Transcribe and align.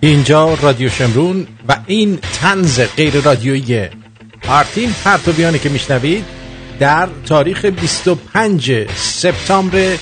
اینجا 0.00 0.54
رادیو 0.54 0.88
شمرون 0.88 1.46
و 1.68 1.76
این 1.86 2.18
تنز 2.40 2.80
غیر 2.96 3.20
رادیویی 3.20 3.88
آرتین 4.48 4.92
پرتوبیانه 5.04 5.58
که 5.58 5.68
میشنوید 5.68 6.24
در 6.80 7.08
تاریخ 7.26 7.64
25 7.64 8.86
سپتامبر 8.96 9.96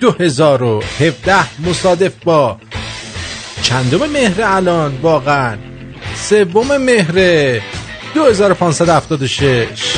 2017 0.00 1.60
مصادف 1.68 2.12
با 2.24 2.58
چندم 3.62 4.10
مهر 4.10 4.42
الان 4.42 4.98
واقعا 5.02 5.56
سوم 6.14 6.76
مهر 6.76 7.14
2576 8.16 9.96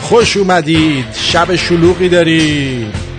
خوش 0.00 0.36
اومدید. 0.36 1.04
شب 1.14 1.56
شلوغی 1.56 2.08
دارید. 2.08 3.11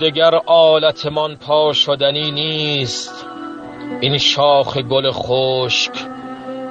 دگر 0.00 0.34
آلتمان 0.46 1.36
پا 1.36 1.72
شدنی 1.72 2.30
نیست. 2.30 3.26
این 4.00 4.18
شاخ 4.18 4.76
گل 4.78 5.10
خشک 5.10 5.92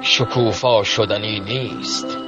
شکوفا 0.02 0.82
شدنی 0.82 1.40
نیست. 1.40 2.18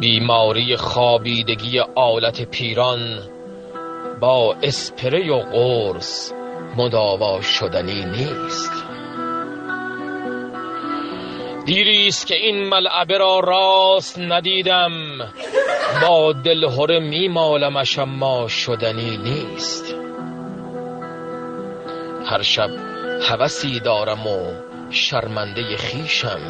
بیماری 0.00 0.76
خوابیدگی 0.76 1.80
آلت 1.94 2.42
پیران 2.42 3.18
با 4.20 4.56
اسپری 4.62 5.30
و 5.30 5.36
قرص 5.36 6.32
مداوا 6.76 7.40
شدنی 7.40 8.04
نیست. 8.04 8.81
دیری 11.66 12.06
است 12.06 12.26
که 12.26 12.34
این 12.34 12.68
ملعبه 12.68 13.18
را 13.18 13.40
راست 13.40 14.18
ندیدم. 14.18 14.90
با 16.02 16.32
دلهوره 16.32 16.98
میمالمش 16.98 17.98
اما 17.98 18.48
شدنی 18.48 19.16
نیست. 19.16 19.94
هر 22.26 22.42
شب 22.42 22.70
هوسی 23.22 23.80
دارم 23.80 24.26
و 24.26 24.52
شرمنده 24.90 25.76
خیشم 25.76 26.40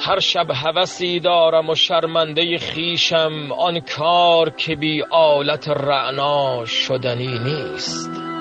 هر 0.00 0.20
شب 0.20 0.46
هوسی 0.50 1.20
دارم 1.20 1.70
و 1.70 1.74
شرمنده 1.74 2.58
خیشم 2.58 3.52
آن 3.52 3.80
کار 3.80 4.50
که 4.50 4.76
بی 4.76 5.02
آلت 5.10 5.68
رعنا 5.68 6.64
شدنی 6.64 7.38
نیست. 7.38 8.31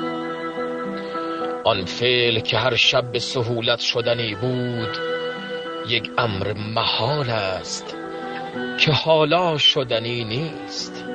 آن 1.64 1.86
فعل 1.86 2.40
که 2.40 2.58
هر 2.58 2.76
شب 2.76 3.12
به 3.12 3.20
سهولت 3.20 3.80
شدنی 3.80 4.36
بود 4.36 4.98
یک 5.90 6.10
امر 6.18 6.54
محال 6.54 7.30
است 7.30 7.98
که 8.80 8.92
حالا 8.92 9.58
شدنی 9.58 10.24
نیست. 10.24 11.06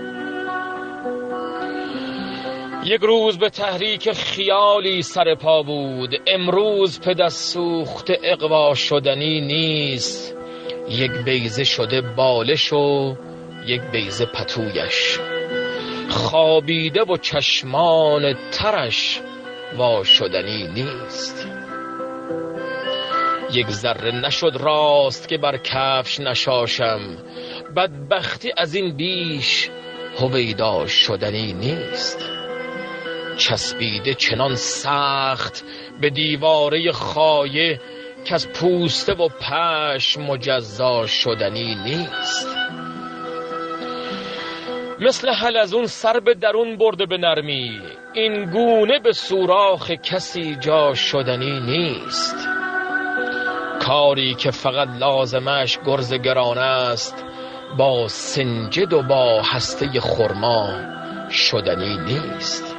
یک 2.84 3.00
روز 3.00 3.38
به 3.38 3.50
تحریک 3.50 4.12
خیالی 4.12 5.02
سر 5.02 5.34
پا 5.34 5.62
بود 5.62 6.20
امروز 6.26 7.00
پدست 7.00 7.52
سوخت 7.52 8.12
اقوا 8.22 8.74
شدنی 8.74 9.40
نیست. 9.40 10.36
یک 10.88 11.10
بیزه 11.10 11.64
شده 11.64 12.00
بالش 12.00 12.72
و 12.72 13.16
یک 13.66 13.80
بیزه 13.80 14.26
پتویش. 14.26 15.18
خوابیده 16.08 17.02
و 17.02 17.16
چشمان 17.16 18.34
ترش 18.52 19.20
وا 19.74 20.04
شدنی 20.04 20.68
نیست. 20.68 21.48
یک 23.52 23.70
ذره 23.70 24.10
نشد 24.10 24.56
راست 24.60 25.28
که 25.28 25.38
بر 25.38 25.56
کفش 25.56 26.20
نشاشم. 26.20 27.00
بدبختی 27.76 28.52
از 28.56 28.74
این 28.74 28.96
بیش 28.96 29.70
هویدا 30.18 30.86
شدنی 30.86 31.52
نیست. 31.52 32.18
چسبیده 33.36 34.14
چنان 34.14 34.54
سخت 34.54 35.64
به 36.00 36.10
دیواره 36.10 36.92
خایه 36.92 37.80
که 38.24 38.34
از 38.34 38.48
پوسته 38.48 39.12
و 39.12 39.28
پش 39.28 40.18
مجزا 40.18 41.06
شدنی 41.06 41.74
نیست. 41.74 42.48
مثل 45.00 45.28
حل 45.28 45.56
از 45.56 45.74
اون 45.74 45.86
سر 45.86 46.20
به 46.20 46.34
درون 46.34 46.76
برده 46.76 47.06
به 47.06 47.18
نرمی. 47.18 47.80
این 48.16 48.50
گونه 48.50 48.98
به 48.98 49.12
سوراخ 49.12 49.90
کسی 49.90 50.56
جا 50.56 50.94
شدنی 50.94 51.60
نیست. 51.60 52.48
کاری 53.80 54.34
که 54.34 54.50
فقط 54.50 54.88
لازمش 55.00 55.78
گرز 55.86 56.14
گران 56.14 56.58
است 56.58 57.24
با 57.78 58.08
سنجد 58.08 58.92
و 58.92 59.02
با 59.02 59.42
هسته 59.42 60.00
خرما 60.00 60.68
شدنی 61.30 61.98
نیست. 61.98 62.75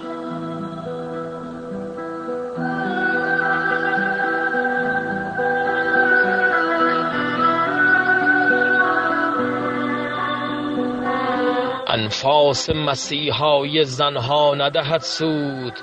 انفاس 12.07 12.69
مسیحای 12.69 13.83
زنها 13.83 14.55
ندهد 14.55 15.01
سود. 15.01 15.73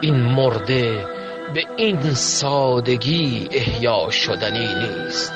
این 0.00 0.14
مرده 0.14 1.06
به 1.54 1.64
این 1.76 2.14
سادگی 2.14 3.48
احیا 3.52 4.10
شدنی 4.10 4.68
نیست. 4.74 5.32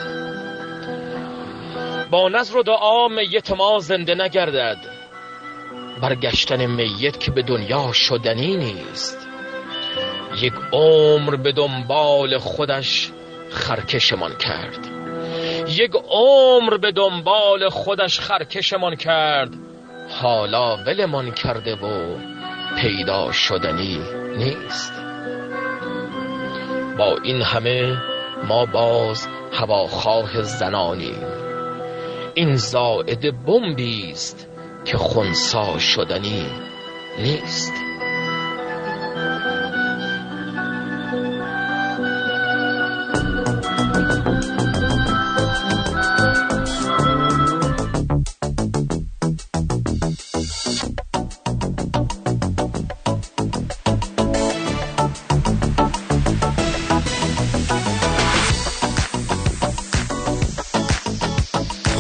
با 2.11 2.29
نظر 2.29 2.57
و 2.57 2.63
دعا 2.63 3.09
میت 3.09 3.51
ما 3.51 3.79
زنده 3.79 4.15
نگردد. 4.15 4.77
برگشتن 6.03 6.67
میت 6.67 7.21
که 7.21 7.31
به 7.31 7.43
دنیا 7.43 7.93
شدنی 7.93 8.57
نیست. 8.57 9.29
یک 10.43 10.55
عمر 10.73 11.37
به 11.37 11.53
دنبال 11.53 12.39
خودش 12.39 13.11
خرکشمان 13.51 14.37
کرد. 14.37 14.89
یک 15.69 15.93
عمر 16.11 16.77
به 16.77 16.93
دنبال 16.93 17.69
خودش 17.69 18.21
خرکشمان 18.21 18.97
کرد. 18.97 19.68
حالا 20.11 20.77
ولمان 20.77 21.31
کرده 21.31 21.75
و 21.75 22.17
پیدا 22.77 23.33
شدنی 23.33 24.01
نیست. 24.37 24.93
با 26.99 27.19
این 27.23 27.43
همه 27.43 27.97
ما 28.49 28.67
باز 28.67 29.29
هواخواه 29.53 30.43
زنانیم 30.43 31.23
این 32.35 32.57
زائد 32.57 33.45
بمبی 33.47 34.11
است 34.11 34.49
که 34.85 34.97
خونسا 34.97 35.79
شدنی 35.79 36.47
نیست. 37.19 37.73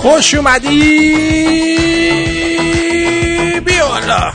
خوش 0.08 0.34
اومدی. 0.34 1.14
بیالا 3.66 4.32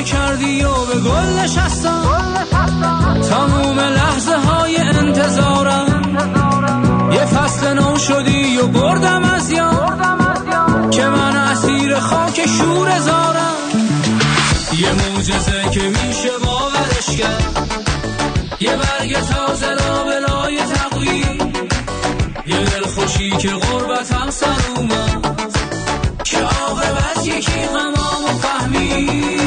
قنچه 0.00 0.16
کردی 0.16 0.64
و 0.64 0.84
به 0.84 1.00
گل 1.00 1.40
نشستم. 1.42 2.02
تموم 3.30 3.80
لحظه 3.80 4.36
های 4.36 4.76
انتظارم. 4.76 6.16
یه 7.12 7.24
فصل 7.24 7.72
نو 7.72 7.98
شدی 7.98 8.58
و 8.58 8.66
بردم 8.66 9.24
از 9.24 9.50
یاد. 9.50 10.90
که 10.90 11.04
من 11.04 11.36
اسیر 11.36 11.98
خاک 11.98 12.46
شور 12.46 12.98
زارم. 12.98 13.54
یه 14.72 14.92
موجزه 14.92 15.70
که 15.70 15.80
میشه 15.80 16.30
باورش 16.44 17.16
کرد. 17.18 17.70
یه 18.60 18.76
برگ 18.76 19.12
تازه 19.12 19.66
لابلای 19.66 20.58
تقویم. 20.58 21.52
یه 22.46 22.64
دلخوشی 22.64 23.30
که 23.30 23.48
غربتم 23.48 24.30
سر 24.30 24.60
اومد. 24.76 25.52
که 26.24 26.38
عاقبت 26.38 27.26
یکی 27.26 27.66
غمامو 27.66 28.38
فهمید. 28.42 29.39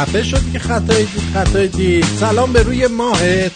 خفه 0.00 0.22
شد 0.22 0.52
که 0.52 0.58
خطای 0.58 1.04
دید 1.04 1.22
خطای 1.34 1.68
دید. 1.68 2.04
سلام 2.04 2.52
به 2.52 2.62
روی 2.62 2.86
ماهت 2.86 3.52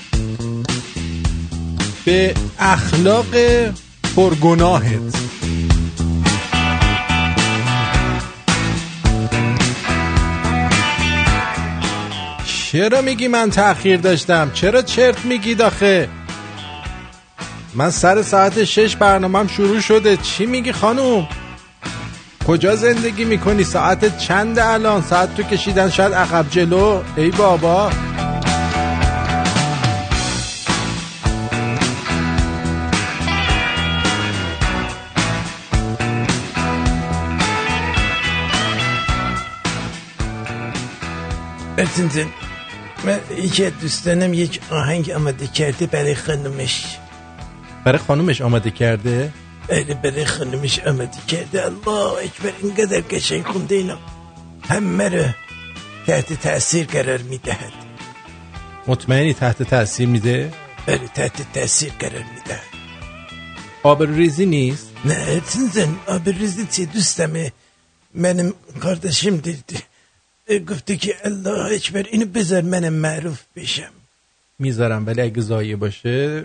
به 2.05 2.35
اخلاق 2.59 3.27
پرگناهت. 4.17 5.17
چرا 12.73 13.03
میگی 13.03 13.29
من 13.29 13.51
تأخیر 13.51 13.97
داشتم؟ 13.97 14.51
چرا 14.55 14.83
چرت 14.83 15.25
میگی 15.25 15.55
داخه 15.55 16.09
من 17.75 17.91
سر 17.91 18.23
ساعت 18.23 18.65
شش 18.65 18.97
برنامهم 18.97 19.49
شروع 19.49 19.81
شده. 19.81 20.17
چی 20.17 20.47
میگی 20.47 20.73
خانوم؟ 20.73 21.29
کجا 22.47 22.77
زندگی 22.77 23.25
می‌کنی؟ 23.25 23.65
ساعت 23.65 24.19
چند 24.19 24.59
الان؟ 24.59 25.03
ساعت 25.03 25.35
تو 25.35 25.43
کشیدن 25.43 25.91
شاید 25.91 26.13
عقب 26.13 26.51
جلو. 26.51 27.03
ای 27.17 27.31
بابا. 27.31 27.91
برتونتون 41.77 42.27
من 43.05 43.19
یکی 43.39 43.71
دوستانم 43.71 44.35
یک 44.35 44.61
آهنگ 44.71 45.11
آماده 45.11 45.47
کرده 45.47 45.87
برای 45.87 46.15
خانومش. 46.15 46.99
برای 47.85 47.99
خانومش 47.99 48.43
آماده 48.43 48.71
کرده؟ 48.71 49.33
بله 49.69 49.95
برای 49.95 50.25
خانومش 50.25 50.79
آماده 50.81 51.19
کرده 51.29 51.65
الله 51.65 52.25
اکبر 52.25 52.53
اینقدر 52.63 53.01
قشنگ 53.01 53.45
خونده 53.45 53.75
اینا 53.75 53.99
همه 54.69 55.09
رو 55.09 55.25
تحت 56.07 56.33
تاثیر 56.33 56.87
قرار 56.87 57.19
می‌دهد 57.19 57.73
مطمئنی 58.87 59.35
تحت 59.35 59.63
تاثیر 59.63 60.09
میده 60.09 60.53
بله 60.87 61.09
تحت 61.09 61.53
تاثیر 61.53 61.93
قرار 61.99 62.25
می‌دهد 62.35 62.75
آبروریزی 63.83 64.47
نیست 64.47 64.91
نه 65.05 65.41
تنزن 65.41 65.97
آبروزی 66.07 66.67
چی 66.67 66.87
دوستمه 66.87 67.53
منم 68.15 68.55
کاردشیم 68.81 69.37
دیدی 69.37 69.79
گفته 70.69 70.97
که 70.97 71.17
الله 71.25 71.75
اکبر 71.75 72.07
اینو 72.11 72.27
بذار 72.27 72.63
منم 72.63 72.93
معروف 72.93 73.41
بشم 73.57 73.93
می‌ذارم 74.59 75.07
ولی 75.07 75.21
اگه 75.21 75.41
زایه 75.41 75.77
باشه 75.77 76.45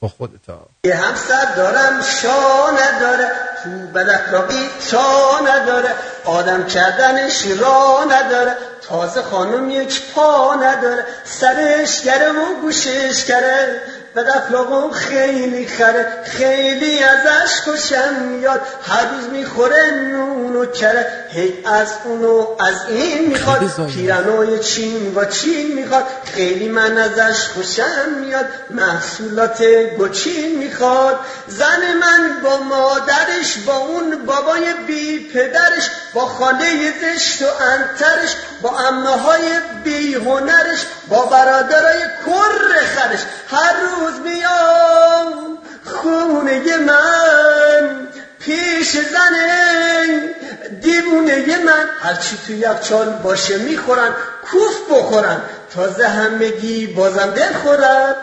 با 0.00 0.08
خودتا. 0.08 0.58
یه 0.84 0.94
همسر 0.94 1.54
دارم 1.56 2.02
شا 2.02 2.70
نداره. 2.70 3.30
تو 3.62 3.70
بد 3.70 4.08
اخلاقی 4.10 4.70
تا 4.90 5.40
نداره. 5.40 5.94
آدم 6.24 6.66
کردنش 6.66 7.46
را 7.46 8.04
نداره. 8.10 8.56
تازه 8.88 9.22
خانم 9.22 9.70
یک 9.70 10.02
پا 10.14 10.54
نداره. 10.54 11.04
سرش 11.24 12.02
گره 12.02 12.30
و 12.30 12.60
گوشش 12.62 13.24
گره. 13.24 13.80
بد 14.16 14.28
اخلاقم 14.28 14.90
خیلی 14.90 15.66
خره. 15.66 16.06
خیلی 16.24 17.02
ازش 17.02 17.60
خوشم 17.60 18.14
میاد 18.14 18.60
هر 18.88 19.06
روز 19.06 19.28
می‌خوره 19.32 19.90
نون 19.90 20.56
و 20.56 20.66
کره. 20.66 21.24
هی 21.32 21.54
از 21.64 21.88
اونو 22.04 22.46
از 22.58 22.74
این 22.88 23.28
می‌خواد. 23.28 23.86
پیرنای 23.86 24.58
چین 24.58 25.14
و 25.14 25.24
چین 25.24 25.74
می‌خواد. 25.74 26.04
خیلی 26.24 26.68
من 26.68 26.98
ازش 26.98 27.48
خوشم 27.48 28.08
میاد. 28.20 28.46
محصولات 28.70 29.62
گچین 29.98 30.58
می‌خواد. 30.58 31.16
زن 31.46 31.92
من 32.00 32.42
با 32.42 32.56
مادرش 32.56 33.58
با 33.66 33.76
اون 33.76 34.26
بابای 34.26 34.74
بی 34.86 35.28
پدرش 35.28 35.90
با 36.14 36.26
خاله 36.26 36.92
زشت 37.00 37.42
و 37.42 37.46
انترش 37.60 38.36
با 38.62 38.78
امه 38.78 39.08
های 39.08 39.60
بی 39.84 40.14
هنرش 40.14 40.86
با 41.08 41.24
برادرای 41.26 42.00
کر 42.26 42.84
خرش. 42.84 43.20
هر 43.48 43.74
روز 43.80 44.14
میام 44.24 45.58
خونه 45.84 46.76
من. 46.76 48.08
پیش 48.40 48.90
زنه 48.90 50.34
دیوونه 50.82 51.64
من. 51.64 51.86
هرچی 52.00 52.36
تو 52.46 52.52
یخچال 52.52 53.22
باشه 53.22 53.58
می‌خورن 53.58 54.14
کوف 54.44 54.76
بخورن. 54.92 55.42
تازه 55.70 56.08
همگی 56.08 56.86
بازم 56.86 57.30
دل 57.30 57.52
خورن 57.52 58.14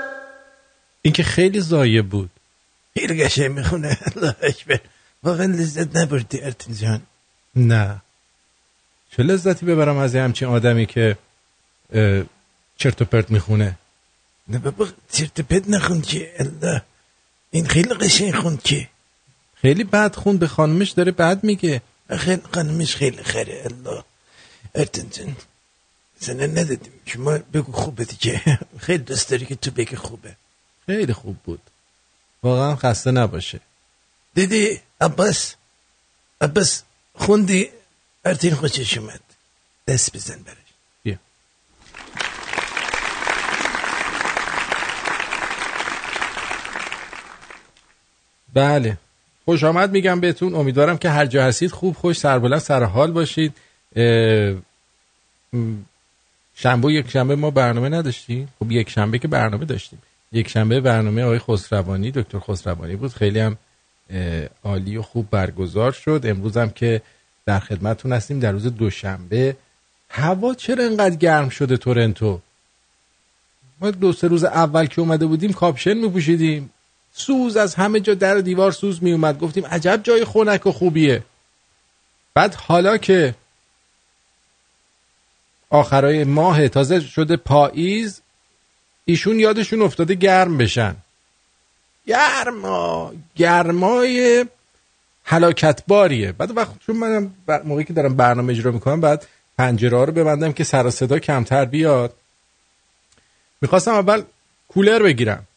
این 1.02 1.14
که 1.14 1.24
خیلی 1.24 1.62
زایه 1.62 2.02
بود. 2.02 2.30
قشنگ 2.96 3.52
می‌خونه. 3.52 3.98
الله 4.16 4.36
اکبر. 4.42 4.80
واقعا 5.24 5.46
لذت 5.46 5.98
نبردی 5.98 6.42
ارتین 6.42 6.76
جان. 6.76 7.02
نه. 7.56 8.02
چه 9.12 9.24
لذتی 9.24 9.66
ببرم 9.66 9.98
از 9.98 10.16
یه 10.16 10.22
همچین 10.22 10.48
آدمی 10.48 10.86
که 10.86 11.18
چرت 12.78 13.02
و 13.02 13.06
پرت 13.06 13.32
می‌خونه؟ 13.32 13.78
نه 14.48 14.58
بابا 14.60 14.88
چرت 15.12 15.40
و 15.40 15.44
پرت 15.44 15.70
نخون 15.70 16.02
که. 16.02 16.34
الله. 16.40 16.82
این 17.52 17.68
خیلی 17.68 17.94
قشنگ 17.94 18.36
خوند 18.36 18.64
که. 18.64 18.88
خیلی 19.62 19.84
بد 19.84 20.16
خون 20.16 20.38
به 20.38 20.48
خانمش 20.48 20.92
داره 20.92 21.12
بد 21.12 21.44
میگه. 21.44 21.82
خیلی 22.18 22.42
قنمش 22.42 22.96
خیلی 22.96 23.24
خره 23.24 23.64
الله. 23.66 24.04
ارتن 24.76 25.10
جان 25.10 25.36
سنه 26.20 26.48
ندادیم. 26.48 26.94
شما 27.06 27.38
بگو 27.54 27.72
خوبه 27.72 28.06
دیگه. 28.06 28.60
خیلی 28.86 29.04
دوست 29.04 29.30
داری 29.30 29.46
که 29.46 29.56
تو 29.56 29.72
بگی 29.72 29.96
خوبه. 29.96 30.36
خیلی 30.86 31.14
خوب 31.14 31.38
بود. 31.38 31.62
واقعا 32.44 32.76
خسته 32.76 33.12
نباشه. 33.12 33.60
دیدی؟ 34.34 34.80
عباس. 35.02 35.56
عباس 36.42 36.84
خوندی؟ 37.14 37.70
ارتین 38.26 38.56
خوشش 38.56 38.98
اومد. 38.98 39.20
دست 39.88 40.16
بزن 40.16 40.40
برش 40.44 40.56
بیا. 41.04 41.16
بله. 48.54 48.98
خوش 49.50 49.64
آمد 49.64 49.92
میگم 49.92 50.20
بهتون. 50.20 50.56
امیدوارم 50.56 50.98
که 50.98 51.10
هر 51.10 51.26
جا 51.26 51.44
هستید 51.44 51.72
خوب 51.72 51.96
خوش 51.96 52.18
سربلند 52.18 52.60
سر 52.60 52.84
حال 52.84 53.12
باشید 53.12 53.54
شنبه 56.56 56.94
یک 56.94 57.10
شنبه 57.10 57.36
ما 57.36 57.52
برنامه 57.52 57.90
نداشتیم. 57.90 58.48
خب 58.60 58.72
یک 58.72 58.90
شنبه 58.90 59.20
که 59.20 59.28
برنامه 59.28 59.66
داشتیم. 59.66 60.02
یک 60.32 60.50
شنبه 60.50 60.82
برنامه 60.82 61.24
آقای 61.24 61.40
خسروانی 61.40 62.12
دکتر 62.12 62.40
خسروانی 62.40 62.96
بود. 62.96 63.14
خیلی 63.14 63.40
هم 63.40 63.58
عالی 64.64 64.98
و 64.98 65.02
خوب 65.02 65.30
برگزار 65.30 65.92
شد. 65.92 66.22
امروز 66.24 66.58
هم 66.58 66.70
که 66.70 67.02
در 67.46 67.60
خدمتتون 67.60 68.14
هستیم. 68.14 68.40
در 68.40 68.52
روز 68.52 68.64
دوشنبه. 68.64 69.56
هوا 70.10 70.54
چرا 70.54 70.84
انقدر 70.84 71.16
گرم 71.16 71.50
شده 71.50 71.78
تورنتو؟ 71.78 72.42
ما 73.82 73.92
دو 73.92 74.14
سه 74.14 74.28
روز 74.28 74.44
اول 74.44 74.86
که 74.86 75.02
اومده 75.02 75.26
بودیم 75.26 75.54
کاپشن 75.54 75.94
میپوشیدیم. 75.94 76.70
سوز 77.18 77.58
از 77.58 77.76
همه 77.76 78.00
جا 78.00 78.14
در 78.14 78.38
دیوار 78.38 78.72
سوز 78.72 79.04
میومد 79.04 79.40
گفتیم 79.40 79.66
عجب 79.66 80.00
جای 80.04 80.26
خنک 80.26 80.66
و 80.66 80.72
خوبیه. 80.72 81.24
بعد 82.34 82.56
حالا 82.56 82.98
که 82.98 83.36
آخرای 85.70 86.24
ماه 86.24 86.68
تازه 86.68 87.00
شده 87.00 87.38
پاییز 87.38 88.22
ایشون 89.06 89.40
یادشون 89.40 89.82
افتاده 89.82 90.16
گرم 90.16 90.58
بشن. 90.58 90.96
گرما 92.08 93.14
گرمای 93.36 94.46
هلاکت 95.24 95.84
باریه 95.88 96.32
بعد 96.32 96.58
وقت 96.58 96.80
چون 96.80 96.98
من 96.98 97.32
بر- 97.46 97.62
موقعی 97.62 97.84
که 97.84 97.94
دارم 97.94 98.16
برنامه 98.16 98.54
اجرا 98.54 98.72
می‌کنم 98.72 99.02
بعد 99.02 99.28
پنجره 99.58 100.06
رو 100.06 100.12
ببندم 100.12 100.54
که 100.54 100.64
سر 100.64 100.90
صدا 100.90 101.20
کمتر 101.20 101.66
بیاد. 101.66 102.14
می‌خواستم 103.62 103.92
اول 103.94 104.24
کولر 104.68 105.04
بگیرم. 105.04 105.48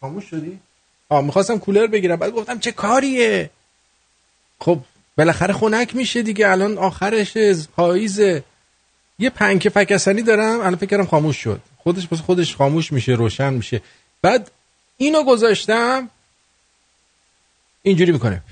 خاموش 0.00 0.24
شدی؟ 0.24 0.60
آه 1.08 1.24
می‌خواستم 1.24 1.58
کولر 1.58 1.86
بگیرم. 1.86 2.16
بعد 2.16 2.32
گفتم 2.32 2.58
چه 2.58 2.72
کاریه؟ 2.72 3.50
خب 4.60 4.78
بالاخره 5.16 5.54
خنک 5.54 5.96
میشه 5.96 6.22
دیگه. 6.22 6.48
الان 6.48 6.78
آخرش 6.78 7.36
پاییزه 7.76 8.44
یه 9.18 9.30
پنکه 9.30 9.70
فکسنی 9.70 10.22
دارم. 10.22 10.60
الان 10.60 10.76
فکر 10.76 10.90
کردم 10.90 11.06
خاموش 11.06 11.36
شد. 11.36 11.60
خودش 11.78 12.06
بس 12.06 12.20
خودش 12.20 12.56
خاموش 12.56 12.92
میشه 12.92 13.12
روشن 13.12 13.52
میشه. 13.52 13.82
بعد 14.22 14.50
اینو 14.96 15.24
گذاشتم. 15.24 16.10
اینجوری 17.82 18.12
می‌کنه. 18.12 18.42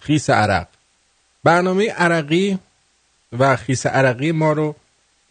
خیس 0.00 0.30
عرق. 0.30 0.66
برنامه 1.44 1.90
عرقی 1.90 2.58
و 3.38 3.56
خیس 3.56 3.86
عرقی 3.86 4.32
ما 4.32 4.52
رو 4.52 4.76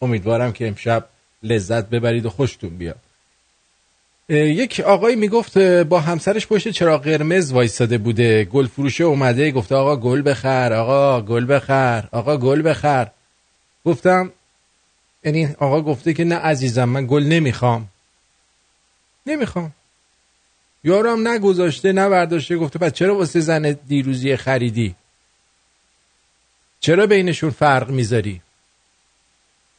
امیدوارم 0.02 0.52
که 0.52 0.68
امشب 0.68 1.08
لذت 1.44 1.88
ببرید 1.88 2.26
و 2.26 2.30
خوشتون 2.30 2.76
بیاد. 2.76 3.00
یک 4.28 4.80
آقایی 4.80 5.16
می‌گفت 5.16 5.58
با 5.58 6.00
همسرش 6.00 6.46
پشت 6.46 6.68
چراغ 6.68 7.02
قرمز 7.02 7.52
وایستاده 7.52 7.98
بوده. 7.98 8.44
گل 8.44 8.66
فروشه 8.66 9.04
اومده. 9.04 9.50
گفته 9.50 9.74
آقا 9.74 9.96
گل 9.96 10.22
بخر 10.30 10.72
آقا 10.72 11.20
گل 11.20 11.54
بخر 11.54 12.08
آقا 12.12 12.36
گل 12.36 12.70
بخر. 12.70 13.10
گفتم 13.84 14.32
یعنی 15.24 15.54
آقا 15.58 15.80
گفته 15.82 16.14
که 16.14 16.24
نه 16.24 16.34
عزیزم 16.34 16.84
من 16.84 17.06
گل 17.06 17.22
نمی‌خوام. 17.22 17.88
نمی‌خوام. 19.26 19.72
یارم 20.84 21.28
نگذاشته 21.28 21.92
نه 21.92 22.08
برداشته 22.08 22.56
گفته 22.56 22.78
پس 22.78 22.92
چرا 22.92 23.16
واسه 23.16 23.40
زن 23.40 23.78
دیروزی 23.88 24.36
خریدی؟ 24.36 24.94
چرا 26.80 27.06
بینشون 27.06 27.50
فرق 27.50 27.90
می‌ذاری؟ 27.90 28.40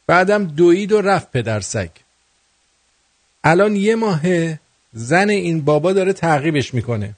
بعدم 0.06 0.44
دوید 0.44 0.92
و 0.92 1.00
رفت 1.00 1.32
پدر 1.32 1.60
سگ 1.60 1.90
الان 3.44 3.76
یه 3.76 3.96
ماه 3.96 4.20
زن 4.92 5.28
این 5.28 5.64
بابا 5.64 5.92
داره 5.92 6.12
تعقیبش 6.12 6.74
می‌کنه. 6.74 7.14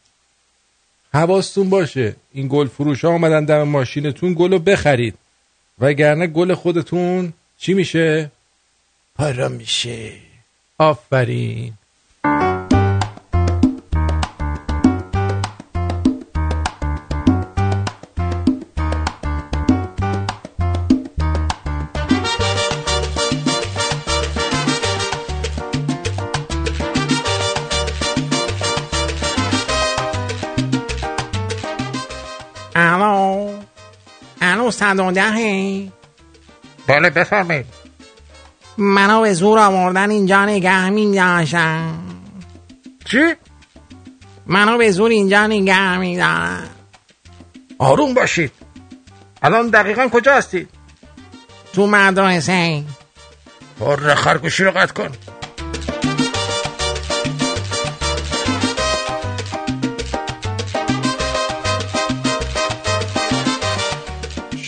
حواستون 1.14 1.71
باشه 1.71 2.16
این 2.33 2.49
گل 2.50 2.66
فروش 2.66 3.04
ها 3.04 3.11
آمدن 3.11 3.45
دم 3.45 3.62
ماشینتون 3.62 4.35
گل 4.35 4.52
رو 4.52 4.59
بخرید. 4.59 5.14
وگرنه 5.78 6.26
گل 6.26 6.54
خودتون 6.54 7.33
چی 7.59 7.75
میشه؟ 7.75 8.30
پارا 9.14 9.49
میشه. 9.49 10.12
آفرین. 10.78 11.73
112 34.99 35.93
بله 36.87 37.11
بفرمید 37.11 37.67
منو 38.78 39.21
به 39.21 39.35
زور 39.35 39.59
آوردن 39.59 40.11
اینجا 40.11 40.45
نگه 40.45 40.90
میداشم 40.90 41.99
چی؟ 43.05 43.35
منو 44.47 44.78
به 44.78 44.90
زور 44.90 45.11
اینجا 45.11 45.47
نگه 45.47 45.99
میدارم. 45.99 46.69
آروم 47.78 48.14
باشید. 48.14 48.52
الان 49.43 49.69
دقیقا 49.69 50.09
کجا 50.09 50.35
هستید؟ 50.35 50.69
تو 51.73 51.87
مدرسه. 51.87 52.85
پر 53.81 54.14
خرگوشی 54.14 54.64
رو 54.64 54.71
قطع 54.71 54.93
کن. 54.93 55.11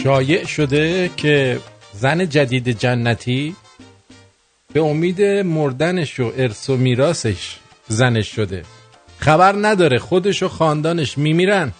شایع 0.02 0.46
شده 0.46 1.10
که 1.16 1.60
زن 1.92 2.28
جدید 2.28 2.68
جنتی 2.68 3.56
به 4.72 4.80
امید 4.80 5.22
مردنش 5.22 6.20
و 6.20 6.32
ارث 6.36 6.70
و 6.70 6.76
میراثش 6.76 7.56
زنش 7.88 8.28
شده. 8.28 8.62
خبر 9.18 9.54
نداره 9.56 9.98
خودش 9.98 10.42
و 10.42 10.48
خاندانش 10.48 11.18
میمیرن 11.18 11.72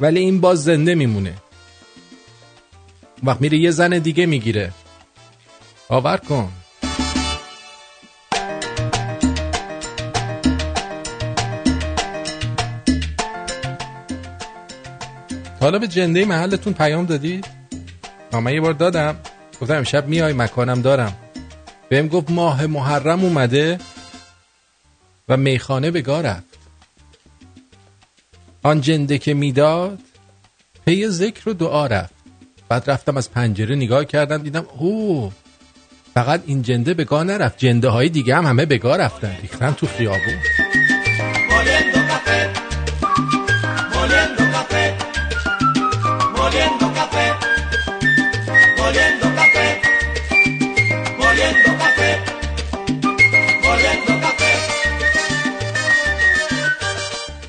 ولی 0.00 0.20
این 0.20 0.40
باز 0.40 0.64
زنده 0.64 0.94
میمونه. 0.94 1.34
وقت 3.22 3.40
میره 3.40 3.58
یه 3.58 3.70
زن 3.70 3.98
دیگه 3.98 4.26
می‌گیره. 4.26 4.72
باور 5.88 6.16
کن. 6.16 6.52
حالا 15.60 15.78
به 15.78 15.88
جنده 15.88 16.24
محلتون 16.24 16.72
پیام 16.72 17.06
دادید؟ 17.06 17.46
من 18.32 18.54
یه 18.54 18.60
بار 18.60 18.72
دادم. 18.72 19.16
گفتم 19.60 19.74
امشب 19.74 20.08
میای 20.08 20.32
مکانم 20.32 20.82
دارم. 20.82 21.16
بهم 21.88 22.08
گفت 22.08 22.30
ماه 22.30 22.66
محرم 22.66 23.24
اومده 23.24 23.78
و 25.28 25.36
میخانه 25.36 25.90
به 25.90 26.02
رفت. 26.22 26.58
آن 28.62 28.80
جنده 28.80 29.18
که 29.18 29.34
می‌داد 29.34 29.98
پی 30.86 31.08
ذکر 31.08 31.48
و 31.48 31.52
دعا 31.52 31.86
رفت. 31.86 32.14
بعد 32.68 32.90
رفتم 32.90 33.16
از 33.16 33.30
پنجره 33.30 33.74
نگاه 33.74 34.04
کردم 34.04 34.38
دیدم 34.42 34.66
اوه 34.78 35.32
فقط 36.14 36.42
این 36.46 36.62
جنده 36.62 36.94
به 36.94 37.04
گاه 37.04 37.24
نرفت. 37.24 37.58
جنده 37.58 37.88
های 37.88 38.08
دیگه 38.08 38.36
هم 38.36 38.46
همه 38.46 38.66
به 38.66 38.78
گاه 38.78 38.96
رفتن. 38.96 39.36
ریختن 39.42 39.72
تو 39.72 39.86
خیابون. 39.86 40.38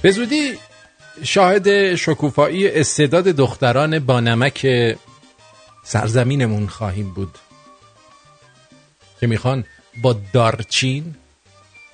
به 0.02 0.12
زودی 0.12 0.58
شاهد 1.24 1.96
شکوفایی 1.96 2.70
استعداد 2.70 3.24
دختران 3.24 4.00
با 4.00 4.20
نمک 4.20 4.68
سرزمینمون 5.84 6.68
خواهیم 6.68 7.14
بود. 7.14 7.38
که 9.20 9.28
می‌خوان 9.28 9.66
با 10.02 10.16
دارچین 10.34 11.16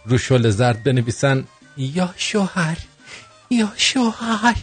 رو 0.05 0.17
شل 0.17 0.49
زرد 0.49 0.83
بنویسن. 0.83 1.47
یا 1.77 2.13
شوهر 2.17 2.77
یا 3.49 3.71
شوهر. 3.75 4.55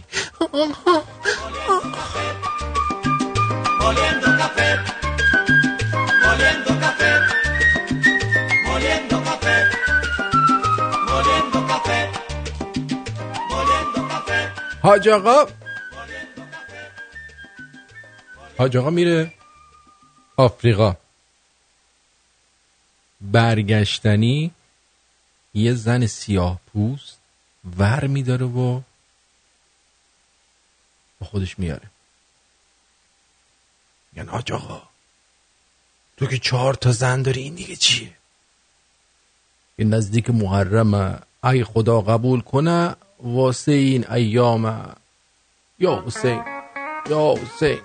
حاج 14.83 15.09
آقا. 15.09 15.47
حاج 18.59 18.77
آقا 18.77 18.91
میره. 18.91 19.33
آفریقا. 20.37 20.97
برگشتنی 23.21 24.51
یه 25.55 25.75
زن 25.75 26.07
سیاه 26.07 26.61
پوست 26.67 27.19
ور 27.79 28.07
میداره 28.07 28.47
و 28.47 28.81
با 31.21 31.27
خودش 31.27 31.59
میاره. 31.59 31.91
یعنی 34.17 34.29
حاج 34.29 34.53
آقا 34.53 34.83
تو 36.17 36.27
که 36.27 36.39
چهار 36.39 36.75
تا 36.75 36.93
زن 36.93 37.23
داری 37.23 37.43
این 37.43 37.55
دیگه 37.55 37.77
چیه؟ 37.77 38.13
این 39.77 39.95
نزدیک 39.95 40.31
محرمه. 40.31 41.19
ای 41.45 41.65
خدا 41.65 42.01
قبول 42.01 42.41
کنه 42.41 42.97
واسه 43.23 43.73
این 43.73 44.05
ایام. 44.11 44.95
یا 45.79 46.05
حسین. 46.07 46.41
یا 47.11 47.35
حسین. 47.35 47.79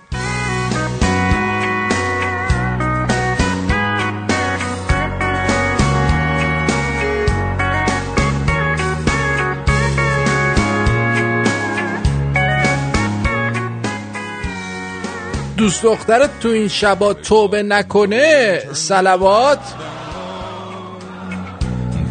دوست 15.56 15.82
دخترت 15.82 16.40
تو 16.40 16.48
این 16.48 16.68
شبا 16.68 17.14
توبه 17.14 17.62
نکنه. 17.62 18.60
سلوات. 18.72 19.74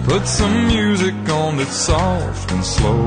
Put 0.08 0.26
some 0.26 0.68
music 0.68 1.16
on 1.30 1.58
that's 1.58 1.76
soft 1.76 2.50
and 2.54 2.64
slow. 2.64 3.06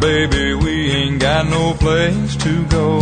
Baby, 0.00 0.54
we 0.54 0.90
ain't 0.90 1.20
got 1.20 1.46
no 1.46 1.74
place 1.74 2.34
to 2.38 2.66
go. 2.66 2.98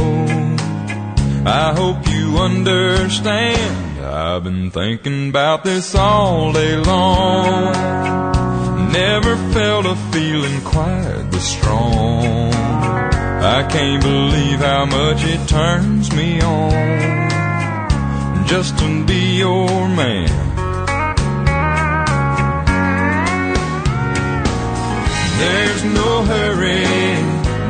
I 1.47 1.73
hope 1.75 2.07
you 2.09 2.37
understand. 2.37 4.05
I've 4.05 4.45
been 4.45 4.71
thinking 4.71 5.31
about 5.31 5.65
this 5.65 5.95
all 5.95 6.53
day 6.53 6.77
long. 6.77 7.73
Never 8.93 9.37
felt 9.55 9.87
a 9.87 9.97
feeling 10.13 10.61
quite 10.61 11.29
this 11.31 11.49
strong. 11.49 12.53
I 12.53 13.67
can't 13.67 14.03
believe 14.03 14.59
how 14.59 14.85
much 14.85 15.25
it 15.25 15.49
turns 15.49 16.15
me 16.15 16.39
on 16.43 17.21
just 18.47 18.79
to 18.79 19.05
be 19.07 19.39
your 19.39 19.89
man. 19.89 20.50
There's 25.45 25.85
no 25.85 26.23
hurry, 26.33 26.85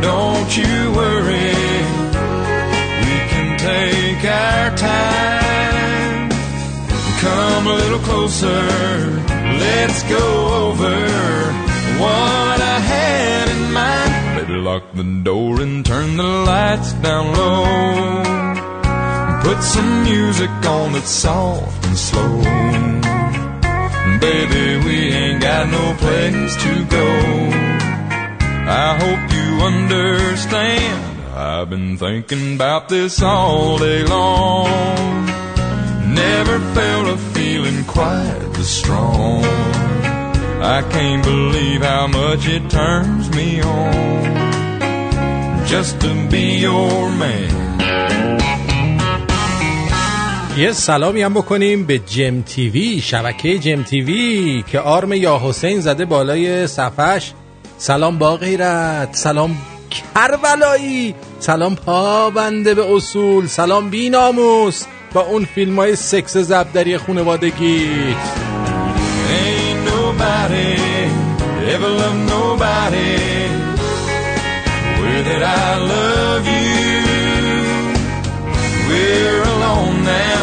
don't 0.03 0.51
you 0.61 0.75
worry. 1.01 1.55
We 3.05 3.17
can 3.33 3.49
take 3.71 4.23
our 4.25 4.77
time. 4.77 6.31
Come 7.21 7.67
a 7.67 7.75
little 7.83 8.01
closer, 8.01 8.63
let's 9.65 10.03
go 10.17 10.27
over 10.67 10.97
what 12.03 12.59
I 12.75 12.79
had 12.93 13.49
in 13.55 13.73
mind. 13.73 14.13
Baby, 14.41 14.59
lock 14.61 14.85
the 14.95 15.05
door 15.23 15.61
and 15.61 15.87
turn 15.87 16.17
the 16.17 16.25
lights 16.25 16.93
down 16.95 17.25
low. 17.35 18.41
Put 19.43 19.63
some 19.63 20.03
music 20.03 20.51
on 20.67 20.93
that's 20.95 21.11
soft 21.11 21.87
and 21.87 21.97
slow. 21.97 22.41
Baby, 24.21 24.85
we 24.85 24.97
ain't 25.13 25.41
got 25.43 25.69
no 25.69 25.95
place 25.95 26.55
to 26.57 26.85
go. 26.85 27.09
I 28.69 28.97
hope 29.03 29.33
you 29.33 29.65
understand. 29.65 31.21
I've 31.35 31.71
been 31.71 31.97
thinking 31.97 32.55
about 32.55 32.89
this 32.89 33.23
all 33.23 33.79
day 33.79 34.05
long. 34.05 34.67
Never 36.15 36.59
felt 36.75 37.09
a 37.09 37.17
feeling 37.33 37.85
quite 37.85 38.51
this 38.55 38.69
strong. 38.69 39.43
I 40.63 40.83
can't 40.91 41.25
believe 41.25 41.81
how 41.81 42.07
much 42.07 42.47
it 42.47 42.69
turns 42.69 43.31
me 43.31 43.63
on 43.63 44.41
just 45.67 46.01
to 46.01 46.29
be 46.29 46.59
your 46.59 47.11
man. 47.13 47.60
یه 50.61 50.73
سلامی 50.73 51.23
هم 51.23 51.35
بکنیم 51.35 51.87
به 51.87 51.99
جم 51.99 52.43
تیوی 52.43 53.01
شبکه 53.01 53.59
جم 53.59 53.83
تیوی 53.83 54.65
که 54.73 54.81
آرم 54.81 55.13
یا 55.13 55.41
حسین 55.45 55.81
زده 55.81 56.05
بالای 56.05 56.67
صفحش 56.67 57.33
سلام 57.79 58.19
با 58.19 58.37
غیرت 58.37 59.09
سلام 59.13 59.59
کربلایی 59.91 61.15
سلام 61.39 61.75
پابنده 61.75 62.75
به 62.75 62.95
اصول 62.95 63.47
سلام 63.47 63.91
بی 63.91 64.11
ناموس 64.11 64.85
با 65.13 65.21
اون 65.21 65.45
فیلم 65.45 65.77
های 65.77 65.97
سکس 65.97 66.37
زبدری 66.37 66.99
خونوادگیت 66.99 68.17
Ain't. 69.33 69.91
We're 78.91 79.43
alone 79.45 80.03
now. 80.05 80.40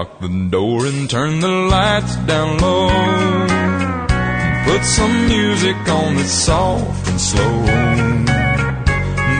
Lock 0.00 0.18
the 0.20 0.48
door 0.48 0.86
and 0.86 1.10
turn 1.10 1.40
the 1.40 1.48
lights 1.48 2.16
down 2.30 2.56
low. 2.56 2.88
Put 4.64 4.82
some 4.82 5.28
music 5.28 5.76
on 5.88 6.14
that's 6.14 6.30
soft 6.30 7.06
and 7.10 7.20
slow. 7.20 7.56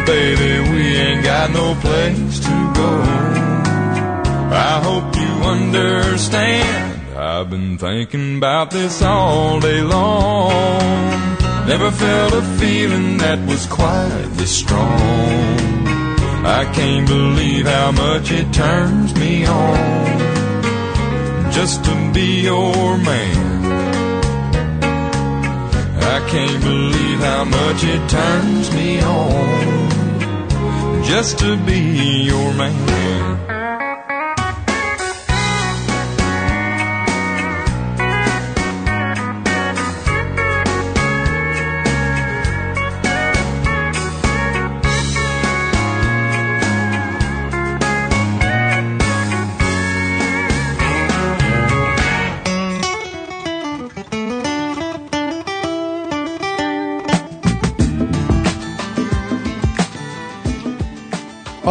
Baby, 0.05 0.53
we 0.70 0.83
ain't 1.05 1.25
got 1.25 1.51
no 1.51 1.75
place 1.87 2.40
to 2.40 2.57
go. 2.81 2.92
I 4.68 4.75
hope 4.88 5.09
you 5.23 5.33
understand. 5.55 7.16
I've 7.16 7.49
been 7.49 7.79
thinking 7.79 8.37
about 8.37 8.70
this 8.70 9.01
all 9.01 9.61
day 9.61 9.81
long. 9.81 10.81
Never 11.73 11.90
felt 11.90 12.35
a 12.35 12.42
feeling 12.61 13.16
that 13.16 13.38
was 13.49 13.64
quite 13.64 14.29
this 14.33 14.55
strong. 14.55 15.57
I 16.44 16.70
can't 16.75 17.07
believe 17.09 17.66
how 17.66 17.92
much 17.92 18.31
it 18.31 18.53
turns 18.53 19.14
me 19.14 19.46
on 19.46 20.39
just 21.53 21.85
to 21.85 22.13
be 22.13 22.43
your 22.43 22.97
man. 22.99 23.65
I 26.03 26.29
can't 26.29 26.63
believe 26.63 27.21
how 27.21 27.45
much 27.45 27.85
it 27.85 28.09
turns 28.09 28.73
me 28.75 29.01
on 29.03 29.91
just 31.05 31.39
to 31.41 31.57
be 31.65 32.23
your 32.25 32.53
man. 32.55 33.60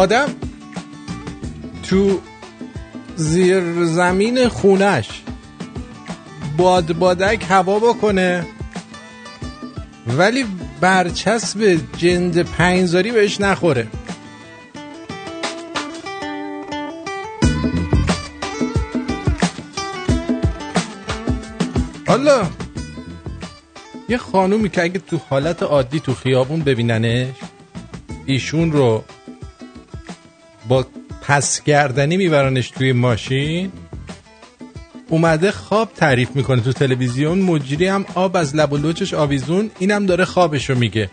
آدم 0.00 0.28
تو 1.82 2.20
زیر 3.16 3.84
زمین 3.84 4.48
خونش 4.48 5.08
باد 6.56 6.92
بادک 6.92 7.44
هوا 7.48 7.78
بکنه 7.78 8.46
ولی 10.06 10.44
برچسب 10.80 11.80
جند 11.96 12.42
پنجزاری 12.42 13.10
بهش 13.12 13.40
نخوره. 13.40 13.86
حالا 22.06 22.46
یه 24.08 24.18
خانومی 24.18 24.68
که 24.68 24.82
اگه 24.82 24.98
تو 24.98 25.20
حالت 25.30 25.62
عادی 25.62 26.00
تو 26.00 26.14
خیابون 26.14 26.60
ببیننش 26.60 27.28
ایشون 28.26 28.72
رو 28.72 29.04
با 30.70 30.86
پس 31.22 31.62
گردنی 31.62 32.16
میبرنش 32.16 32.70
توی 32.70 32.92
ماشین. 32.92 33.72
اومده 35.08 35.50
خواب 35.50 35.92
تعریف 35.96 36.36
می‌کنه 36.36 36.60
تو 36.60 36.72
تلویزیون. 36.72 37.38
مجری 37.38 37.86
هم 37.86 38.04
آب 38.14 38.36
از 38.36 38.56
لب 38.56 38.72
و 38.72 38.76
لوچش 38.76 39.14
آویزون. 39.14 39.70
اینم 39.78 40.06
داره 40.06 40.24
خوابشو 40.24 40.74
میگه. 40.74 41.10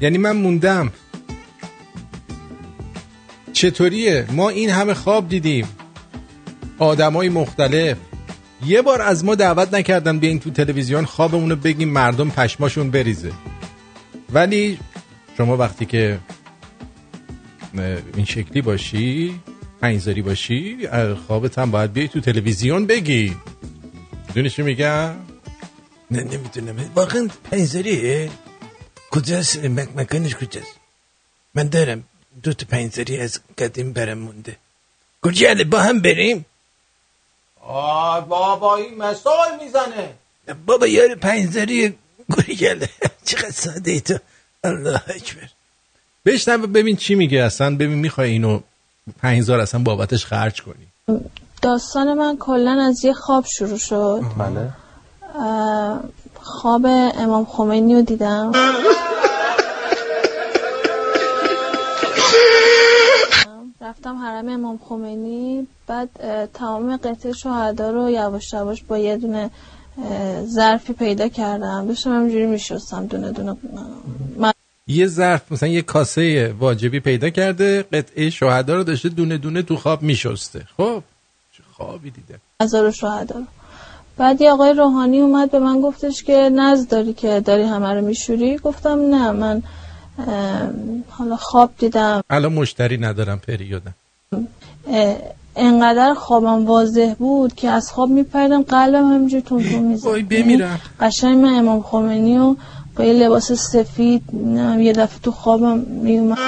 یعنی 0.00 0.18
من 0.18 0.36
موندم. 0.36 0.92
چطوریه؟ 3.52 4.26
ما 4.30 4.48
این 4.48 4.70
همه 4.70 4.94
خواب 4.94 5.28
دیدیم. 5.28 5.68
آدمای 6.78 7.28
مختلف. 7.28 7.96
یه 8.66 8.82
بار 8.82 9.02
از 9.02 9.24
ما 9.24 9.34
دعوت 9.34 9.74
نکردن 9.74 10.18
بیاین 10.18 10.40
تو 10.40 10.50
تلویزیون 10.50 11.04
خوابمونو 11.04 11.56
بگیم 11.56 11.88
مردم 11.88 12.30
پشماشون 12.30 12.90
بریزه. 12.90 13.32
ولی 14.32 14.78
شما 15.36 15.56
وقتی 15.56 15.86
که 15.86 16.18
این 17.74 18.24
شکلی 18.24 18.62
باشی 18.62 19.40
پنیزاری 19.80 20.22
باشی 20.22 20.88
خوابت 21.26 21.58
هم 21.58 21.70
باید 21.70 21.92
بیای 21.92 22.08
تو 22.08 22.20
تلویزیون 22.20 22.86
بگی. 22.86 23.36
می‌دونی 24.28 24.50
چی 24.50 24.62
میگم؟ 24.62 25.14
نه 26.10 26.20
نمی‌دونم. 26.24 26.90
واقعا 26.94 27.28
پنیزاریه 27.44 28.30
کجاست؟ 29.10 29.62
مک- 29.62 29.96
مکانش 29.96 30.34
کجاست؟ 30.34 30.74
من 31.54 31.68
دارم 31.68 32.04
دو 32.42 32.52
تا 32.52 32.66
پنیزاری 32.70 33.16
از 33.20 33.40
قدیم 33.58 33.92
برم 33.92 34.18
مونده. 34.18 34.56
کجاله 35.22 35.64
با 35.64 35.80
هم 35.80 36.00
بریم. 36.00 36.46
آه 37.60 38.28
بابا 38.28 38.76
این 38.76 38.94
مثال 38.94 39.48
می‌زنه. 39.62 40.14
بابا 40.66 40.86
یار 40.86 41.14
پنیزاری 41.14 41.94
گریاله 42.36 42.88
چقدر 43.24 43.50
ساده 43.50 43.90
ای 43.90 44.00
تو. 44.00 44.18
الله 44.64 45.02
اکبر. 45.08 45.48
بشنو 46.26 46.66
ببین 46.66 46.96
چی 46.96 47.14
میگه 47.14 47.42
اصلا. 47.42 47.74
ببین 47.74 47.98
می‌خوای 47.98 48.30
اینو 48.30 48.60
5000 49.22 49.60
اصلا 49.60 49.82
بابتش 49.82 50.26
خرج 50.26 50.62
کنی. 50.62 51.20
داستان 51.62 52.14
من 52.14 52.36
کلا 52.36 52.82
از 52.88 53.04
یه 53.04 53.12
خواب 53.12 53.44
شروع 53.46 53.78
شد. 53.78 54.22
بله. 54.38 54.70
خواب 56.42 56.86
امام 57.18 57.44
خمینی 57.44 57.94
رو 57.94 58.02
دیدم. 58.02 58.52
رفتم 63.80 64.16
حرم 64.16 64.48
امام 64.48 64.80
خمینی. 64.88 65.66
بعد 65.86 66.08
تمام 66.54 66.96
قطعه 66.96 67.32
شهدا 67.32 67.90
رو 67.90 68.10
یواش 68.10 68.52
یواش 68.52 68.82
با 68.82 68.98
یه 68.98 69.16
دونه 69.16 69.50
ظرفی 70.44 70.92
پیدا 70.92 71.28
کردم. 71.28 71.86
داشتم 71.86 72.10
همینجوری 72.10 72.46
میشستم 72.46 73.06
دونه 73.06 73.32
دونه. 73.32 73.56
یه 74.90 75.06
ظرف 75.06 75.52
مثلا 75.52 75.68
یه 75.68 75.82
کاسه 75.82 76.54
واجبی 76.58 77.00
پیدا 77.00 77.30
کرده 77.30 77.82
قطعه 77.82 78.30
شهدا 78.30 78.74
رو 78.74 78.84
داشته 78.84 79.08
دونه 79.08 79.38
دونه 79.38 79.62
تو 79.62 79.76
خواب 79.76 80.02
میشسته. 80.02 80.66
خب 80.76 81.02
چه 81.56 81.62
خوابی 81.72 82.10
دیده. 82.10 82.38
هزار 82.62 82.90
شهدا. 82.90 83.38
رو 83.38 83.44
بعد 84.16 84.40
یه 84.40 84.50
آقای 84.50 84.72
روحانی 84.72 85.20
اومد 85.20 85.50
به 85.50 85.58
من 85.58 85.80
گفتش 85.80 86.22
که 86.22 86.50
نز 86.54 86.88
داری 86.88 87.12
که 87.12 87.40
داری 87.40 87.62
همه 87.62 87.94
رو 87.94 88.06
میشوری. 88.06 88.56
گفتم 88.56 88.98
نه 89.14 89.30
من 89.30 89.62
حالا 91.10 91.36
خواب 91.36 91.70
دیدم. 91.78 92.22
الان 92.30 92.52
مشتری 92.52 92.98
ندارم 92.98 93.38
پریودم. 93.38 93.94
انقدر 95.56 96.14
خوابم 96.14 96.66
واضح 96.66 97.14
بود 97.18 97.54
که 97.54 97.68
از 97.68 97.90
خواب 97.90 98.10
میپردم 98.10 98.62
قلبم 98.62 99.12
همینجور 99.12 99.40
تون 99.40 99.62
تون 99.62 99.82
می‌زد 99.82 100.28
بمیرم. 100.28 100.80
قشنگ 101.00 101.38
من 101.38 101.54
امام 101.54 101.82
خمینی 101.82 102.38
و 102.38 102.56
با 103.00 103.06
یه 103.06 103.12
لباس 103.12 103.52
سفید 103.52 104.22
نمی‌دونم، 104.32 104.80
یه 104.80 104.92
دفعه 104.92 105.18
تو 105.22 105.30
خوابم 105.30 105.78
میومد. 105.78 106.38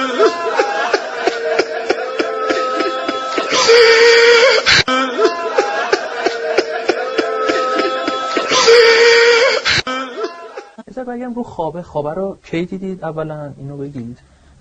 بگم 11.07 11.33
رو 11.33 11.43
خوابه 11.43 11.81
خوابه 11.81 12.13
رو 12.13 12.37
کی 12.45 12.65
دیدید؟ 12.65 13.03
اولا 13.03 13.51
اینو 13.57 13.77
بگید. 13.77 14.17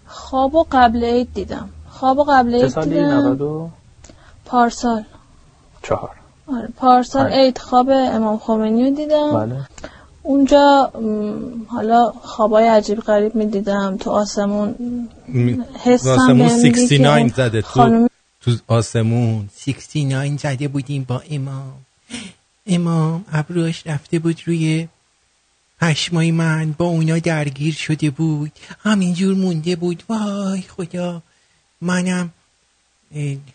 خواب 0.06 0.54
و 0.54 0.66
قبل 0.72 1.04
عید 1.04 1.34
دیدم. 1.34 1.68
خواب 1.90 2.18
و 2.18 2.24
قبل 2.24 2.54
عید 2.54 2.68
سالی؟ 2.68 2.90
دیدم. 2.90 3.06
94 3.06 3.68
پارسال. 4.44 5.04
چهار. 5.82 6.10
آره 6.56 6.68
پارسال. 6.76 7.26
عید 7.26 7.58
خواب 7.58 7.86
امام 7.90 8.38
خمینی 8.38 8.90
رو 8.90 8.96
دیدم. 8.96 9.32
بله. 9.32 9.56
اونجا 10.22 10.92
حالا 11.68 12.12
خوابای 12.22 12.68
عجیب 12.68 13.00
غریب 13.00 13.34
می 13.34 13.46
دیدم 13.46 13.96
تو 13.96 14.10
آسمون 14.10 14.74
حسم 15.84 16.10
آسمون 16.10 16.38
بهم 16.38 16.56
میگه 16.56 16.70
که 16.70 16.86
69 16.86 17.28
زده 17.28 17.62
تو 17.62 17.68
خانم 17.68 18.08
تو 18.40 18.56
آسمون. 18.66 19.48
69 19.58 20.36
زده 20.36 20.68
بودیم 20.68 21.04
با 21.08 21.22
امام. 21.30 21.74
امام 22.66 23.24
ابروش 23.32 23.86
رفته 23.86 24.18
بود 24.18 24.40
روی 24.46 24.88
پشمای 25.80 26.30
من 26.30 26.74
با 26.78 26.84
اونا 26.84 27.18
درگیر 27.18 27.74
شده 27.74 28.10
بود. 28.10 28.52
همینجور 28.82 29.34
مونده 29.34 29.76
بود. 29.76 30.02
وای 30.08 30.62
خدا. 30.62 31.22
منم 31.80 32.30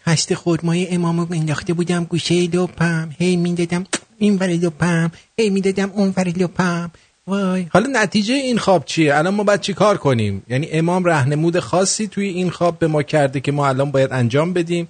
هست 0.05 0.33
خورمای 0.33 0.87
امام 0.87 1.19
رو 1.19 1.27
انداخته 1.31 1.73
بودم 1.73 2.03
گوشه 2.03 2.35
لپم 2.35 3.09
هی 3.17 3.35
می‌دادم 3.35 3.85
این 4.17 4.35
ور 4.35 4.47
لپم 4.47 5.11
هی 5.37 5.49
می‌دادم 5.49 5.91
اون 5.95 6.13
ور 6.17 6.27
لپم 6.27 6.91
وای. 7.27 7.65
حالا 7.73 7.87
نتیجه 7.91 8.33
این 8.33 8.57
خواب 8.57 8.85
چیه؟ 8.85 9.15
الان 9.15 9.33
ما 9.33 9.43
باید 9.43 9.61
چی 9.61 9.73
کار 9.73 9.97
کنیم؟ 9.97 10.43
یعنی 10.49 10.69
امام 10.71 11.05
رهنمود 11.05 11.59
خاصی 11.59 12.07
توی 12.07 12.27
این 12.27 12.49
خواب 12.49 12.79
به 12.79 12.87
ما 12.87 13.03
کرده 13.03 13.39
که 13.39 13.51
ما 13.51 13.67
الان 13.67 13.91
باید 13.91 14.13
انجام 14.13 14.53
بدیم؟ 14.53 14.87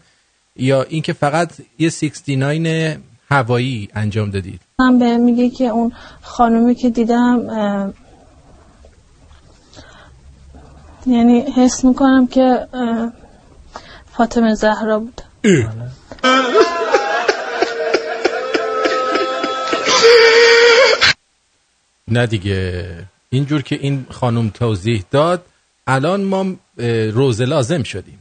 یا 0.56 0.84
اینکه 0.84 1.13
فقط 1.13 1.52
یه 1.80 1.90
69 1.90 3.00
هوایی 3.30 3.90
انجام 3.94 4.30
دادید؟ 4.30 4.62
هم 4.80 5.00
به 5.00 5.18
میگه 5.18 5.50
که 5.50 5.63
اون 5.63 5.92
خانومی 6.22 6.76
که 6.76 6.90
دیدم 6.90 7.94
یعنی 11.06 11.42
حس 11.42 11.86
می‌کنم 11.86 12.28
که 12.28 12.68
فاطمه 14.12 14.56
زهرا 14.56 15.00
بود. 15.00 15.22
نه 22.08 22.28
دیگه. 22.28 22.86
اینجور 23.30 23.62
که 23.62 23.76
این 23.76 24.06
خانم 24.10 24.50
توضیح 24.50 25.04
داد 25.12 25.46
الان 25.88 26.24
ما 26.24 26.56
روزه 27.13 27.46
لازم 27.46 27.84
شدیم. 27.84 28.20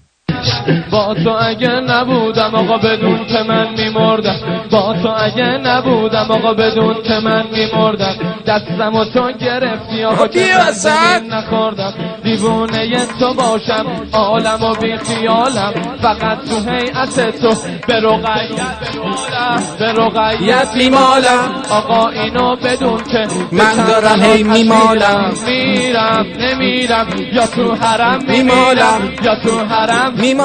با 0.91 1.15
تو 1.15 1.31
اگه 1.41 1.69
نبودم 1.69 2.55
آقا 2.55 2.79
بدون 2.79 3.27
که 3.27 3.43
من 3.49 3.67
میمردم. 3.79 4.37
با 4.71 4.95
تو 5.03 5.15
اگه 5.19 5.45
نبودم 5.45 6.27
آقا 6.31 6.55
بدون 6.55 7.03
که 7.03 7.19
من 7.25 7.45
میمردم. 7.53 8.15
دستم 8.47 8.95
و 8.95 9.05
تو 9.05 9.33
گرفتی 9.33 10.05
آقا 10.05 10.29
که 10.29 10.39
بیا 10.39 10.59
من 10.85 11.37
نخوردم. 11.37 11.95
دیوونه 12.23 13.07
تو 13.21 13.35
باشم 13.35 13.87
عالم 14.13 14.63
و 14.63 14.75
بی 14.75 14.97
خیالم. 14.97 15.73
فقط 16.03 16.39
تو 16.45 16.71
هیئت 16.71 17.41
تو 17.41 17.55
به 17.87 18.01
رقیت 18.01 18.77
میمالم 18.95 19.63
به 19.79 19.93
رقیت 19.93 20.69
میمالم 20.77 21.63
آقا 21.71 22.09
اینو 22.09 22.57
بدون 22.57 23.05
که 23.05 23.27
من 23.53 23.75
دارم 23.75 24.23
هی 24.23 24.43
میمالم. 24.43 25.33
میرم 25.47 26.27
نمیرم. 26.41 27.07
یا 27.33 27.47
تو 27.47 27.75
حرم 27.75 28.25
میمالم. 28.29 28.47
میمالم 28.47 29.13
یا 29.23 29.35
تو 29.35 29.59
حرم 29.59 30.13
میمالم. 30.17 30.36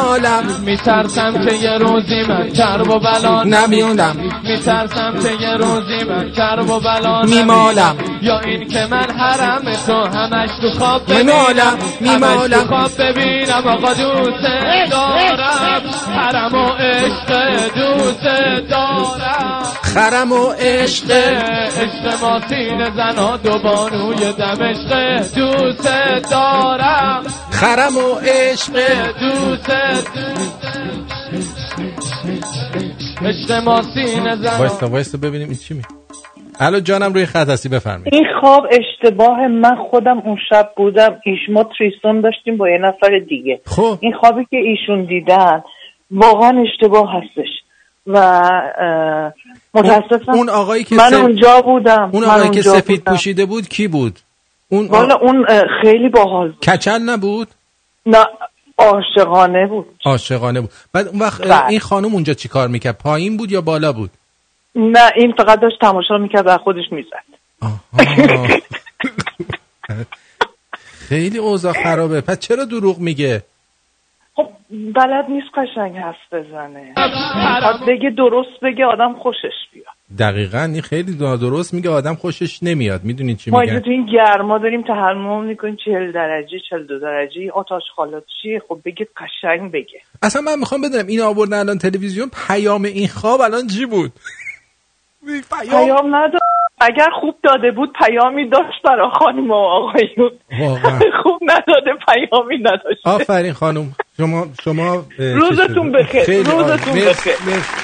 میترسم 0.66 1.46
که 1.46 1.54
یه 1.54 1.78
روزی 1.78 2.22
من 2.30 2.50
کرب 2.50 2.90
و 2.90 3.00
بلا 3.00 3.44
نمیونم 3.44 4.16
میترسم 4.44 5.14
که 5.24 5.44
یه 5.44 5.54
روزی 5.54 6.04
من 6.10 6.32
کرب 6.32 6.70
و 6.70 6.80
بلا 6.80 7.22
میمالم. 7.22 7.96
یا 8.22 8.40
این 8.40 8.68
که 8.68 8.88
من 8.92 9.10
حرم 9.18 9.62
تو 9.86 9.94
همش 9.94 10.50
تو 10.62 10.70
خواب. 10.80 11.06
ببینم. 11.06 11.78
میمالم. 12.00 12.68
خواب 12.68 12.92
ببینم. 13.00 13.68
آقا 13.68 13.94
دوست 13.94 14.44
دارم. 14.92 15.82
حرم 16.16 16.54
و 16.54 16.70
عشق 16.70 17.30
دوست 17.76 18.24
دارم. 18.70 19.64
خرم 19.94 20.32
و 20.32 20.50
عشق. 20.60 21.12
عشق 21.12 22.22
ما 22.22 22.42
سین 22.50 22.90
زنا 22.96 23.38
دو 23.38 23.60
بانوی 23.60 24.34
دمشق 24.34 25.18
دوست 25.36 25.90
دارم. 26.32 27.24
خرم 27.62 27.98
و 27.98 28.16
عشق 28.24 28.74
دوست. 29.20 29.72
عشق 33.22 33.52
ما 33.52 33.82
وایستا 34.60 34.88
وایستا 34.88 35.18
ببینیم 35.18 35.48
این 35.48 35.58
چی 35.58 35.74
می 35.74 35.82
الو 36.60 36.80
جانم 36.80 37.14
روی 37.14 37.26
خط 37.26 37.50
هستی 37.50 37.70
بفرمایید. 37.70 38.14
این 38.14 38.26
خواب 38.42 38.64
اشتباه 38.72 39.48
من 39.48 39.76
خودم 39.76 40.20
اون 40.20 40.38
شب 40.50 40.70
بودم. 40.78 41.20
ایش 41.26 41.40
ما 41.50 41.70
تریستون 41.78 42.22
داشتیم 42.22 42.58
با 42.58 42.70
یه 42.70 42.78
نفر 42.78 43.20
دیگه. 43.30 43.62
خب. 43.66 43.98
این 44.02 44.14
خوابی 44.14 44.46
که 44.50 44.58
ایشون 44.58 45.06
دیدن 45.06 45.64
واقعا 46.12 46.64
اشتباه 46.64 47.10
هستش. 47.14 47.50
و 48.08 48.42
متاسفم. 49.74 50.32
اون 50.32 50.50
آقایی 50.50 50.84
که 50.84 50.96
من 50.96 51.10
سف- 51.10 51.14
اونجا 51.14 51.62
بودم. 51.62 52.10
اون 52.14 52.24
آقایی 52.24 52.50
که 52.50 52.62
سفید 52.62 53.00
بودم. 53.00 53.12
پوشیده 53.12 53.46
بود 53.46 53.68
کی 53.68 53.88
بود؟ 53.88 54.20
اون 54.72 54.88
آ- 54.88 54.92
والا 54.92 55.16
اون 55.16 55.46
خیلی 55.82 56.10
باحال 56.10 56.52
بود. 56.52 56.66
کچل 56.66 57.00
نبود؟ 57.00 57.48
نه 58.06 58.26
عاشقانه 58.78 59.68
بود. 59.68 59.86
عاشقانه 60.06 60.62
بود. 60.62 60.70
بعد 60.94 61.08
اون 61.08 61.20
وقت 61.20 61.42
بله. 61.42 61.68
این 61.68 61.80
خانم 61.80 62.14
اونجا 62.14 62.34
چی 62.34 62.50
کار 62.50 62.68
می‌کرد؟ 62.68 62.98
پایین 62.98 63.38
بود 63.38 63.52
یا 63.52 63.62
بالا 63.62 63.94
بود؟ 63.94 64.10
نه 64.76 65.12
این 65.16 65.34
فقط 65.38 65.60
داشت 65.60 65.80
تماشا 65.82 66.18
می‌کرد 66.18 66.48
و 66.48 66.58
خودش 66.58 66.86
می‌زد. 66.92 67.24
خیلی 71.10 71.38
اوضاع 71.38 71.74
خرابه. 71.74 72.22
پس 72.22 72.40
چرا 72.40 72.66
دروغ 72.66 72.98
میگه؟ 73.00 73.44
خب 74.36 74.48
بلد 74.70 75.26
نیست 75.30 75.48
قشنگ 75.58 75.98
حرف 75.98 76.34
بزنه. 76.34 76.94
بگه 77.88 78.10
درست 78.10 78.60
بگه 78.64 78.86
آدم 78.86 79.14
خوشش 79.14 79.54
بیاد. 79.74 79.91
دقیقا 80.20 80.62
این 80.62 80.82
خیلی 80.82 81.14
درست 81.18 81.74
میگه 81.74 81.90
آدم 81.90 82.16
خوشش 82.16 82.64
نمیاد. 82.64 83.04
می‌دونی 83.04 83.36
چی 83.36 83.52
ما 83.52 83.60
اینجا 83.62 83.74
میگن؟ 83.76 83.86
تو 83.86 83.92
این 83.92 84.06
گرما 84.06 84.58
داریم 84.58 84.82
تحمل 84.82 85.46
می‌کنیم 85.46 85.78
چهل 85.86 86.12
درجه 86.12 86.58
چهل 86.70 86.84
دو 86.84 87.00
درجه. 87.00 87.42
این 87.42 87.52
آتش 87.52 87.84
خالات 87.96 88.24
چیه؟ 88.42 88.62
خب 88.68 88.80
بگه 88.86 89.08
قشنگ 89.18 89.72
بگه. 89.72 90.02
اصلا 90.24 90.42
من 90.42 90.60
می‌خوام 90.60 90.82
بدونم 90.82 91.08
این 91.08 91.22
آوردن 91.22 91.58
الان 91.60 91.78
تلویزیون 91.78 92.32
پیام 92.48 92.84
این 92.84 93.08
خواب 93.08 93.42
الان 93.42 93.68
چی 93.68 93.86
بود؟ 93.86 94.12
پیام 95.26 95.86
پیام 95.86 96.16
نداد. 96.16 96.42
اگر 96.82 97.08
خوب 97.22 97.36
داده 97.44 97.72
بود 97.72 97.90
پیامی 98.06 98.50
داشت 98.50 98.82
برای 98.84 99.10
خانم 99.20 99.52
و 99.52 99.54
آقایون 99.54 100.32
خوب 101.24 101.40
نداده 101.42 101.92
پیامی 102.08 102.58
نداشت. 102.58 103.08
آفرین 103.08 103.54
خانم. 103.54 103.92
شما 104.18 104.48
شما 104.64 105.06
روزتون؟ 105.18 105.92
بخیر. 105.92 106.38
روزتون 106.38 106.94
بخیر. 106.94 107.34
مرسی. 107.46 107.80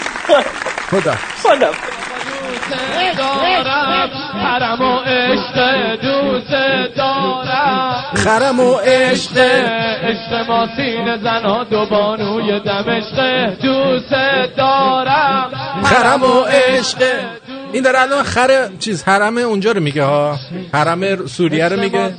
خدا. 0.89 1.71
دارم 3.17 4.09
حرم 4.43 4.81
و 4.81 4.99
عشق 4.99 5.95
دوست 6.01 6.51
دارم. 6.95 8.03
خرم 8.15 8.59
و 8.59 8.75
عشق. 8.75 9.37
عشق 10.03 10.33
ما 10.47 10.67
سین 10.75 11.17
زنا 11.17 11.63
دو 11.63 11.85
بانوی 11.85 12.59
دمشق 12.59 13.49
دوست 13.61 14.13
دارم. 14.57 15.51
خرم 15.83 16.23
و 16.23 16.41
عشق. 16.41 17.03
این 17.73 17.83
داره 17.83 17.99
الان 17.99 18.23
خر 18.23 18.69
چیز 18.79 19.03
حرم 19.03 19.37
اونجا 19.37 19.71
رو 19.71 19.81
میگه 19.81 20.03
ها. 20.03 20.35
حرم 20.73 21.25
سوریه 21.25 21.67
رو 21.67 21.79
میگه. 21.79 22.13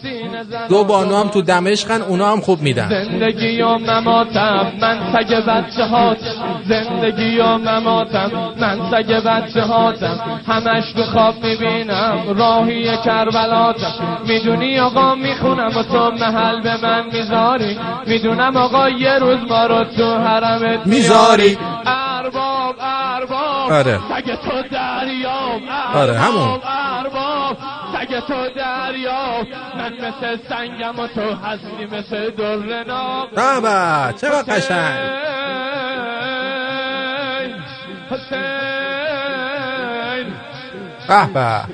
دو 0.68 0.84
بانو 0.84 1.16
هم 1.16 1.28
تو 1.28 1.42
دمشقن 1.42 2.02
اونا 2.02 2.32
هم 2.32 2.40
خوب 2.40 2.62
میدن. 2.62 2.88
زندگی 2.88 3.62
و 3.62 3.78
مماتم 3.78 4.72
من 4.80 4.98
سگ 5.12 5.34
بچه 5.34 5.84
هاتم 5.84 6.60
زندگی 6.68 7.38
و 7.38 7.58
مماتم 7.58 8.30
من 8.60 8.78
سگ 8.90 9.12
بچه 9.12 9.62
هاتم 9.62 10.20
همش 10.48 10.92
تو 10.92 11.02
خواب 11.02 11.34
می‌بینم 11.44 12.18
راهی 12.38 12.96
کربلاتم. 13.04 13.92
می‌دونی 14.28 14.78
آقا 14.80 15.14
می‌خونم 15.14 15.72
و 15.76 15.82
تو 15.82 16.10
محل 16.10 16.60
به 16.60 16.76
من 16.82 17.04
می‌ذاری. 17.12 17.78
می‌دونم 18.06 18.56
آقا 18.56 18.88
یه 18.88 19.18
روز 19.18 19.38
ما 19.50 19.66
رو 19.66 19.84
تو 19.84 20.18
حرمت 20.18 20.86
می‌ذاری. 20.86 21.58
ارباب 21.86 22.74
ارباب 22.80 23.72
آره. 23.72 23.98
سگ 24.08 24.24
تو 24.24 24.62
دریاب. 24.72 25.60
آره، 25.94 26.18
همون. 26.18 26.48
ارباب، 26.98 27.56
سگ 28.08 28.20
تو 28.20 28.48
دریاب 28.48 29.46
من 29.74 29.92
مثل 29.92 30.36
سنگم 30.48 30.98
و 30.98 31.06
تو 31.06 31.34
هستی 31.34 31.86
مثل 31.92 32.30
در 32.30 32.84
ناب 32.84 33.30
بابا 33.30 34.12
چقدر 34.12 34.54
قشنگ. 34.54 34.98
حسین 38.10 38.48
به 41.08 41.26
به. 41.34 41.64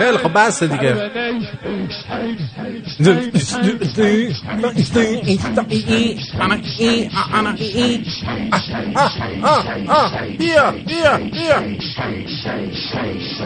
خیلی 0.00 0.18
خب 0.18 0.32
بس 0.32 0.62
دیگه. 0.62 0.92
بیا 10.38 10.70
بیا 10.70 11.16
بیا. 11.18 11.62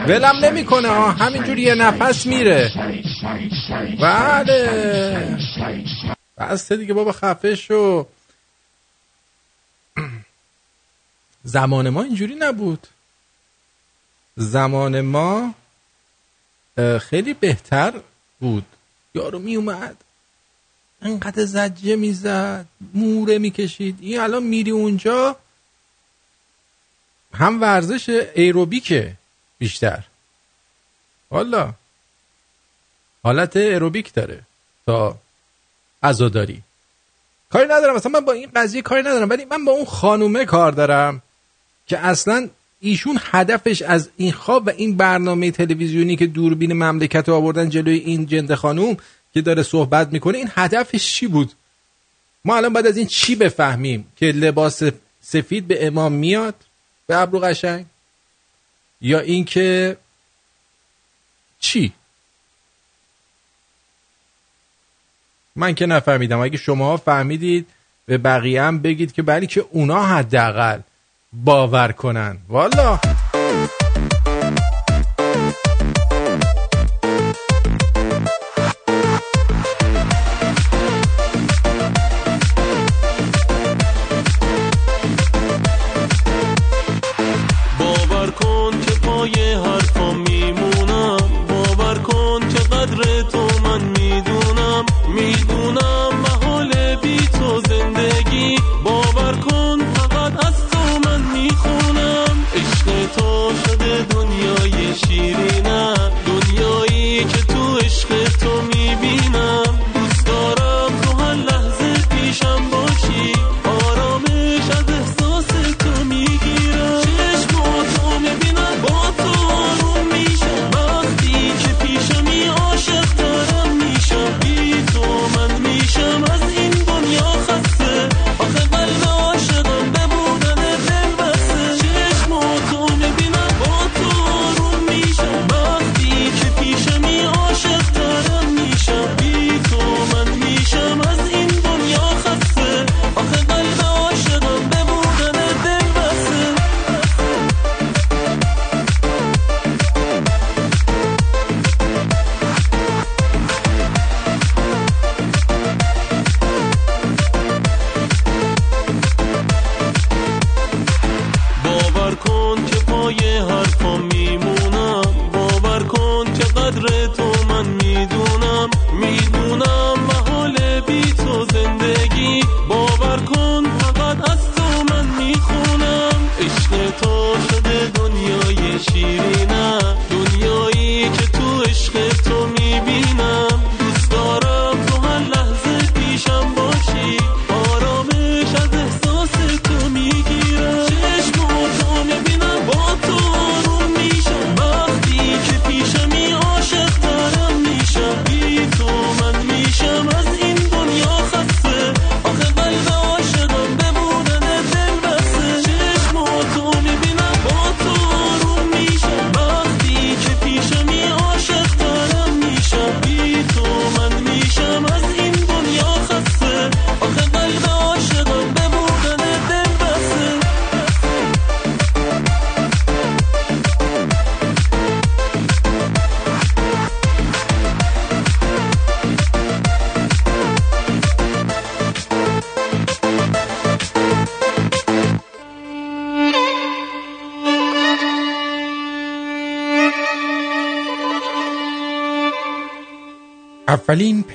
ولم 0.07 0.35
نمی‌کنه 0.45 0.87
ها 0.87 1.11
همینجوری 1.11 1.61
یه 1.61 1.75
نفس 1.75 2.25
میره. 2.25 2.71
بله. 4.01 5.37
بسته 6.37 6.77
دیگه 6.77 6.93
بابا 6.93 7.11
خفه 7.11 7.55
شو. 7.55 8.05
زمان 11.43 11.89
ما 11.89 12.03
اینجوری 12.03 12.35
نبود. 12.35 12.87
زمان 14.37 15.01
ما 15.01 15.53
خیلی 16.77 17.33
بهتر 17.33 17.93
بود. 18.39 18.65
یارو 19.15 19.39
می 19.39 19.55
اومد 19.55 19.97
انقدر 21.01 21.45
زجه 21.45 21.95
می‌زد. 21.95 22.65
موره 22.93 23.37
می‌کشید. 23.37 23.97
این 24.01 24.19
الان 24.19 24.43
میری 24.43 24.71
اونجا. 24.71 25.35
هم 27.33 27.61
ورزش 27.61 28.09
ایروبیکه 28.35 29.13
بیشتر. 29.57 30.03
والا. 31.31 31.73
حالت 33.23 33.57
ایروبیک 33.57 34.13
داره. 34.13 34.41
تا 34.85 35.17
عزاداری 36.03 36.61
کاری 37.49 37.65
ندارم. 37.65 37.95
اصلا 37.95 38.11
من 38.11 38.25
با 38.25 38.31
این 38.33 38.51
قضیه 38.55 38.81
کاری 38.81 39.01
ندارم. 39.01 39.29
ولی 39.29 39.45
من 39.45 39.65
با 39.65 39.71
اون 39.71 39.85
خانومه 39.85 40.45
کار 40.45 40.71
دارم 40.71 41.21
که 41.87 41.99
اصلا 41.99 42.49
ایشون 42.85 43.19
هدفش 43.21 43.81
از 43.81 44.09
این 44.17 44.31
خواب 44.31 44.67
و 44.67 44.69
این 44.69 44.97
برنامه 44.97 45.51
تلویزیونی 45.51 46.15
که 46.15 46.27
دوربین 46.27 46.73
مملکت 46.73 47.29
آوردن 47.29 47.69
جلوی 47.69 47.97
این 47.97 48.25
جند 48.25 48.53
خانوم 48.53 48.97
که 49.33 49.41
داره 49.41 49.63
صحبت 49.63 50.13
می‌کنه 50.13 50.37
این 50.37 50.49
هدفش 50.55 51.13
چی 51.13 51.27
بود؟ 51.27 51.51
ما 52.45 52.57
الان 52.57 52.73
بعد 52.73 52.87
از 52.87 52.97
این 52.97 53.07
چی 53.07 53.35
بفهمیم 53.35 54.07
که 54.15 54.25
لباس 54.25 54.83
سفید 55.21 55.67
به 55.67 55.87
امام 55.87 56.11
میاد؟ 56.11 56.55
به 57.07 57.17
ابرو 57.17 57.39
قشنگ؟ 57.39 57.85
یا 59.01 59.19
اینکه 59.19 59.97
چی؟ 61.59 61.93
من 65.55 65.75
که 65.75 65.85
نفهمیدم. 65.85 66.39
اگه 66.39 66.57
شما 66.57 66.97
فهمیدید 66.97 67.67
به 68.05 68.17
بقیه 68.17 68.61
هم 68.61 68.79
بگید 68.79 69.11
که 69.11 69.21
بلی 69.21 69.47
که 69.47 69.65
اونا 69.71 70.05
حداقل 70.05 70.79
باور 71.43 71.91
کنن. 71.91 72.37
والا 72.49 72.99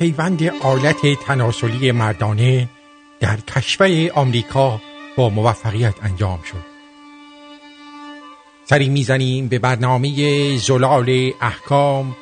پیوند 0.00 0.42
آلت 0.42 1.24
تناسلی 1.26 1.92
مردانه 1.92 2.68
در 3.20 3.36
کشور 3.36 4.10
آمریکا 4.14 4.80
با 5.16 5.28
موفقیت 5.28 5.94
انجام 6.02 6.42
شد. 6.42 6.64
سری 8.64 8.88
می‌زنیم 8.88 9.48
به 9.48 9.58
برنامه 9.58 10.56
زلال 10.56 11.32
احکام 11.40 12.16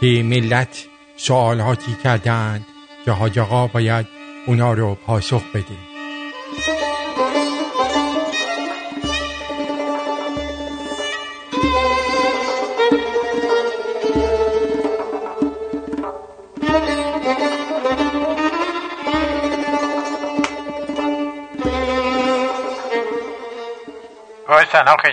که 0.00 0.06
ملت 0.06 0.84
سوالاتی 1.16 1.96
کردند 2.04 2.66
که 3.04 3.10
حاج 3.10 3.38
باید 3.72 4.06
اونا 4.46 4.72
رو 4.72 4.94
پاسخ 4.94 5.42
بده. 5.54 5.83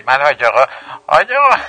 سلام 0.06 0.20
خدمت 0.20 0.26
حاج 0.26 0.44
آقا. 0.44 0.66
حاج 1.08 1.28
آقا 1.32 1.62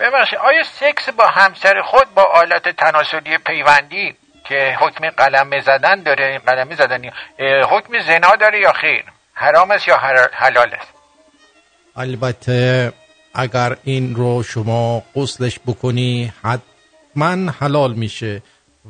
ببخشید 0.00 0.38
آیا 0.38 0.62
سکس 0.62 1.08
با 1.08 1.26
همسر 1.26 1.82
خود 1.82 2.14
با 2.14 2.22
آلت 2.22 2.68
تناسلی 2.68 3.38
پیوندی 3.38 4.14
که 4.44 4.76
حکم 4.80 5.10
قلم 5.10 5.60
زدن 5.60 6.02
داره 6.02 6.38
قلم 6.38 6.74
زدنی 6.74 7.10
اه، 7.38 7.76
حکم 7.76 7.98
زنا 7.98 8.36
داره 8.40 8.60
یا 8.60 8.72
خیر؟ 8.72 9.04
حرام 9.32 9.70
است 9.70 9.88
یا 9.88 9.96
حلال 10.32 10.74
است؟ 10.74 10.92
البته 11.96 12.92
اگر 13.34 13.76
این 13.84 14.14
رو 14.14 14.42
شما 14.42 15.02
قسلش 15.16 15.58
بکنی 15.66 16.32
حتما 16.44 17.52
حلال 17.60 17.94
میشه 17.94 18.42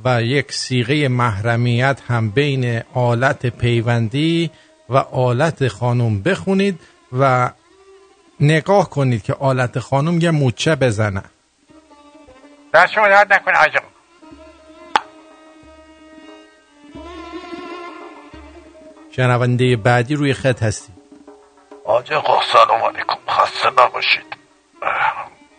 و 0.05 0.23
یک 0.23 0.53
سیغه 0.53 1.09
محرمیت 1.09 2.01
هم 2.09 2.31
بین 2.31 2.83
آلت 2.95 3.47
پیوندی 3.47 4.51
و 4.89 4.97
آلت 4.97 5.69
خانم 5.69 6.23
بخونید 6.23 6.81
و 7.19 7.51
نگاه 8.41 8.91
کنید 8.91 9.23
که 9.23 9.35
آلت 9.35 9.79
خانم 9.79 10.21
یه 10.21 10.31
موچه 10.31 10.77
بزنه. 10.77 11.23
دست 12.75 12.93
شما 12.93 13.09
درد 13.09 13.33
نکنه 13.33 13.55
حاج 13.59 13.77
آقا 13.77 13.97
شنونده 19.17 19.77
بعدی 19.77 20.15
روی 20.15 20.35
خط 20.35 20.63
هستی 20.63 20.93
آقا 21.85 22.41
سلام 22.53 22.83
علیکم 22.83 23.19
خسته 23.29 23.71
نباشید. 23.71 24.37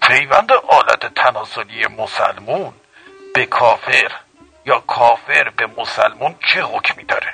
پیوند 0.01 0.51
آلت 0.51 1.13
تناسلی 1.15 1.87
مسلمون 1.97 2.73
به 3.33 3.45
کافر 3.45 4.11
یا 4.65 4.79
کافر 4.79 5.51
به 5.57 5.67
مسلمون 5.77 6.35
چه 6.53 6.61
حکمی 6.61 7.03
داره؟ 7.03 7.33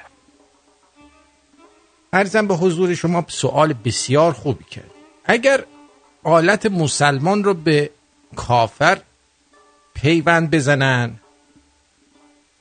ارزم 2.13 2.47
به 2.47 2.53
حضور 2.53 2.95
شما 2.95 3.25
سوال 3.27 3.73
بسیار 3.73 4.31
خوبی 4.31 4.63
کرد. 4.63 4.92
اگر 5.25 5.63
آلت 6.23 6.65
مسلمان 6.65 7.43
رو 7.43 7.53
به 7.53 7.89
کافر 8.35 8.97
پیوند 9.93 10.51
بزنن 10.51 11.19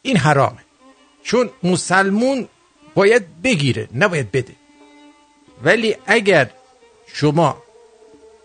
این 0.03 0.17
حرامه. 0.17 0.59
چون 1.23 1.51
مسلمون 1.63 2.49
باید 2.95 3.43
بگیره 3.43 3.89
نباید 3.95 4.33
بده. 4.33 4.53
ولی 5.65 5.97
اگر 6.07 6.51
شما 7.07 7.63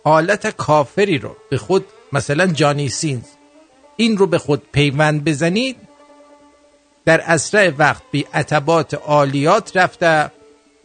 آلت 0.04 0.56
کافری 0.56 1.18
رو 1.18 1.36
به 1.50 1.58
خود 1.58 1.86
مثلا 2.14 2.48
جانی 2.48 2.90
سینز 2.90 3.24
این 3.96 4.18
رو 4.18 4.28
به 4.28 4.38
خود 4.38 4.64
پیوند 4.72 5.24
بزنید 5.24 5.78
در 7.06 7.22
اسرع 7.22 7.72
وقت 7.78 8.04
بی 8.12 8.26
عتبات 8.34 8.94
عالیات 8.94 9.78
رفته 9.78 10.32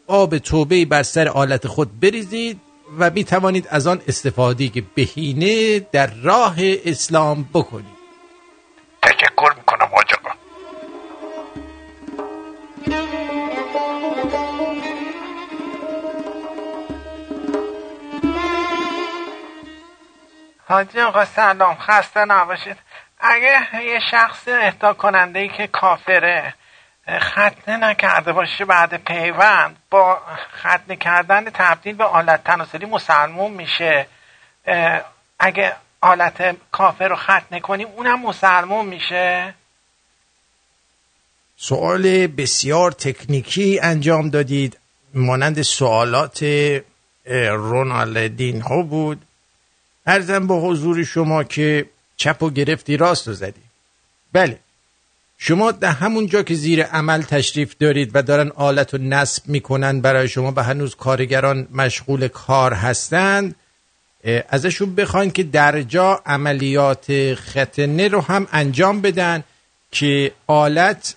آب 0.07 0.39
توبه 0.39 0.85
بر 0.85 1.03
سر 1.03 1.29
آلت 1.29 1.67
خود 1.67 2.01
بریزید 2.01 2.61
و 2.99 3.11
می 3.11 3.25
توانید 3.25 3.69
از 3.71 3.87
آن 3.87 4.03
استفاده 4.09 4.69
که 4.69 4.83
بهینه 4.95 5.81
در 5.81 6.11
راه 6.23 6.55
اسلام 6.85 7.49
بکنید. 7.55 8.03
تشکر 9.03 9.53
می‌کنم 9.57 9.89
حاج 9.93 10.15
آقا. 10.15 10.31
حاجی 20.69 21.01
آقا 21.01 21.25
سلام 21.25 21.77
خسته 21.81 22.25
نباشید. 22.25 22.77
اگه 23.21 23.85
یه 23.85 24.01
شخص 24.11 24.49
اهدا 24.49 24.95
کننده 24.95 25.39
ای 25.39 25.49
که 25.49 25.67
کافره 25.67 26.55
ختنه 27.09 27.77
نکرده 27.77 28.33
باشه 28.33 28.65
بعد 28.65 29.05
پیوند 29.05 29.77
با 29.91 30.19
ختنه 30.59 30.97
کردن 30.97 31.45
تبدیل 31.45 31.95
به 31.95 32.05
آلت 32.05 32.45
تناسلی 32.45 32.87
مسلمون 32.87 33.53
میشه. 33.53 34.07
اگه 35.39 35.77
آلت 36.01 36.57
کافر 36.73 37.09
رو 37.09 37.17
ختنه 37.17 37.61
کنیم 37.61 37.89
اونم 37.89 38.23
مسلمون 38.23 38.87
میشه. 38.87 39.55
سوال 41.57 42.27
بسیار 42.27 42.93
تکنیکی 42.93 43.81
انجام 43.83 44.29
دادید. 44.29 44.79
مانند 45.15 45.63
سوالات 45.63 46.45
رونالدین 47.51 48.61
ها 48.61 48.83
بود. 48.83 49.23
ارزم 50.07 50.47
به 50.47 50.55
حضور 50.55 51.05
شما 51.05 51.45
که 51.45 51.87
چپ 52.17 52.43
و 52.43 52.51
گرفتی 52.51 52.97
راست 52.97 53.29
رو 53.29 53.35
زدی. 53.35 53.63
بله. 54.33 54.59
شما 55.45 55.73
در 55.73 55.91
همون 55.91 56.27
جا 56.27 56.43
که 56.43 56.55
زیر 56.55 56.83
عمل 56.83 57.23
تشریف 57.23 57.75
دارید 57.81 58.11
و 58.15 58.23
دارن 58.23 58.49
آلت 58.49 58.95
رو 58.95 59.03
نصب 59.03 59.43
می‌کنن 59.47 60.01
برای 60.01 60.29
شما 60.29 60.53
و 60.57 60.63
هنوز 60.63 60.95
کارگران 60.95 61.69
مشغول 61.73 62.29
کار 62.29 62.73
هستند 62.73 63.55
ازشون 64.49 64.95
بخواین 64.95 65.31
که 65.31 65.43
در 65.43 65.83
جا 65.83 66.23
عملیات 66.27 67.35
ختنه 67.35 68.09
رو 68.09 68.21
هم 68.21 68.47
انجام 68.53 69.01
بدن 69.01 69.45
که 69.91 70.33
آلت 70.47 71.15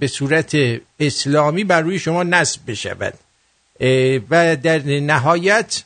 به 0.00 0.06
صورت 0.06 0.56
اسلامی 1.00 1.64
بر 1.64 1.80
روی 1.80 1.98
شما 1.98 2.22
نصب 2.22 2.60
بشود. 2.66 3.14
و 4.30 4.56
در 4.56 4.82
نهایت 4.82 5.82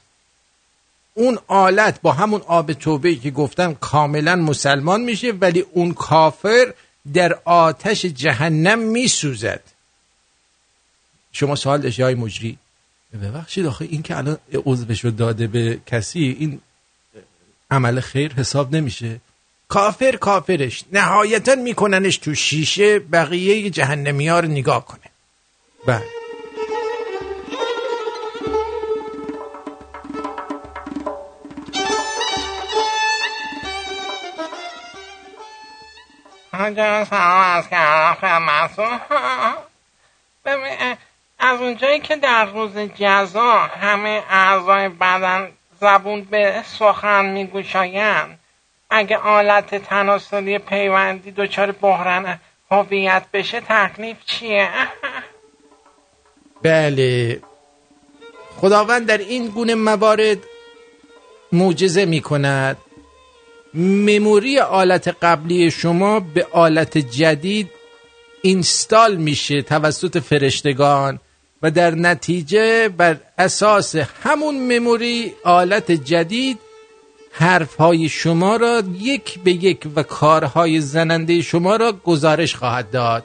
اون 1.14 1.38
آلت 1.46 2.00
با 2.02 2.12
همون 2.12 2.40
آب 2.46 2.72
توبه 2.72 3.14
که 3.14 3.30
گفتم 3.30 3.74
کاملا 3.74 4.36
مسلمان 4.36 5.00
میشه 5.00 5.32
ولی 5.32 5.64
اون 5.72 5.92
کافر 5.92 6.72
در 7.14 7.38
آتش 7.44 8.06
جهنم 8.06 8.78
میسوزد. 8.78 9.60
شما 11.32 11.56
سوال 11.56 11.80
داشتی 11.80 12.02
های 12.02 12.14
مجری؟ 12.14 12.58
ببخشید 13.22 13.66
آخه 13.66 13.84
این 13.84 14.02
که 14.02 14.16
الان 14.16 14.38
عضوش 14.54 15.04
رو 15.04 15.10
داده 15.10 15.46
به 15.46 15.80
کسی 15.86 16.36
این 16.38 16.60
عمل 17.70 18.00
خیر 18.00 18.32
حساب 18.32 18.76
نمیشه. 18.76 19.20
کافر 19.68 20.16
کافرش. 20.16 20.84
نهایتا 20.92 21.54
میکننش 21.54 22.16
تو 22.16 22.34
شیشه 22.34 22.98
بقیه 22.98 23.70
جهنمی 23.70 24.28
ها 24.28 24.40
رو 24.40 24.48
نگاه 24.48 24.86
کنه. 24.86 25.10
بله. 25.86 26.15
حاجا 36.58 37.04
سلام 37.04 37.62
کردم 37.62 38.14
خدمتتون 38.14 39.00
ببین 40.44 40.96
از 41.38 41.60
اونجایی 41.60 42.00
که 42.00 42.16
در 42.16 42.44
روز 42.44 42.78
جزا 42.78 43.52
همه 43.52 44.22
اعضای 44.30 44.88
بدن 44.88 45.48
زبون 45.80 46.22
به 46.22 46.62
سخن 46.78 47.26
میگوشایند 47.26 48.38
اگه 48.90 49.16
آلت 49.16 49.74
تناسلی 49.74 50.58
پیوندی 50.58 51.30
دچار 51.30 51.72
بحران 51.72 52.38
هویت 52.70 53.22
بشه 53.32 53.60
تکلیف 53.60 54.16
چیه؟ 54.24 54.70
بله. 56.62 57.40
خداوند 58.56 59.06
در 59.06 59.18
این 59.18 59.48
گونه 59.48 59.74
موارد 59.74 60.38
معجزه 61.52 62.04
می 62.04 62.20
کند 62.20 62.76
مموری 63.76 64.58
آلت 64.58 65.08
قبلی 65.22 65.70
شما 65.70 66.20
به 66.20 66.46
آلت 66.52 66.98
جدید 66.98 67.70
اینستال 68.42 69.16
میشه 69.16 69.62
توسط 69.62 70.18
فرشتگان 70.18 71.18
و 71.62 71.70
در 71.70 71.94
نتیجه 71.94 72.88
بر 72.88 73.16
اساس 73.38 73.94
همون 73.96 74.78
مموری 74.78 75.32
آلت 75.44 75.92
جدید 75.92 76.58
حرفهای 77.32 78.08
شما 78.08 78.56
را 78.56 78.82
یک 79.00 79.38
به 79.38 79.52
یک 79.52 79.86
و 79.96 80.02
کارهای 80.02 80.80
زننده 80.80 81.42
شما 81.42 81.76
را 81.76 81.92
گزارش 81.92 82.54
خواهد 82.54 82.90
داد. 82.90 83.24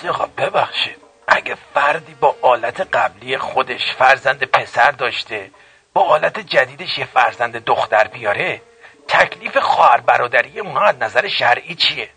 حاجی 0.00 0.08
آقا 0.08 0.26
ببخشید. 0.26 0.96
اگه 1.28 1.56
فردی 1.74 2.14
با 2.20 2.36
آلت 2.42 2.80
قبلی 2.80 3.38
خودش 3.38 3.92
فرزند 3.98 4.44
پسر 4.44 4.90
داشته 4.90 5.50
با 5.92 6.00
آلت 6.00 6.40
جدیدش 6.40 6.98
یه 6.98 7.04
فرزند 7.04 7.64
دختر 7.64 8.08
بیاره 8.08 8.62
تکلیف 9.08 9.56
خواهر 9.58 10.00
برادری 10.00 10.60
اونا 10.60 10.80
از 10.80 10.96
نظر 11.00 11.28
شرعی 11.28 11.74
چیه؟ 11.74 12.08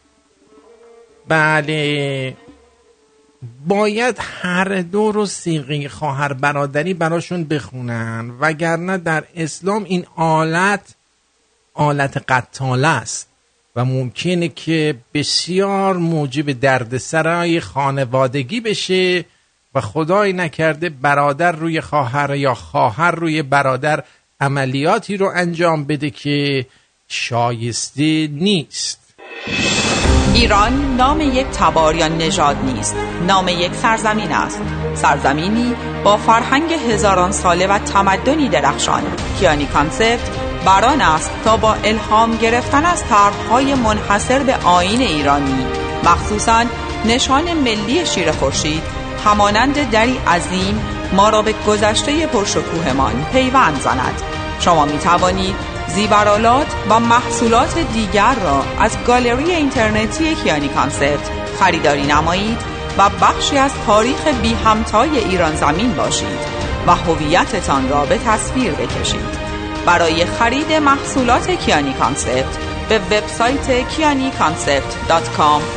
بله. 1.27 2.37
باید 3.67 4.19
هر 4.21 4.81
دو 4.81 5.11
رو 5.11 5.25
سیغه 5.25 5.89
خواهر 5.89 6.33
برادری 6.33 6.93
براشون 6.93 7.43
بخونن 7.43 8.31
وگرنه 8.39 8.97
در 8.97 9.23
اسلام 9.35 9.83
این 9.83 10.05
آلت 10.15 10.95
آلت 11.73 12.17
قتاله 12.27 12.87
است. 12.87 13.32
و 13.75 13.85
ممکنه 13.85 14.47
که 14.47 14.95
بسیار 15.13 15.97
موجب 15.97 16.51
دردسرای 16.51 17.59
خانوادگی 17.59 18.61
بشه 18.61 19.25
و 19.75 19.81
خدای 19.81 20.33
نکرده 20.33 20.89
برادر 20.89 21.51
روی 21.51 21.81
خواهر 21.81 22.35
یا 22.35 22.53
خواهر 22.53 23.11
روی 23.11 23.41
برادر 23.41 24.03
عملیاتی 24.41 25.17
رو 25.17 25.31
انجام 25.35 25.83
بده 25.83 26.09
که 26.09 26.65
شایسته 27.07 28.27
نیست. 28.27 28.99
ایران 30.33 30.95
نام 30.95 31.21
یک 31.21 31.47
تبار 31.47 31.95
یا 31.95 32.07
نژاد 32.07 32.57
نیست. 32.57 32.95
نام 33.27 33.47
یک 33.47 33.75
سرزمین 33.75 34.31
است. 34.31 34.61
سرزمینی 34.95 35.75
با 36.03 36.17
فرهنگ 36.17 36.73
هزاران 36.73 37.31
ساله 37.31 37.67
و 37.67 37.77
تمدنی 37.77 38.49
درخشان. 38.49 39.03
کیانی 39.39 39.65
کانسپت 39.65 40.29
بران 40.65 41.01
است 41.01 41.31
تا 41.45 41.57
با 41.57 41.73
الهام 41.73 42.35
گرفتن 42.37 42.85
از 42.85 43.03
طرحهای 43.03 43.75
منحصر 43.75 44.39
به 44.39 44.55
آین 44.55 45.01
ایرانی. 45.01 45.65
مخصوصا 46.03 46.63
نشان 47.05 47.53
ملی 47.53 48.05
شیر 48.05 48.31
خورشید 48.31 48.83
همانند 49.25 49.89
دری 49.89 50.19
عظیم 50.27 50.81
ما 51.13 51.29
را 51.29 51.41
به 51.41 51.53
گذشته 51.67 52.27
پرشکوهمان 52.27 53.25
پیوند 53.31 53.81
زند. 53.81 54.21
شما 54.59 54.85
می 54.85 54.97
توانید 54.97 55.55
زیورآلات 55.87 56.67
و 56.89 56.99
محصولات 56.99 57.77
دیگر 57.93 58.35
را 58.43 58.63
از 58.79 58.97
گالری 59.07 59.51
اینترنتی 59.51 60.35
کیانی 60.35 60.67
Concept 60.67 61.29
خریداری 61.59 62.03
نمایید 62.03 62.72
و 62.97 63.09
بخشی 63.09 63.57
از 63.57 63.71
تاریخ 63.85 64.27
بی 64.27 64.53
همتای 64.53 65.17
ایران 65.19 65.55
زمین 65.55 65.93
باشید 65.93 66.39
و 66.87 66.95
هویتتان 66.95 67.89
را 67.89 68.05
به 68.05 68.17
تصویر 68.17 68.71
بکشید. 68.71 69.43
برای 69.85 70.25
خرید 70.25 70.71
محصولات 70.71 71.51
کیانی 71.51 71.93
Concept 71.93 72.57
به 72.89 72.99
وبسایت 72.99 73.89
کیانی 73.89 74.31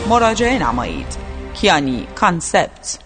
مراجعه 0.08 0.58
نمایید. 0.58 1.16
کیانی 1.54 2.06
Concept. 2.14 3.05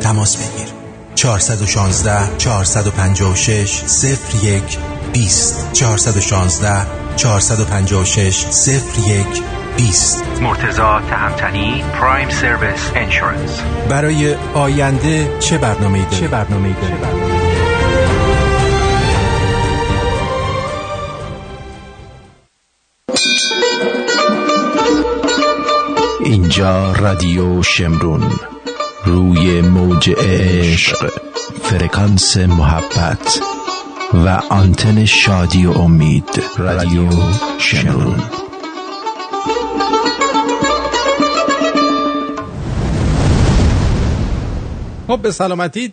تماس 0.00 0.36
بگیر. 0.36 0.68
416 1.14 2.36
456 2.38 3.82
01 4.42 4.78
20 5.12 5.72
416 5.72 6.86
456 7.16 8.46
01 9.06 9.26
20 9.76 10.24
مرتزا 10.42 11.00
تهمتنی 11.00 11.84
پرایم 12.00 12.28
سرویس 12.28 12.90
انشورنس 12.94 13.60
برای 13.88 14.34
آینده 14.54 15.38
چه 15.38 15.58
برنامه 15.58 16.04
داری؟ 16.04 16.16
چه 16.16 16.28
برنامه 16.28 16.72
داری؟ 16.72 16.94
اینجا 26.24 26.92
رادیو 26.92 27.62
شمرون. 27.62 28.22
روی 29.08 29.60
موج 29.60 30.10
عشق 30.10 31.12
فرکانس 31.62 32.36
محبت 32.36 33.40
و 34.14 34.28
آنتن 34.50 35.04
شادی 35.04 35.66
و 35.66 35.70
امید. 35.70 36.42
رادیو 36.56 37.08
شمرون 37.58 38.22
خب 45.06 45.18
به 45.22 45.30
سلامتی 45.32 45.92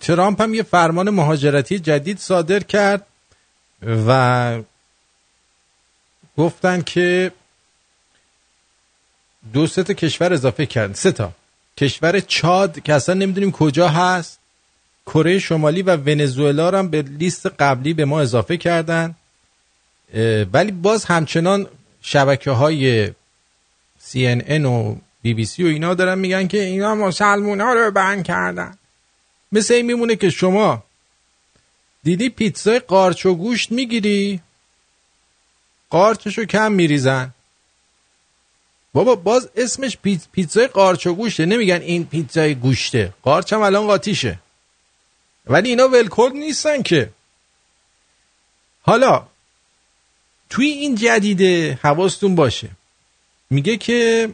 ترامپ 0.00 0.40
هم 0.40 0.54
یه 0.54 0.62
فرمان 0.62 1.10
مهاجرتی 1.10 1.78
جدید 1.78 2.18
صادر 2.18 2.60
کرد 2.60 3.06
و 4.06 4.62
گفتن 6.38 6.82
که 6.82 7.32
دو 9.52 9.66
سه 9.66 9.82
تا 9.82 9.92
کشور 9.92 10.32
اضافه 10.32 10.66
کرد 10.66 10.94
سه 10.94 11.12
تا. 11.12 11.32
کشور 11.80 12.20
چاد 12.20 12.82
که 12.82 12.94
اصلا 12.94 13.14
نمی‌دونیم 13.14 13.52
کجا 13.52 13.88
هست. 13.88 14.38
کره 15.06 15.38
شمالی 15.38 15.82
و 15.82 15.96
ونزوئلا 15.96 16.78
هم 16.78 16.88
به 16.88 17.02
لیست 17.02 17.46
قبلی 17.46 17.94
به 17.94 18.04
ما 18.04 18.20
اضافه 18.20 18.56
کردن. 18.56 19.14
ولی 20.52 20.72
باز 20.72 21.04
همچنان 21.04 21.66
شبکه 22.02 22.50
های 22.50 23.06
CNN 24.10 24.64
و 24.64 24.96
سی 25.44 25.64
و 25.64 25.66
اینا 25.66 25.94
دارن 25.94 26.18
میگن 26.18 26.46
که 26.46 26.62
اینا 26.62 26.94
مسلمون 26.94 27.60
ها 27.60 27.72
رو 27.72 27.90
بند 27.90 28.24
کردن. 28.24 28.78
مثل 29.52 29.74
این 29.74 29.86
میمونه 29.86 30.16
که 30.16 30.30
شما 30.30 30.84
دیدی 32.02 32.28
پیتزای 32.28 32.78
قارچ 32.78 33.26
و 33.26 33.34
گوشت 33.34 33.72
می‌گیری؟ 33.72 34.40
قارچشو 35.90 36.44
کم 36.44 36.72
میریزن. 36.72 37.34
بابا 38.92 39.14
باز 39.14 39.48
اسمش 39.56 39.96
پیت 39.96 40.20
پیتزای 40.32 40.66
قارچ 40.66 41.06
و 41.06 41.14
گوشته. 41.14 41.46
نمیگن 41.46 41.80
این 41.80 42.06
پیتزای 42.06 42.54
گوشته. 42.54 43.14
قارچ 43.22 43.52
هم 43.52 43.62
الان 43.62 43.86
قاطیشه. 43.86 44.38
ولی 45.46 45.68
اینا 45.68 45.88
ولکل 45.88 46.30
نیستن 46.34 46.82
که. 46.82 47.10
حالا 48.82 49.26
توی 50.50 50.66
این 50.66 50.94
جدیده 50.94 51.78
حواستون 51.82 52.34
باشه. 52.34 52.68
میگه 53.50 53.76
که 53.76 54.30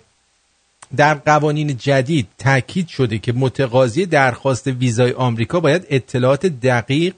در 0.97 1.15
قوانین 1.15 1.77
جدید 1.77 2.29
تاکید 2.39 2.89
شده 2.89 3.19
که 3.19 3.33
متقاضی 3.33 4.07
درخواست 4.07 4.67
ویزای 4.67 5.13
آمریکا 5.13 5.61
باید 5.61 5.87
اطلاعات 5.91 6.47
دقیق 6.47 7.15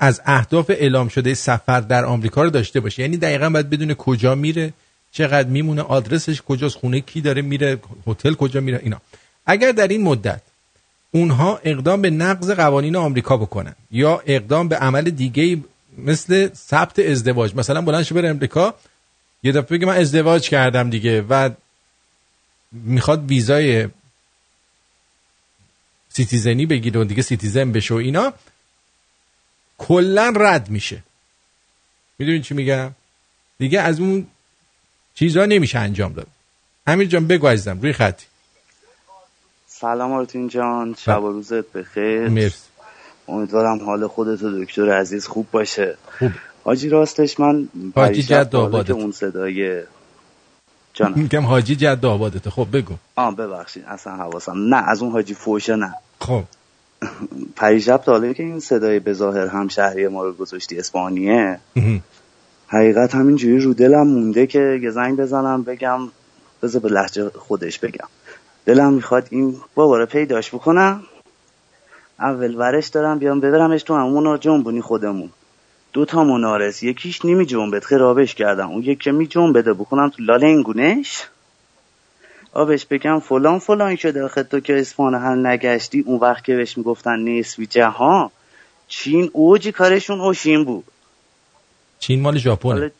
از 0.00 0.22
اهداف 0.24 0.70
اعلام 0.70 1.08
شده 1.08 1.34
سفر 1.34 1.80
در 1.80 2.04
آمریکا 2.04 2.42
رو 2.42 2.50
داشته 2.50 2.80
باشه. 2.80 3.02
یعنی 3.02 3.16
دقیقا 3.16 3.50
باید 3.50 3.70
بدون 3.70 3.94
کجا 3.94 4.34
میره. 4.34 4.72
چقدر 5.14 5.48
میمونه 5.48 5.82
آدرسش 5.82 6.42
کجاست 6.42 6.76
خونه 6.76 7.00
کی 7.00 7.20
داره 7.20 7.42
میره 7.42 7.80
هتل 8.06 8.34
کجا 8.34 8.60
میره 8.60 8.80
اینا. 8.82 9.00
اگر 9.46 9.72
در 9.72 9.88
این 9.88 10.02
مدت 10.02 10.40
اونها 11.10 11.60
اقدام 11.64 12.02
به 12.02 12.10
نقض 12.10 12.50
قوانین 12.50 12.96
آمریکا 12.96 13.36
بکنن 13.36 13.74
یا 13.90 14.22
اقدام 14.26 14.68
به 14.68 14.76
عمل 14.76 15.10
دیگه 15.10 15.60
مثل 15.98 16.48
ثبت 16.54 16.98
ازدواج 16.98 17.54
مثلا 17.54 17.80
بلند 17.80 18.08
بره 18.08 18.28
امریکا 18.28 18.74
یه 19.42 19.52
دفعه 19.52 19.78
بگه 19.78 19.86
من 19.86 19.96
ازدواج 19.96 20.48
کردم 20.48 20.90
دیگه 20.90 21.22
و 21.22 21.50
می‌خواد 22.72 23.28
ویزای 23.28 23.88
citizen 26.08 26.59
ی 26.59 26.66
بگیره 26.66 27.00
و 27.00 27.04
دیگه 27.04 27.22
citizen 27.22 27.72
بشه 27.72 27.94
و 27.94 27.96
اینا 27.96 28.32
کلا 29.78 30.32
رد 30.36 30.70
میشه. 30.70 31.02
می‌دونی 32.18 32.40
چی 32.40 32.54
میگم؟ 32.54 32.90
دیگه 33.58 33.80
از 33.80 34.00
اون 34.00 34.26
چیزها 35.14 35.46
نمیشه 35.46 35.78
انجام 35.78 36.12
داد. 36.12 36.26
امیر 36.86 37.08
جان 37.08 37.26
بگو 37.26 37.46
عزیزم 37.46 37.80
روی 37.80 37.92
خطی 37.92 38.26
سلام 39.66 40.12
آرتین 40.12 40.48
جان 40.48 40.94
شب 40.98 41.22
و 41.22 41.32
روزت 41.32 41.72
بخیر. 41.72 42.28
مرسی. 42.28 42.58
امیدوارم 43.28 43.84
حال 43.84 44.06
خودت 44.06 44.42
و 44.42 44.64
دکتر 44.64 44.92
عزیز 44.92 45.26
خوب 45.26 45.46
باشه. 45.50 45.96
خوب. 46.18 46.30
حاجی 46.64 46.88
راستش 46.88 47.40
من 47.40 47.68
حاجی 47.96 48.22
جد 48.22 48.56
آبادت. 48.56 48.90
اون 48.90 49.12
صدای 49.12 49.82
جان 50.94 51.12
میگم 51.16 51.42
حاجی 51.42 51.76
جد 51.76 52.06
آبادته 52.06 52.50
خب 52.50 52.68
بگو. 52.72 52.94
آه 53.16 53.36
ببخشید 53.36 53.84
اصلا 53.88 54.16
حواسم 54.16 54.74
نه 54.74 54.88
از 54.88 55.02
اون 55.02 55.12
حاجی 55.12 55.34
فوشه 55.34 55.76
نه. 55.76 55.94
خب. 56.20 56.44
پریشب 57.56 57.96
تا 57.96 58.32
که 58.32 58.42
این 58.42 58.60
صدای 58.60 58.98
به 58.98 59.12
ظاهر 59.12 59.46
همشهری 59.46 60.08
ما 60.08 60.24
رو 60.24 60.32
گذاشتی 60.32 60.78
اسپانیه. 60.78 61.60
حقیقت 62.68 63.14
همینجوری 63.14 63.58
رو 63.58 63.74
دلم 63.74 64.06
مونده 64.06 64.46
که 64.46 64.80
یه 64.82 64.90
زنگ 64.90 65.16
بزنم 65.16 65.62
بگم 65.62 66.00
بذار 66.62 66.82
به 66.82 66.88
لحجه 66.88 67.30
خودش 67.30 67.78
بگم. 67.78 68.08
دلم 68.66 68.92
می‌خواد 68.92 69.26
این 69.30 69.56
بابا 69.74 70.06
پیداش 70.06 70.54
بکنم. 70.54 71.02
اول 72.20 72.54
ورش 72.54 72.88
دارم 72.88 73.18
بیام 73.18 73.40
ببرمش 73.40 73.82
تو 73.82 73.94
همون 73.94 74.24
رو 74.24 74.36
جنبونی 74.36 74.80
خودمون. 74.80 75.30
دو 75.92 76.04
تا 76.04 76.24
منارس 76.24 76.82
یکیش 76.82 77.24
نیمی 77.24 77.46
جنبت 77.46 77.84
خرابش 77.84 78.34
کردم. 78.34 78.70
اون 78.70 78.82
یکی 78.82 79.10
می 79.10 79.26
جنبده 79.26 79.72
بکنم 79.72 80.08
تو 80.08 80.22
لاله 80.22 80.46
این 80.46 80.62
گونش. 80.62 81.28
آبش 82.52 82.86
بگم 82.86 83.18
فلان 83.20 83.58
فلان 83.58 83.96
شده 83.96 84.24
آخه 84.24 84.42
تو 84.42 84.60
که 84.60 84.80
اسفان 84.80 85.14
هر 85.14 85.34
نگشتی 85.34 86.04
اون 86.06 86.20
وقت 86.20 86.44
که 86.44 86.56
بهش 86.56 86.78
می‌گفتن 86.78 87.18
نصفی 87.18 87.66
جهان 87.66 88.30
چین 88.88 89.30
اوجی 89.32 89.72
کارشون 89.72 90.20
اوشین 90.20 90.64
بود. 90.64 90.84
چین 91.98 92.20
مال 92.20 92.32
مال 92.32 92.40
ژاپن. 92.40 92.90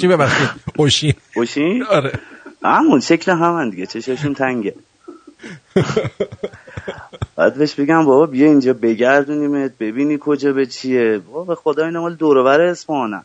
چی 0.00 0.08
ببخشید؟ 0.08 0.50
اوشین 0.76 1.14
اوشین 1.36 1.82
آره. 1.82 2.12
همون 2.62 3.00
شکل 3.00 3.32
همون 3.32 3.70
دیگه. 3.70 3.86
چششون 3.86 4.34
تنگه. 4.34 4.74
بعد 7.36 7.54
بهش 7.54 7.74
بگم 7.74 8.04
بابا 8.04 8.26
بیا 8.26 8.46
اینجا 8.46 8.72
بگردونیمت 8.72 9.72
ببینی 9.78 10.18
کجا 10.20 10.52
به 10.52 10.66
چیه. 10.66 11.18
بابا 11.18 11.44
به 11.44 11.54
خدا 11.54 11.84
اینا 11.84 12.00
مال 12.00 12.14
دوروبر 12.14 12.60
اسپانن 12.60 13.22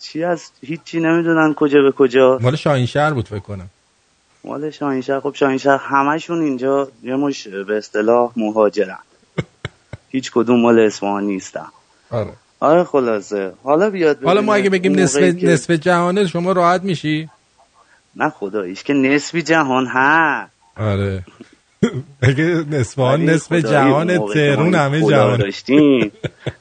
چی 0.00 0.24
از 0.24 0.50
هیچی 0.62 1.00
نمی‌دونن 1.00 1.54
کجا 1.54 1.82
به 1.82 1.92
کجا. 1.92 2.38
مال 2.42 2.56
شاهین 2.56 2.86
شهر 2.86 3.12
بود 3.12 3.28
فکر 3.28 3.38
کنم. 3.38 3.70
مال 4.44 4.70
شاهینشهر 4.70 5.20
خب 5.20 5.34
شاهینشهر 5.34 5.76
همشون 5.76 6.42
اینجا 6.42 6.88
یه 7.02 7.16
مش 7.16 7.48
به 7.48 7.76
اصطلاح 7.76 8.32
مهاجرن. 8.36 8.98
هیچ 10.14 10.30
کدوم 10.32 10.60
مال 10.60 10.78
اصفهان 10.78 11.24
نیستن. 11.24 11.66
آره. 12.10 12.32
آره 12.60 12.84
خلاصه. 12.84 13.52
حالا 13.64 13.90
بیاد 13.90 14.24
حالا 14.24 14.40
ما 14.40 14.54
اگه 14.54 14.70
بگیم 14.70 14.94
نصف 14.98 15.20
نصف 15.22 15.70
جهانه 15.70 16.26
شما 16.26 16.52
راحت 16.52 16.82
میشی؟ 16.82 17.28
نه 18.16 18.30
خداییش 18.30 18.82
که 18.82 18.92
نصفی 18.92 19.42
جهان 19.42 19.86
ها. 19.86 20.46
آره. 20.76 21.22
اگه 22.22 22.64
نصفان 22.70 23.24
نصف 23.24 23.52
جهان 23.52 24.18
تهرون 24.34 24.74
همه 24.74 25.00
جهان 25.00 25.36
داشتیم. 25.36 26.12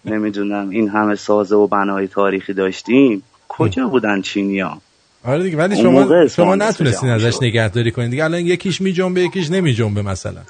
نمی‌دونم 0.06 0.70
این 0.70 0.90
همه 0.90 1.16
سازه 1.30 1.56
و 1.56 1.68
بنای 1.68 2.08
تاریخی 2.08 2.54
داشتیم. 2.54 3.24
کجا 3.48 3.88
بودن 3.88 4.22
چینیا؟ 4.22 4.78
آره 5.24 5.44
دیگه 5.44 5.58
ولی 5.58 5.76
شما 5.76 6.28
شما 6.28 6.56
نصف 6.56 6.82
نتونستین 6.82 7.10
ازش. 7.10 7.38
نگهداری 7.42 7.92
کنید. 7.92 8.10
دیگه 8.12 8.24
الان 8.24 8.40
یکیش 8.40 8.82
میجنبه 8.82 9.22
یکیش 9.22 9.52
نمیجنبه 9.52 10.02
مثلا 10.02 10.42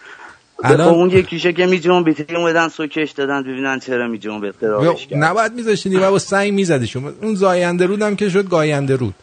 الان 0.63 0.93
اون 0.93 1.09
یکیشه 1.09 1.53
که 1.53 1.65
می 1.65 1.79
جنبید 1.79 2.35
اومدن 2.35 2.67
سوکش 2.67 3.11
دادن 3.11 3.43
ببینن 3.43 3.79
چرا 3.79 4.07
می 4.07 4.17
جنبید 4.19 4.55
خرابش 4.61 5.07
کرد 5.07 5.23
نباید 5.23 5.53
میذاشتین 5.53 5.99
و 5.99 6.11
با 6.11 6.19
سنگ 6.19 6.53
می‌زدی 6.53 6.87
شما. 6.87 7.11
اون 7.21 7.35
زاینده 7.35 7.85
رود 7.85 8.01
هم 8.01 8.15
که 8.15 8.29
شد 8.29 8.49
گاینده 8.49 8.95
رود. 8.95 9.15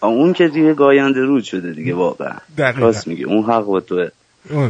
اون 0.00 0.32
که 0.32 0.48
دیگه 0.48 0.74
گاینده 0.74 1.20
رود 1.20 1.44
شده 1.44 1.72
دیگه 1.72 1.94
واقعا. 1.94 2.36
دقیقاً. 2.58 2.80
راست 2.80 3.08
میگه 3.08 3.26
اون 3.26 3.44
حق 3.44 3.64
با 3.64 3.80
توه. 3.80 4.08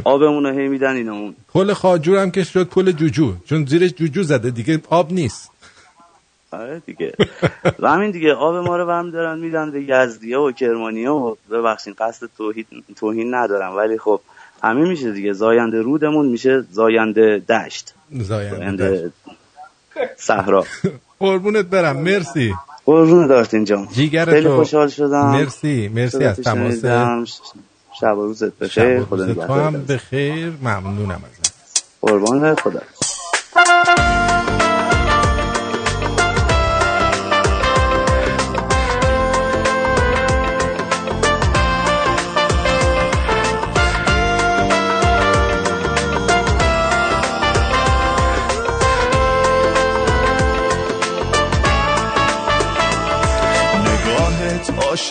آبمون 0.05 0.47
رو 0.47 0.59
هی 0.59 0.68
میدن 0.68 0.97
اینا 0.97 1.12
اون 1.12 1.35
پل 1.55 1.72
خاجور 1.72 2.18
هم 2.18 2.31
که 2.31 2.45
شد 2.45 2.68
پل 2.68 2.93
جوجو. 2.93 3.33
چون 3.47 3.66
زیرش 3.66 3.91
جوجو 3.91 4.22
زده 4.22 4.51
دیگه 4.51 4.81
آب 4.91 5.12
نیست. 5.12 5.51
آره 6.51 6.83
دیگه. 6.87 7.12
و 7.79 7.91
همین 7.91 8.11
دیگه 8.11 8.35
آب 8.35 8.55
ما 8.55 8.76
رو 8.76 8.87
برمی 8.87 9.11
دارن 9.11 9.39
میدن 9.39 9.70
به 9.70 9.83
یزدیه 9.83 10.39
و 10.39 10.53
کرمانیه 10.53 11.11
و 11.11 11.35
ببخشید 11.51 11.95
قصد 11.95 12.29
توهین 12.97 13.35
ندارم. 13.35 13.76
ولی 13.76 13.99
خب 13.99 14.20
همین 14.62 14.86
میشه 14.86 15.12
دیگه. 15.12 15.32
زاینده 15.32 15.82
رودمون 15.82 16.26
میشه 16.26 16.64
زاینده 16.70 17.42
دشت. 17.48 17.94
زاینده 18.12 19.12
صحرا. 20.16 20.64
قربونت 21.20 21.64
برم. 21.64 21.96
مرسی. 21.96 22.54
قربون 22.84 23.26
دارتین 23.26 23.64
جان. 23.64 23.88
جیگر 23.92 24.24
خیلی 24.24 24.46
تو. 24.46 24.56
خوشحال 24.56 24.88
شدم. 24.88 25.30
مرسی. 25.30 25.88
مرسی 25.88 26.24
از 26.24 26.40
تماس. 26.40 26.84
شب 28.00 28.18
و 28.18 28.22
روزت 28.22 28.59
بخیر. 28.59 29.04
خدا 29.04 29.24
روز 29.24 29.36
تو 29.36 29.40
نگهدار 29.40 29.61
هم 29.61 29.84
بخیر. 29.84 30.52
ممنونم 30.62 31.22
ازت. 31.32 31.84
قربان 32.00 32.54
خدا. 32.54 32.80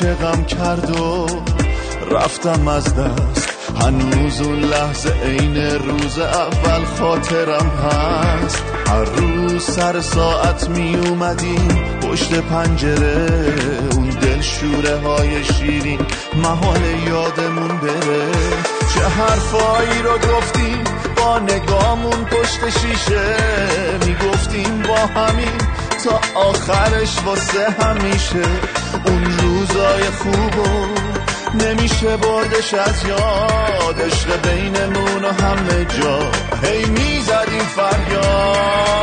عاشقم 0.01 0.43
کرد 0.43 0.99
و 0.99 1.27
رفتم 2.11 2.67
از 2.67 2.95
دست. 2.95 3.49
هنوز 3.81 4.41
اون 4.41 4.59
لحظه 4.59 5.13
عین 5.23 5.55
روز 5.57 6.19
اول 6.19 6.85
خاطرم 6.85 7.69
هست. 7.69 8.63
هر 8.87 9.03
روز 9.03 9.63
سر 9.63 10.01
ساعت 10.01 10.69
می 10.69 10.95
اومدیم 10.95 11.99
پشت 12.01 12.33
پنجره 12.33 13.27
اون 13.91 14.09
دل 14.09 14.41
شوره 14.41 14.99
های 14.99 15.43
شیرین 15.43 15.99
محال 16.35 16.81
یادمون 17.07 17.77
بره. 17.77 18.31
چه 18.93 19.01
حرفایی 19.01 20.01
رو 20.03 20.17
گفتیم 20.35 20.83
با 21.17 21.39
نگامون 21.39 22.25
پشت 22.25 22.69
شیشه. 22.69 23.35
می‌گفتیم 24.05 24.81
با 24.81 25.21
همین 25.21 25.66
تا 26.03 26.21
آخرش 26.35 27.17
واسه 27.25 27.67
همیشه. 27.81 28.43
اون 29.05 29.23
روزای 29.39 30.03
خوبو 30.03 30.87
نمیشه 31.53 32.17
بردش 32.17 32.73
از 32.73 33.05
یاد. 33.05 34.01
عشق 34.01 34.41
بینمون 34.41 35.25
و 35.25 35.43
همه 35.43 35.85
جا. 35.85 36.31
هی 36.63 36.85
می‌زدیم 36.85 37.63
فریاد. 37.75 38.97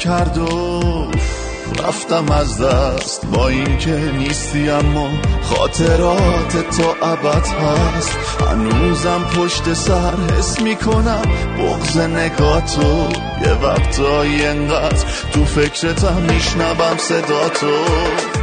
کرد 0.00 0.38
و 0.38 0.80
رفتم 1.84 2.30
از 2.32 2.60
دست. 2.60 3.26
با 3.26 3.48
اینکه 3.48 3.90
نیستی 3.90 4.70
اما 4.70 5.08
خاطرات 5.42 6.76
تو 6.76 7.06
ابد 7.06 7.46
هست. 7.46 8.18
هنوزم 8.50 9.24
پشت 9.36 9.74
سر 9.74 10.12
حس 10.38 10.60
می‌کنم. 10.60 11.22
بغز 11.58 11.98
نگاتو 11.98 13.08
یه 13.42 13.52
وقتایی 13.62 14.46
انقدر 14.46 15.04
تو 15.32 15.44
فکرتم 15.44 16.22
میشنوم 16.28 16.96
صدا 16.98 17.48
تو 17.48 17.84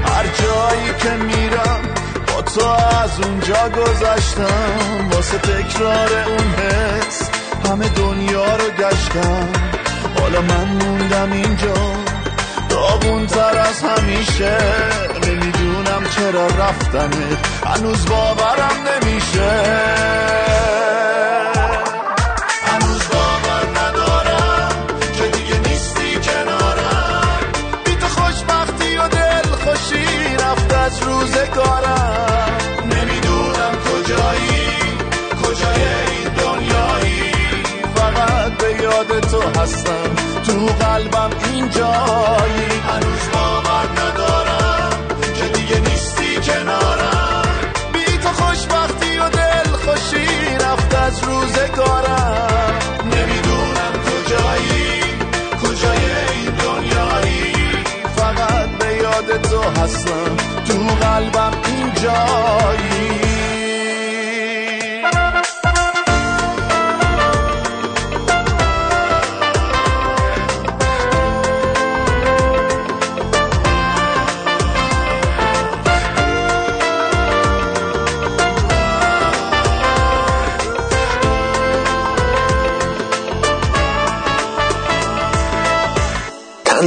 هر 0.06 0.24
جایی 0.24 0.94
که 1.02 1.24
میرم 1.24 1.82
با 2.28 2.42
تو 2.42 2.68
از 3.04 3.20
اونجا 3.24 3.70
گذشتم. 3.70 5.10
واسه 5.12 5.38
تکرار 5.38 6.10
اون 6.28 6.48
حس 6.48 7.30
همه 7.70 7.90
دنیا 7.90 8.56
رو 8.56 8.70
گشتم. 8.80 9.77
حالا 10.22 10.42
من 10.42 10.68
موندم 10.68 11.32
اینجا. 11.32 11.74
داغون 12.70 13.26
تر 13.26 13.58
از 13.58 13.84
همیشه. 13.84 14.58
نمی‌دونم 15.28 16.04
چرا 16.16 16.48
رفتنه. 16.48 17.38
هنوز 17.66 18.06
باورم 18.06 18.76
نمیشه. 18.88 19.52
اینجایی 41.78 42.80
هنوز 42.90 43.30
باور 43.34 43.88
ندارم 44.02 44.90
که 45.36 45.60
دیگه 45.60 45.80
نیستی 45.80 46.36
کنارم. 46.36 47.48
بی 47.94 48.18
تو 48.18 48.30
خوشبختی 48.30 49.18
و 49.18 49.30
دل 49.30 49.70
خوشی 49.86 50.56
رفت 50.56 50.96
از 50.96 51.24
روزگارم. 51.24 52.80
نمی‌دونم 53.06 53.94
کجایی 54.08 55.02
کجای 55.64 56.06
این 56.32 56.52
دنیایی. 56.52 57.54
فقط 58.16 58.70
به 58.80 58.96
یاد 58.96 59.42
تو 59.42 59.82
هستم. 59.82 60.36
تو 60.68 61.06
قلبم 61.06 61.52
اینجایی 61.66 62.57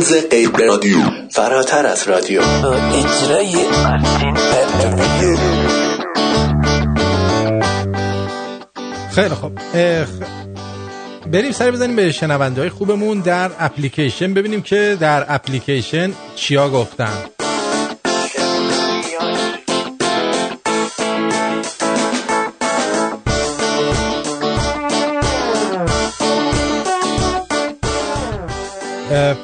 تنز 0.01 0.29
غیر 0.31 0.51
رادیو. 0.69 0.97
فراتر 1.31 1.87
از 1.87 2.09
رادیو. 2.09 2.41
اجرای 2.43 3.57
خیلی 9.15 9.29
خوب. 9.29 9.59
اه، 9.75 10.05
خ- 10.05 10.09
بریم 11.27 11.53
سر 11.53 11.71
بزنیم 11.71 11.97
به 11.97 12.13
شنونده 12.13 12.61
های 12.61 12.71
خوبمون 12.71 13.21
در 13.21 13.51
اپلیکیشن. 13.59 14.35
ببینیم 14.35 14.63
که 14.63 14.97
در 15.01 15.25
اپلیکیشن 15.29 16.13
چیا 16.35 16.69
گفتن. 16.69 17.13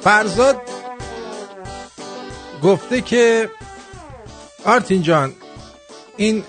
فرزاد 0.01 0.57
گفته 2.63 3.01
که 3.01 3.51
آرتین 4.65 5.03
جان 5.03 5.33
این 6.17 6.45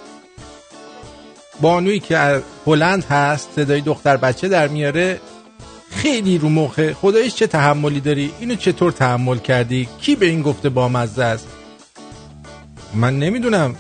بانویی 1.62 2.00
که 2.00 2.18
از 2.18 2.42
هلند 2.68 3.04
هست 3.04 3.50
صدای 3.56 3.82
دختر 3.82 4.18
بچه 4.18 4.48
در 4.48 4.68
میاره 4.68 5.20
خیلی 5.92 6.38
رو 6.38 6.50
مخه. 6.50 6.94
خدایش 6.94 7.36
چه 7.36 7.48
تحملی 7.48 8.00
داری؟ 8.00 8.34
اینو 8.40 8.56
چطور 8.56 8.92
تحمل 8.92 9.38
کردی؟ 9.38 9.90
کی 10.02 10.16
به 10.16 10.26
این 10.26 10.42
گفته 10.42 10.70
بامزه 10.70 11.24
است؟ 11.24 11.48
من 12.94 13.20
نمی‌دونم. 13.20 13.76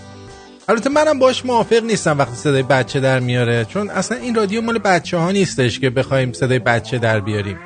البته 0.69 0.89
منم 0.89 1.19
باش 1.19 1.45
موافق 1.45 1.83
نیستم 1.83 2.17
وقتی 2.17 2.35
صدای 2.35 2.63
بچه 2.63 2.99
در 2.99 3.19
میاره 3.19 3.65
چون 3.65 3.89
اصلا 3.89 4.17
این 4.17 4.35
رادیو 4.35 4.61
مال 4.61 4.77
بچه 4.77 5.17
ها 5.17 5.31
نیستش 5.31 5.79
که 5.79 5.89
بخوایم 5.89 6.33
صدای 6.33 6.59
بچه 6.59 6.97
در 6.97 7.19
بیاریم. 7.19 7.59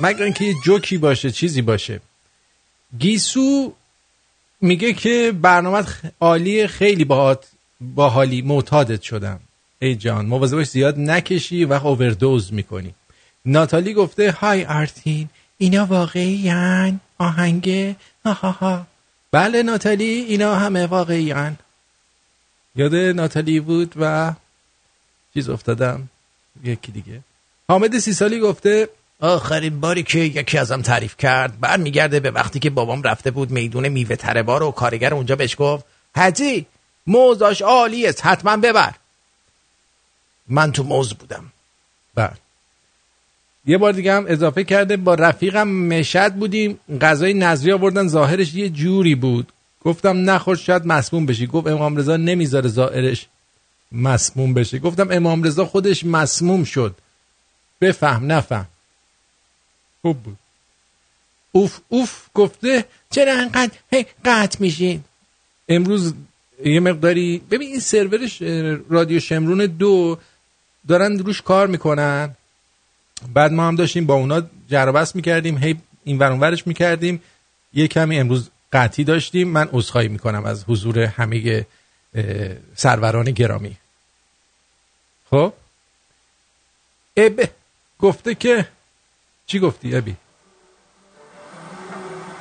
مگر 0.00 0.22
اینکه 0.22 0.44
یه 0.44 0.54
جوکی 0.64 0.98
باشه 0.98 1.30
چیزی 1.30 1.62
باشه. 1.62 2.00
گیسو 2.98 3.72
میگه 4.60 4.92
که 4.92 5.32
برنامه 5.42 5.84
عالی 6.20 6.66
خیلی 6.66 7.04
باهات 7.04 7.46
باحالی 7.80 8.42
معتادت 8.42 9.02
شدم. 9.02 9.40
ای 9.78 9.96
جان 9.96 10.26
مواظب 10.26 10.56
باش 10.56 10.68
زیاد 10.68 10.98
نکشی 10.98 11.64
و 11.64 11.72
اووردوز 11.72 12.52
می‌کنی. 12.52 12.94
ناتالی 13.44 13.94
گفته 13.94 14.32
های 14.32 14.64
آرتین 14.64 15.28
اینا 15.58 15.86
واقعی 15.86 16.50
آهنگ 17.18 17.96
ها 18.24 18.32
ها 18.32 18.86
بله 19.32 19.62
ناتالی 19.62 20.04
اینا 20.04 20.54
همه 20.56 20.86
واقعی 20.86 21.34
یاد 22.76 22.94
ناتالی 22.94 23.60
بود 23.60 23.92
و 23.96 24.32
چیز 25.34 25.48
افتادم. 25.48 26.08
یکی 26.64 26.92
دیگه. 26.92 27.20
حامد 27.68 27.98
سی 27.98 28.12
سالی 28.12 28.40
گفته 28.40 28.88
آخرین 29.22 29.80
باری 29.80 30.02
که 30.02 30.18
یکی 30.18 30.58
ازم 30.58 30.82
تعریف 30.82 31.16
کرد 31.16 31.60
برمیگرده 31.60 32.20
به 32.20 32.30
وقتی 32.30 32.58
که 32.58 32.70
بابام 32.70 33.02
رفته 33.02 33.30
بود 33.30 33.50
میدون 33.50 33.88
میوه 33.88 34.16
تره 34.16 34.42
بار 34.42 34.62
و 34.62 34.70
کارگر 34.70 35.14
اونجا 35.14 35.36
بهش 35.36 35.56
گفت 35.58 35.84
حجی 36.16 36.66
موزاش 37.06 37.62
عالی 37.62 38.06
است 38.06 38.26
حتما 38.26 38.56
ببر. 38.56 38.92
من 40.48 40.72
تو 40.72 40.82
موز 40.82 41.14
بودم. 41.14 41.44
بله. 42.14 42.32
یه 43.64 43.78
بار 43.78 43.92
دیگه 43.92 44.14
هم 44.14 44.24
اضافه 44.28 44.64
کرده 44.64 44.96
با 44.96 45.14
رفیقم 45.14 45.68
مشد 45.68 46.32
بودیم 46.32 46.80
غذای 47.00 47.34
نظری 47.34 47.72
آوردن 47.72 48.08
ظاهرش 48.08 48.54
یه 48.54 48.68
جوری 48.68 49.14
بود. 49.14 49.52
گفتم 49.84 50.30
نخور 50.30 50.56
شاید 50.56 50.86
مسموم 50.86 51.26
بشی. 51.26 51.46
گفت 51.46 51.66
امام 51.66 51.96
رضا 51.96 52.16
نمی‌ذاره 52.16 52.68
ظاهرش 52.68 53.26
مسموم 53.92 54.54
بشه. 54.54 54.78
گفتم 54.78 55.08
امام 55.10 55.42
رضا 55.42 55.64
خودش 55.64 56.04
مسموم 56.04 56.64
شد. 56.64 56.94
بفهم 57.80 58.32
نفهم. 58.32 58.66
خوب 60.02 60.26
اوف 61.52 61.80
اوف 61.88 62.28
گفته 62.34 62.84
چرا 63.10 63.32
انقدر 63.32 63.72
هی 63.90 64.06
قطع 64.24 64.58
میشین؟ 64.60 65.04
امروز 65.68 66.14
یه 66.64 66.80
مقداری 66.80 67.42
ببین 67.50 67.68
این 67.68 67.80
سرورش 67.80 68.42
اه، 68.42 68.78
رادیو 68.90 69.20
شمرون 69.20 69.66
دو 69.66 70.18
دارن 70.88 71.18
روش 71.18 71.42
کار 71.42 71.66
می‌کنن. 71.66 72.36
بعد 73.34 73.52
ما 73.52 73.68
هم 73.68 73.76
داشتیم 73.76 74.06
با 74.06 74.14
اونا 74.14 74.42
جربست 74.68 75.16
می‌کردیم 75.16 75.58
هی 75.58 75.76
این 76.04 76.18
ور 76.18 76.30
اونورش 76.32 76.66
می‌کردیم. 76.66 77.22
یه 77.74 77.88
کمی 77.88 78.18
امروز 78.18 78.50
قطعی 78.72 79.04
داشتیم. 79.04 79.48
من 79.48 79.68
عذرخواهی 79.72 80.08
می‌کنم 80.08 80.44
از 80.44 80.64
حضور 80.64 80.98
همه 80.98 81.66
سروران 82.76 83.30
گرامی. 83.30 83.76
خب؟ 85.30 85.52
اب 87.16 87.40
گفته 87.98 88.34
که 88.34 88.68
چی 89.46 89.58
گفتی 89.58 89.96
ابی؟ 89.96 90.16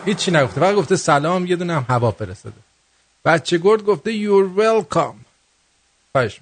هیچی 0.05 0.31
نگفته 0.31 0.61
فقط 0.61 0.75
گفته 0.75 0.95
سلام 0.95 1.45
یه 1.45 1.55
دونه 1.55 1.73
هم 1.73 1.85
هوا 1.89 2.11
فرستاده. 2.11 2.55
بچه 3.25 3.57
گرد 3.57 3.83
گفته 3.83 4.11
you're 4.11 4.59
welcome 4.59 5.15
خواهش. 6.11 6.39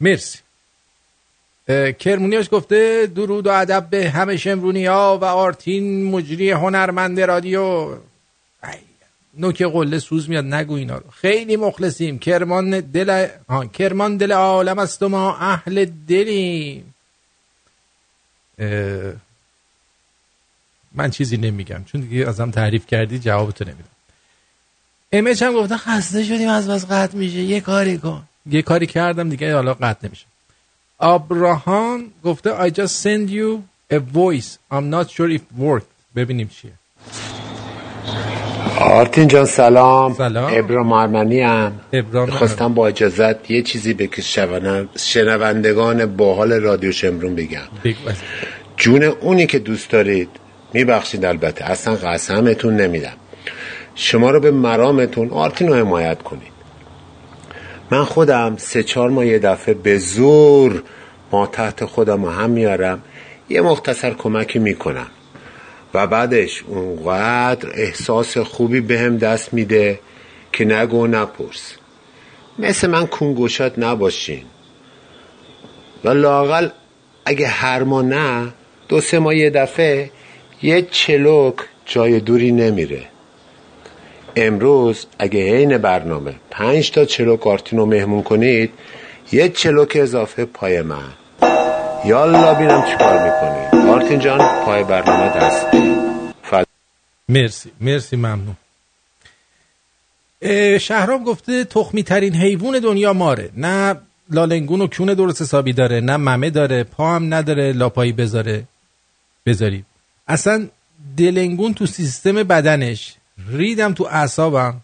مرسی. 0.00 0.38
کرمونیاش 1.98 2.48
گفته 2.52 3.06
درود 3.06 3.46
و 3.46 3.50
ادب 3.50 3.86
به 3.90 4.10
همه 4.10 4.36
شمرونی 4.36 4.86
ها 4.86 5.18
و 5.18 5.24
آرتین 5.24 6.10
مجری 6.10 6.50
هنرمند 6.50 7.20
رادیو. 7.20 7.96
نوک 9.34 9.62
قله 9.62 9.98
سوز 9.98 10.28
میاد 10.28 10.44
نگو 10.44 10.74
اینا 10.74 10.98
رو. 10.98 11.10
خیلی 11.10 11.56
مخلصیم. 11.56 12.18
کرمان 12.18 12.80
دل 12.80 13.28
آه، 13.48 13.66
کرمان 13.72 14.16
دل 14.16 14.32
عالم 14.32 14.78
است 14.78 15.02
و 15.02 15.08
ما 15.08 15.36
اهل 15.36 15.84
دلیم. 15.84 16.94
اه، 18.58 19.12
من 20.94 21.10
چیزی 21.10 21.36
نمیگم. 21.36 21.84
چون 21.84 22.00
دیگه 22.00 22.28
ازم 22.28 22.50
تعریف 22.50 22.86
کردی 22.86 23.18
جوابتو 23.18 23.64
نمیدم. 23.64 23.88
امچ 25.12 25.42
هم 25.42 25.52
گفته 25.52 25.76
خسته 25.76 26.24
شدیم 26.24 26.48
از 26.48 26.68
بس 26.68 26.86
قطع 26.86 27.16
میشه. 27.16 27.38
یه 27.38 27.60
کاری 27.60 27.98
کن. 27.98 28.22
یه 28.50 28.62
کاری 28.62 28.86
کردم 28.86 29.28
دیگه 29.28 29.54
حالا 29.54 29.74
قطع 29.74 30.06
نمیشه. 30.06 30.26
ابراهام 31.00 32.04
گفته 32.24 32.68
I 32.68 32.70
just 32.70 33.04
send 33.04 33.30
you 33.30 33.62
A 33.90 34.00
voice. 34.00 34.58
I'm 34.70 34.90
not 34.90 35.06
sure 35.10 35.30
if 35.38 35.42
worked. 35.60 35.90
ببینیم 36.16 36.48
چیه. 36.48 36.70
آرتین 38.80 39.28
جان 39.28 39.44
سلام. 39.44 40.14
سلام. 40.14 40.52
ابرام 40.54 40.92
آرمنی 40.92 41.40
هم 41.40 41.80
خواستم 42.30 42.74
با 42.74 42.88
اجازت 42.88 43.50
یه 43.50 43.62
چیزی 43.62 43.94
به 43.94 44.10
شنوندگان 44.96 46.16
باحال 46.16 46.52
رادیو 46.52 46.92
شمرون 46.92 47.34
بگم. 47.34 47.68
جون 48.76 49.02
اونی 49.02 49.46
که 49.46 49.58
دوست 49.58 49.90
دارید 49.90 50.28
میبخشید 50.72 51.24
البته. 51.24 51.64
اصلا 51.64 51.94
قسمتون 51.94 52.76
نمیدم. 52.76 53.16
شما 53.94 54.30
رو 54.30 54.40
به 54.40 54.50
مرامتون 54.50 55.30
آرتین 55.30 55.68
رو 55.68 55.74
حمایت 55.74 56.22
کنید. 56.22 56.52
من 57.90 58.04
خودم 58.04 58.56
سه 58.56 58.82
چهار 58.82 59.10
ماه 59.10 59.26
یه 59.26 59.38
دفعه 59.38 59.74
به 59.74 59.98
زور 59.98 60.82
ما 61.32 61.46
تحت 61.46 61.84
خودم 61.84 62.24
رو 62.24 62.30
هم 62.30 62.50
میارم. 62.50 63.02
یه 63.48 63.60
مختصر 63.60 64.14
کمکی 64.14 64.58
می‌کنم. 64.58 65.06
و 65.94 66.06
بعدش 66.06 66.62
اونقدر 66.66 67.68
احساس 67.74 68.38
خوبی 68.38 68.80
بهم 68.80 69.16
دست 69.16 69.54
میده 69.54 70.00
که 70.52 70.64
نگو 70.64 71.06
نپرس. 71.06 71.74
مثل 72.58 72.90
من 72.90 73.06
کنگوشات 73.06 73.78
نباشین. 73.78 74.44
و 76.04 76.08
لاقل 76.08 76.68
اگه 77.24 77.46
هر 77.46 77.82
ماه 77.82 78.04
نه 78.04 78.52
دو 78.88 79.00
سه 79.00 79.18
ماه 79.18 79.36
یه 79.36 79.50
دفعه 79.50 80.10
یه 80.62 80.82
چلوک 80.82 81.54
جای 81.86 82.20
دوری 82.20 82.52
نمیره. 82.52 83.04
امروز 84.36 85.06
اگه 85.18 85.40
عین 85.40 85.78
برنامه 85.78 86.34
پنج 86.50 86.90
تا 86.90 87.04
چلوک 87.04 87.46
آرتین 87.46 87.80
مهمون 87.80 88.22
کنید 88.22 88.70
یه 89.32 89.48
چلوک 89.48 89.96
اضافه 90.00 90.44
پای 90.44 90.82
من. 90.82 91.12
یالا 92.04 92.54
بینم 92.54 92.84
چیکار 92.90 93.24
می‌کنید 93.24 93.88
آرتین 93.88 94.18
جان 94.18 94.64
پای 94.64 94.84
برنامه 94.84 95.36
دست. 95.36 95.66
فل... 96.42 96.64
مرسی 97.28 97.70
مرسی 97.80 98.16
ممنون. 98.16 98.56
شهرام 100.78 101.24
گفته 101.24 101.64
تخمی 101.64 102.02
ترین 102.02 102.34
حیوان 102.34 102.78
دنیا 102.78 103.12
ماره. 103.12 103.50
نه 103.56 103.96
لالنگون 104.30 104.80
و 104.80 104.86
کون 104.86 105.14
درست 105.14 105.42
حسابی 105.42 105.72
داره 105.72 106.00
نه 106.00 106.16
ممه 106.16 106.50
داره 106.50 106.84
پا 106.84 107.10
هم 107.10 107.34
نداره 107.34 107.72
لاپایی 107.72 108.12
بذاره. 108.12 108.64
بذارید 109.46 109.84
اصلا 110.28 110.68
دلنگون 111.16 111.74
تو 111.74 111.86
سیستم 111.86 112.32
بدنش 112.32 113.14
ریدم 113.48 113.94
تو 113.94 114.04
اعصابم 114.04 114.80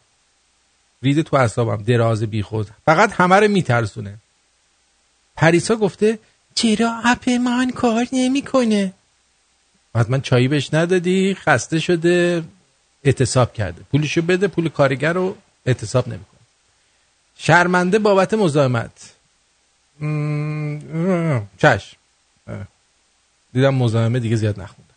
رید 1.02 1.22
تو 1.22 1.36
اعصابم 1.36 1.82
دراز 1.82 2.22
بیخود. 2.22 2.70
فقط 2.86 3.12
همه 3.12 3.36
رو 3.36 3.48
میترسونه. 3.48 4.14
پریسا 5.36 5.76
گفته 5.76 6.18
چرا 6.54 7.00
اپ 7.04 7.28
من 7.30 7.70
کار 7.70 8.06
نمی‌کنه؟ 8.12 8.92
حتما 9.94 10.18
چایی 10.18 10.48
بهش 10.48 10.74
ندادی 10.74 11.34
خسته 11.34 11.78
شده 11.78 12.44
اعتصاب 13.04 13.52
کرده. 13.52 13.82
پولشو 13.92 14.22
بده 14.22 14.48
پول 14.48 14.68
کارگر 14.68 15.12
رو 15.12 15.36
اعتصاب 15.66 16.08
نمی‌کنه. 16.08 16.40
شرمنده 17.38 17.98
بابت 17.98 18.34
مزاحمت. 18.34 19.12
اه. 22.48 22.66
دیدم 23.52 23.74
مزاحمه 23.74 24.20
دیگه 24.20 24.36
زیاد 24.36 24.60
نخوندم 24.60 24.93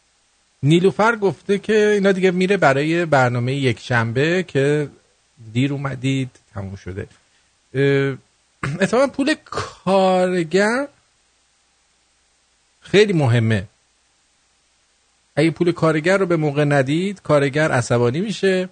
نیلوفر 0.64 1.16
گفته 1.16 1.60
که 1.60 1.90
اینا 1.90 2.12
دیگه 2.12 2.32
میره 2.32 2.58
برای 2.58 3.06
برنامه 3.06 3.54
یک 3.54 3.80
شنبه 3.80 4.44
که 4.48 4.90
دیر 5.54 5.74
اومدید 5.74 6.30
تموم 6.54 6.76
شده. 6.76 7.08
اتفاقا 8.80 9.08
پول 9.08 9.36
کارگر 9.46 10.88
خیلی 12.82 13.14
مهمه. 13.14 13.68
اگه 15.36 15.52
پول 15.52 15.72
کارگر 15.72 16.18
رو 16.18 16.26
به 16.26 16.36
موقع 16.36 16.64
ندید 16.64 17.22
کارگر 17.22 17.72
عصبانی 17.72 18.22
میشه 18.22 18.70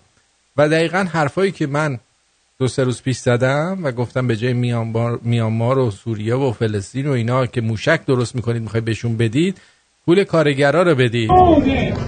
و 0.57 0.69
دقیقا 0.69 1.07
حرفایی 1.11 1.51
که 1.51 1.67
من 1.67 1.99
دو 2.59 2.67
سه 2.67 2.83
روز 2.83 3.01
پیش 3.01 3.17
زدم 3.17 3.79
و 3.83 3.91
گفتم 3.91 4.27
به 4.27 4.35
جای 4.35 4.53
میانمار 5.21 5.77
و 5.77 5.91
سوریه 5.91 6.35
و 6.35 6.51
فلسطین 6.51 7.07
و 7.07 7.11
اینا 7.11 7.45
که 7.45 7.61
موشک 7.61 8.05
درست 8.05 8.35
می‌کنید 8.35 8.61
می‌خوای 8.61 8.81
بهشون 8.81 9.17
بدید 9.17 9.61
پول 10.07 10.23
کارگرا 10.23 10.81
رو 10.83 10.95
بدید 10.95 11.29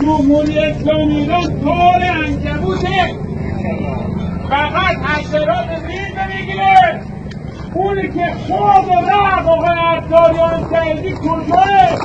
جمهوری 0.02 0.60
اسلامی 0.60 1.16
ایران 1.16 1.62
طور 1.62 2.02
انکبوته 2.26 3.16
فقط 4.50 4.98
حشرات 5.06 5.70
ریز 5.70 6.18
نمی‌گیره 6.18 7.02
پولی 7.74 8.08
که 8.08 8.34
خود 8.48 8.90
رق 9.10 9.48
آقای 9.48 9.78
عطاریان 9.80 10.72
کردی 10.72 11.14
کجاه 11.14 11.98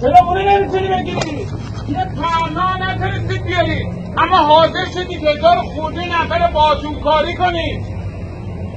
چرا 0.00 0.26
اونه 0.28 0.58
نمی‌تونی 0.58 0.88
بگیری؟ 0.88 1.46
یه 1.88 2.04
پرنا 2.16 2.76
نتونستی 2.80 3.38
بیاری. 3.38 3.86
اما 4.18 4.36
حاضر 4.36 4.84
شدی 4.94 5.18
به 5.18 5.30
هزار 5.30 5.56
خورده 5.56 6.04
نفر 6.04 6.50
باتون 6.50 6.94
کاری 7.00 7.34
کنی. 7.34 7.84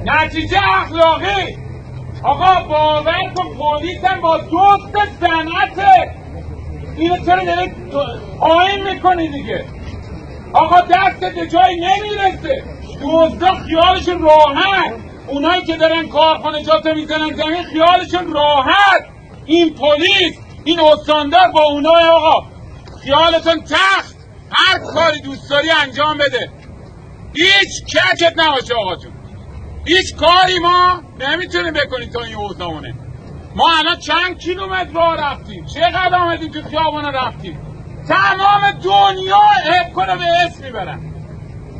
نتیجه 0.06 0.58
اخلاقی. 0.82 1.56
آقا 2.22 2.68
باور 2.68 3.32
کن 3.34 3.54
پلیس 3.54 4.04
هم 4.04 4.20
با 4.20 4.38
دوست 4.38 5.08
صنعته 5.20 6.14
اینو 6.96 7.24
چرا 7.26 7.44
داره 7.44 7.72
آین 8.40 8.92
می‌کنی 8.92 9.28
دیگه؟ 9.28 9.64
آقا 10.52 10.80
دست 10.80 11.20
به 11.34 11.46
جایی 11.46 11.76
نمی‌رسه. 11.80 12.64
دوزدا 13.00 13.54
خیالشون 13.54 14.22
راحت. 14.22 14.92
اونایی 15.26 15.64
که 15.64 15.76
دارن 15.76 16.08
کارخانه 16.08 16.62
جات 16.62 16.86
می‌زنن 16.86 17.34
زمین 17.36 17.62
خیالشون 17.62 18.32
راحت. 18.32 19.04
این 19.46 19.74
پلیس 19.74 20.38
این 20.64 20.80
استاندار 20.80 21.50
با 21.54 21.62
اونای 21.62 22.04
آقا. 22.04 22.46
خیالتون 23.04 23.60
تخت 23.64 24.16
هر 24.50 24.78
کاری 24.94 25.20
دوست 25.20 25.50
داری 25.50 25.68
انجام 25.70 26.18
بده. 26.18 26.50
هیچ 27.34 27.84
کچت 27.84 28.32
نباشه 28.36 28.74
آقا 28.74 28.96
جون 28.96 29.12
هیچ 29.84 30.16
کاری 30.16 30.58
ما 30.58 31.02
نمی‌تونیم 31.20 31.72
بکنیم 31.72 32.10
تا 32.10 32.20
این 32.20 32.36
اوضاعونه 32.36 32.94
ما 33.54 33.70
الان 33.78 33.96
چند 33.96 34.38
کیلومتر 34.38 34.92
راه 34.92 35.16
رفتیم؟ 35.16 35.66
چقدر 35.66 36.14
آمدیم 36.14 36.52
تو 36.52 36.68
خیابان 36.68 37.04
رفتیم؟ 37.04 37.60
تمام 38.08 38.70
دنیا 38.70 39.38
حب 39.38 39.92
کنه 39.92 40.16
به 40.16 40.24
اسم 40.24 40.64
می‌برن. 40.64 41.00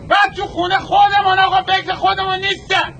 بعد 0.08 0.34
تو 0.36 0.46
خونه 0.46 0.78
خودمون 0.78 1.38
آقا 1.38 1.62
فکر 1.62 1.94
خودمون 1.94 2.38
نیستن. 2.38 2.94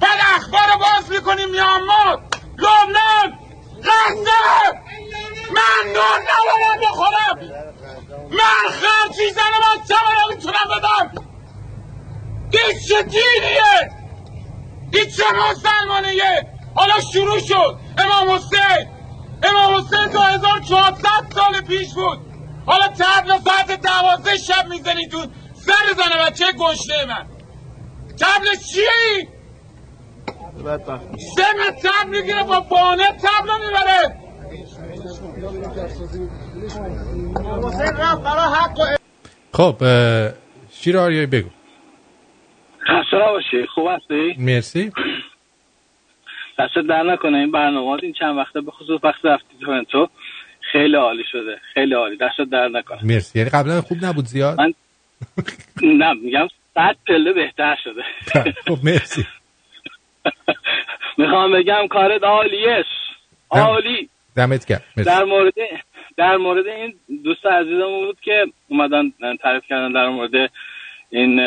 بعد 0.00 0.20
اخبار 0.36 0.60
رو 0.72 0.78
باز 0.78 1.10
می‌کنیم 1.10 1.50
میانمار 1.50 2.22
لبنان! 2.58 3.38
غزه 3.78 4.72
من 5.50 5.92
نون 5.92 6.22
ندارم 6.22 6.80
بخورم. 6.82 7.38
من 8.30 8.70
خرچی 8.70 9.30
زنم 9.30 9.62
از 9.72 9.88
چه 9.88 9.94
می‌تونم 10.34 10.76
بدم؟ 10.76 11.31
این 12.52 12.78
چه 12.88 13.02
دینیه 13.02 13.92
این 14.92 15.06
چه 15.16 15.22
مسلمانیه 15.50 16.46
حالا 16.74 17.00
شروع 17.12 17.38
شد. 17.38 17.78
امام 17.98 18.36
حسین. 18.36 18.88
امام 19.42 19.74
حسین 19.74 20.06
تا 20.12 20.22
1400 20.22 21.08
سال 21.34 21.60
پیش 21.60 21.94
بود. 21.94 22.18
حالا 22.66 22.88
تبل 22.88 23.38
ساعت 23.44 23.82
دوازده 23.82 24.36
شب 24.36 24.68
می‌زنی 24.68 25.08
تو 25.08 25.26
سر 25.54 25.94
زن 25.96 26.26
بچه 26.26 26.44
گشته 26.58 27.04
من. 27.08 27.26
تبل 28.20 28.46
چیه 28.72 29.28
سه 31.36 31.42
متر 31.54 31.88
تبل 31.88 32.08
می‌گیره 32.08 32.42
با 32.42 32.60
بانه 32.60 33.08
تبل 33.08 33.48
رو 33.48 33.58
می‌بره. 33.58 34.18
خب 39.52 39.76
شیر 40.70 40.98
آریایی 40.98 41.26
بگو. 41.26 41.48
خسته 42.86 43.16
نباشی. 43.16 43.66
خوب 43.66 43.88
هستی؟ 43.88 44.36
مرسی. 44.38 44.92
دست 46.58 46.78
در 46.88 47.02
نکنه 47.02 47.38
این 47.38 47.50
برنامه. 47.50 47.98
این 48.02 48.12
چند 48.12 48.38
وقته 48.38 48.60
به 48.60 48.70
خصوص 48.70 49.00
وقتی 49.04 49.28
رفتی 49.28 49.46
تورنتو 49.60 50.08
خیلی 50.72 50.96
عالی 50.96 51.24
شده. 51.32 51.60
خیلی 51.74 51.94
عالی. 51.94 52.16
دست 52.16 52.40
در 52.52 52.68
نکنه. 52.68 52.98
مرسی. 53.04 53.38
یعنی 53.38 53.50
قبلا 53.50 53.80
خوب 53.80 53.98
نبود 54.04 54.24
زیاد؟ 54.24 54.60
من 54.60 54.74
نه 55.82 56.12
میگم 56.12 56.48
صد 56.74 56.96
پله 57.06 57.32
بهتر 57.32 57.76
شده. 57.84 58.02
خب 58.68 58.78
مرسی. 58.84 59.26
می‌خوام 61.18 61.52
بگم 61.52 61.88
کارت 61.90 62.22
عالیه 62.22 62.84
عالی. 63.50 64.08
دمت 64.36 64.66
گرم. 64.66 65.04
در 65.06 65.24
مورد 65.24 65.52
در 66.16 66.36
مورد 66.36 66.66
این 66.66 66.94
دوست 67.24 67.46
عزیزمون 67.46 68.06
بود 68.06 68.20
که 68.20 68.46
اومدن 68.68 69.12
تعریف 69.42 69.62
کردن 69.68 69.92
در 69.92 70.08
مورد 70.08 70.50
این 71.12 71.40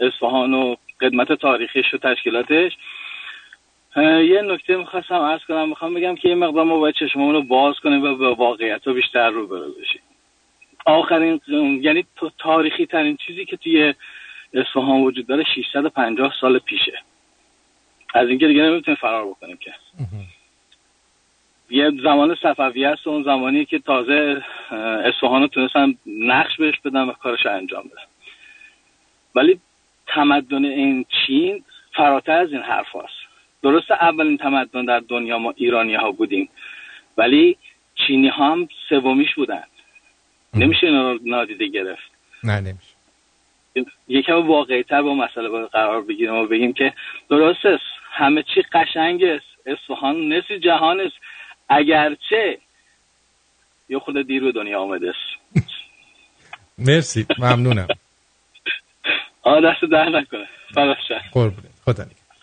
اصفهان 0.00 0.54
و 0.54 0.76
قدمت 1.00 1.32
تاریخیش 1.32 1.94
و 1.94 1.98
تشکیلاتش. 1.98 2.72
یه 3.96 4.42
نکته 4.42 4.76
می‌خواستم 4.76 5.14
عرض 5.14 5.40
کنم. 5.48 5.68
می‌خوام 5.68 5.94
بگم 5.94 6.16
که 6.16 6.28
یه 6.28 6.34
مقدار 6.34 6.64
ما 6.64 6.78
باید 6.78 6.94
چشممون 6.94 7.34
رو 7.34 7.42
باز 7.42 7.74
کنیم 7.74 8.02
و 8.02 8.14
به 8.14 8.34
واقعیت 8.34 8.86
رو 8.86 8.94
بیشتر 8.94 9.30
روبرو 9.30 9.72
بشیم. 9.72 10.02
آخرین 10.86 11.40
یعنی 11.82 12.04
تاریخی 12.38 12.86
ترین 12.86 13.16
چیزی 13.16 13.44
که 13.44 13.56
توی 13.56 13.94
اصفهان 14.54 15.00
وجود 15.00 15.26
داره 15.26 15.44
650 15.54 16.32
سال 16.40 16.58
پیشه. 16.58 16.98
از 18.14 18.28
اینکه 18.28 18.46
دیگه 18.46 18.62
نمی‌تونیم 18.62 18.98
فرار 19.00 19.26
بکنیم 19.26 19.56
که. 19.56 19.74
یه 21.70 21.90
زمان 22.02 22.34
صفوی 22.42 22.84
است 22.84 23.06
اون 23.06 23.22
زمانی 23.22 23.64
که 23.64 23.78
تازه 23.78 24.44
اصفهان 25.04 25.42
رو 25.42 25.48
تونستن 25.48 25.94
نقش 26.06 26.56
بهش 26.56 26.80
بدن 26.84 27.02
و 27.02 27.12
کارش 27.12 27.46
رو 27.46 27.52
انجام 27.52 27.82
بدن. 27.82 28.02
ولی 29.34 29.60
تمدن 30.06 30.64
این 30.64 31.06
چین 31.26 31.64
فراتر 31.96 32.32
از 32.32 32.52
این 32.52 32.62
حرف 32.62 32.96
هست. 32.96 33.30
درسته 33.62 33.94
اولین 33.94 34.36
تمدن 34.36 34.84
در 34.84 35.00
دنیا 35.00 35.38
ما 35.38 35.54
ایرانی 35.56 35.94
ها 35.94 36.12
بودیم 36.12 36.48
ولی 37.16 37.56
چینی 37.94 38.28
ها 38.28 38.52
هم 38.52 38.68
سومیش 38.88 39.34
بودن. 39.34 39.62
نمیشه 40.54 40.86
اینا 40.86 41.12
رو 41.12 41.18
نادیده 41.24 41.66
گرفت. 41.66 42.10
نه 42.44 42.60
نمیشه. 42.60 42.94
یکم 44.08 44.46
واقعی 44.46 44.82
تر 44.82 45.02
با 45.02 45.14
مسئله 45.14 45.48
باید 45.48 45.68
قرار 45.68 46.02
بگیریم 46.02 46.34
و 46.34 46.46
بگیم 46.46 46.72
که 46.72 46.92
درست 47.30 47.66
است 47.66 47.82
همه 48.10 48.42
چی 48.42 48.62
قشنگ 48.72 49.24
است 49.24 49.46
اصفهان 49.66 50.32
نصف 50.32 50.50
جهان 50.50 51.00
است 51.00 51.16
اگرچه 51.68 52.58
یه 53.88 53.98
خود 53.98 54.26
دیر 54.26 54.42
به 54.44 54.52
دنیا 54.52 54.80
آمده 54.80 55.08
است. 55.08 55.64
مرسی 56.86 57.26
ممنونم. 57.38 57.86
آه 59.42 59.60
دست 59.64 59.92
در 59.92 60.08
نکنه. 60.08 60.48
قربونت. 61.32 61.70
خدا 61.84 62.04
نگهدار. 62.04 62.36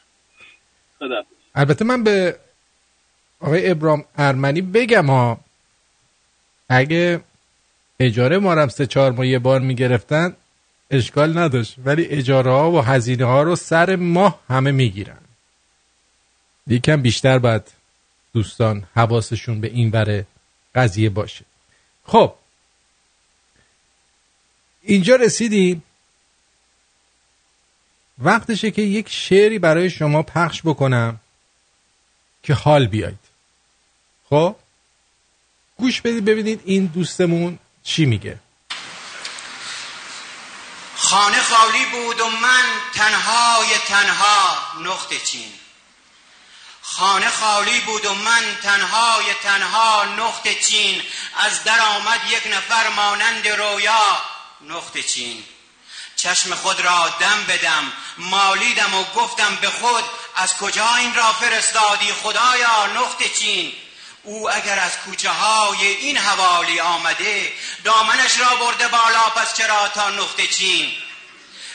خدا 1.00 1.24
البته 1.56 1.86
من 1.86 2.04
به 2.04 2.36
آقای 3.40 3.72
ابرام 3.72 4.06
ارمنی 4.18 4.62
بگم 4.62 5.06
ها 5.06 5.40
اگه 6.70 7.22
اجاره 8.00 8.38
ما 8.38 8.54
رو 8.54 8.62
هم 8.62 8.68
سه 8.68 8.86
چهار 8.86 9.12
ماه 9.12 9.28
یه 9.28 9.40
بار 9.40 9.60
می‌گرفتن 9.60 10.36
اشکال 10.92 11.38
نداشت. 11.38 11.76
ولی 11.86 12.06
اجاره 12.06 12.52
ها 12.52 12.72
و 12.72 12.82
هزینه 12.82 13.26
ها 13.26 13.44
رو 13.44 13.56
سر 13.56 13.96
ماه 13.96 14.40
همه 14.50 14.72
می‌گیرن. 14.72 15.18
یکم 16.68 17.02
بیشتر 17.02 17.40
باید 17.40 17.72
دوستان 18.34 18.84
حواسشون 18.96 19.62
به 19.62 19.68
این 19.68 19.92
وره 19.92 20.26
قضیه 20.76 21.10
باشه. 21.10 21.46
خب 22.04 22.34
اینجا 24.82 25.16
رسیدیم. 25.16 25.84
وقتشه 28.20 28.72
که 28.72 28.82
یک 28.82 29.10
شعری 29.10 29.60
برای 29.60 29.90
شما 29.90 30.24
پخش 30.24 30.62
بکنم 30.66 31.20
که 32.44 32.54
حال 32.54 32.88
بیاید 32.88 33.20
خب؟ 34.30 34.56
گوش 35.78 36.02
بدید 36.02 36.26
ببینید 36.26 36.62
این 36.66 36.86
دوستمون 36.86 37.60
چی 37.84 38.06
میگه. 38.06 38.40
خانه 40.96 41.42
خالی 41.42 41.86
بود 41.86 42.20
و 42.20 42.30
من 42.30 42.64
تنهای 42.94 43.78
تنها 43.88 44.58
نقطه 44.84 45.20
چین. 45.20 45.52
خانه 46.82 47.30
خالی 47.30 47.80
بود 47.80 48.06
و 48.06 48.14
من 48.14 48.44
تنهای 48.64 49.26
تنها 49.44 50.04
نقطه 50.04 50.56
چین. 50.56 51.02
از 51.38 51.64
در 51.64 51.80
آمد 51.80 52.20
یک 52.32 52.54
نفر 52.54 52.90
مانند 52.90 53.48
رویا 53.48 54.22
نقطه 54.62 55.04
چین. 55.04 55.44
چشم 56.18 56.56
خود 56.56 56.80
را 56.80 57.10
دم 57.20 57.44
بدم. 57.48 57.94
مالیدم 58.18 58.94
و 58.94 59.04
گفتم 59.04 59.56
به 59.56 59.70
خود 59.70 60.04
از 60.36 60.58
کجا 60.58 60.96
این 60.96 61.16
را 61.16 61.34
فرستادی 61.34 62.14
خدایا 62.14 62.86
نقطه 62.86 63.30
چین؟ 63.30 63.74
او 64.24 64.52
اگر 64.52 64.80
از 64.80 64.92
کوچه 65.06 65.30
های 65.30 65.88
این 65.88 66.18
حوالی 66.18 66.80
آمده 66.80 67.54
دامنش 67.84 68.40
را 68.40 68.56
برده 68.56 68.88
بالا 68.88 69.30
پس 69.30 69.54
چرا 69.54 69.88
تا 69.88 70.10
نقطه 70.10 70.48
چین؟ 70.48 70.92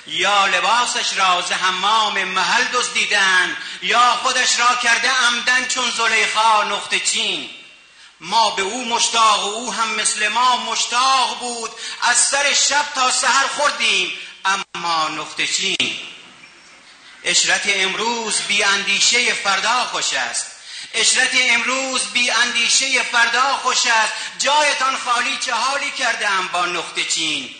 یا 0.07 0.47
لباسش 0.47 1.17
را 1.17 1.41
ز 1.41 1.53
حمام 1.53 2.25
محل 2.25 2.65
دزدیدن 2.65 3.57
یا 3.83 4.19
خودش 4.23 4.61
را 4.61 4.75
کرده 4.83 5.11
عمدن 5.11 5.69
چون 5.69 5.91
زلیخا 5.91 6.63
نقطه 6.63 7.01
چین؟ 7.01 7.51
ما 8.23 8.51
به 8.51 8.63
او 8.63 8.85
مشتاق 8.85 9.45
و 9.45 9.49
او 9.49 9.73
هم 9.73 9.95
مثل 9.95 10.29
ما 10.29 10.57
مشتاق 10.57 11.39
بود. 11.39 11.71
از 12.03 12.17
سر 12.17 12.55
شب 12.55 12.85
تا 12.95 13.11
سحر 13.11 13.47
خوردیم. 13.47 14.13
اما 14.45 15.09
نقطه 15.09 15.47
چین. 15.47 15.99
اشرت 17.25 17.63
امروز 17.67 18.41
بی 18.41 18.63
اندیشه 18.63 19.35
فردا 19.35 19.85
خوش 19.85 20.13
است. 20.13 20.47
اشرت 20.95 21.31
امروز 21.35 22.05
بی 22.05 22.31
اندیشه 22.31 23.03
فردا 23.03 23.57
خوش 23.57 23.87
است. 23.87 24.13
جایتان 24.39 24.97
خالی 24.97 25.37
چه 25.37 25.55
حالی 25.55 25.91
کردم 25.91 26.49
با 26.53 26.67
نقطه 26.67 27.05
چین؟ 27.05 27.55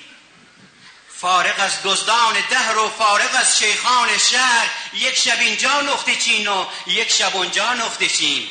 فارغ 1.19 1.55
از 1.59 1.73
دزدان 1.85 2.35
دهر 2.51 2.79
و 2.79 2.89
فارغ 2.89 3.31
از 3.35 3.59
شیخان 3.59 4.19
شهر 4.19 4.71
یک 4.95 5.19
شب 5.19 5.41
اینجا 5.41 5.81
نقطه 5.81 6.17
چین 6.17 6.49
و 6.49 6.67
یک 6.87 7.11
شب 7.11 7.37
اونجا 7.37 7.75
نقطه 7.75 8.09
چین. 8.09 8.49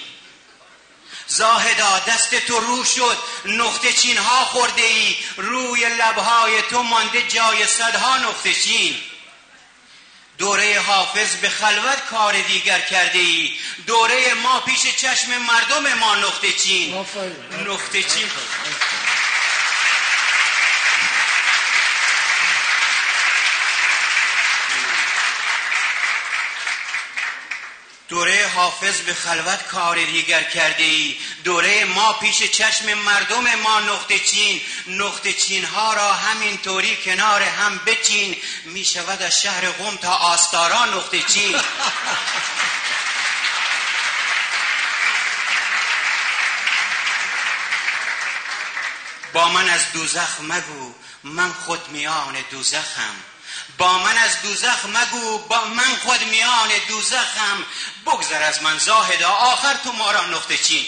زاهدا 1.32 2.00
دست 2.00 2.36
تو 2.36 2.60
رو 2.60 2.84
شد 2.84 3.18
نقطه 3.46 3.94
چین 3.94 4.18
ها 4.18 4.46
خورده 4.46 4.82
ای 4.82 5.16
روی 5.38 5.86
لبهای 5.86 6.62
تو 6.62 6.84
مانده 6.84 7.22
جای 7.22 7.68
صدها 7.68 8.18
نقطه 8.18 8.54
چین. 8.54 8.96
دوره 10.38 10.80
حافظ 10.80 11.36
به 11.36 11.50
خلوت 11.50 12.06
کار 12.10 12.42
دیگر 12.42 12.82
کرده 12.82 13.20
ای 13.20 13.52
دوره 13.88 14.34
ما 14.34 14.60
پیش 14.60 14.96
چشم 14.96 15.38
مردم 15.38 15.94
ما 15.94 16.16
نقطه 16.16 16.54
چین. 16.54 16.96
نقطه 17.68 18.04
چین. 18.04 18.30
دوره 28.12 28.48
حافظ 28.48 29.00
به 29.02 29.14
خلوت 29.14 29.68
کار 29.68 29.96
دیگر 29.96 30.44
کرده 30.44 30.84
ای. 30.84 31.18
دوره 31.44 31.86
ما 31.86 32.14
پیش 32.14 32.44
چشم 32.44 32.94
مردم 32.94 33.56
ما 33.56 33.80
نقطه 33.80 34.20
چین. 34.20 34.62
نقطه 34.88 35.34
چین 35.34 35.66
ها 35.66 35.94
را 35.94 36.14
همین 36.14 36.58
طوری 36.58 36.96
کنار 36.96 37.42
هم 37.42 37.78
بچین. 37.86 38.38
می 38.66 38.86
شود 38.86 39.22
از 39.22 39.42
شهر 39.42 39.70
قم 39.70 39.96
تا 39.96 40.14
آستارا 40.16 40.86
نقطه 40.86 41.22
چین. 41.22 41.60
با 49.34 49.50
من 49.50 49.70
از 49.70 49.92
دوزخ 49.94 50.40
مگو. 50.42 50.94
من 51.24 51.54
خود 51.54 51.90
میان 51.90 52.46
دوزخم. 52.52 53.16
با 53.78 53.98
من 53.98 54.18
از 54.18 54.42
دوزخ 54.42 54.86
مگو 54.86 55.38
با 55.38 55.66
من 55.66 55.96
خود 56.04 56.24
میان 56.24 56.70
دوزخم. 56.88 57.66
بگذر 58.06 58.44
از 58.44 58.62
من 58.64 58.78
زاهدا 58.78 59.30
آخر 59.30 59.74
تو 59.74 59.92
ما 59.92 60.12
را 60.12 60.26
نقطه 60.26 60.58
چین. 60.58 60.86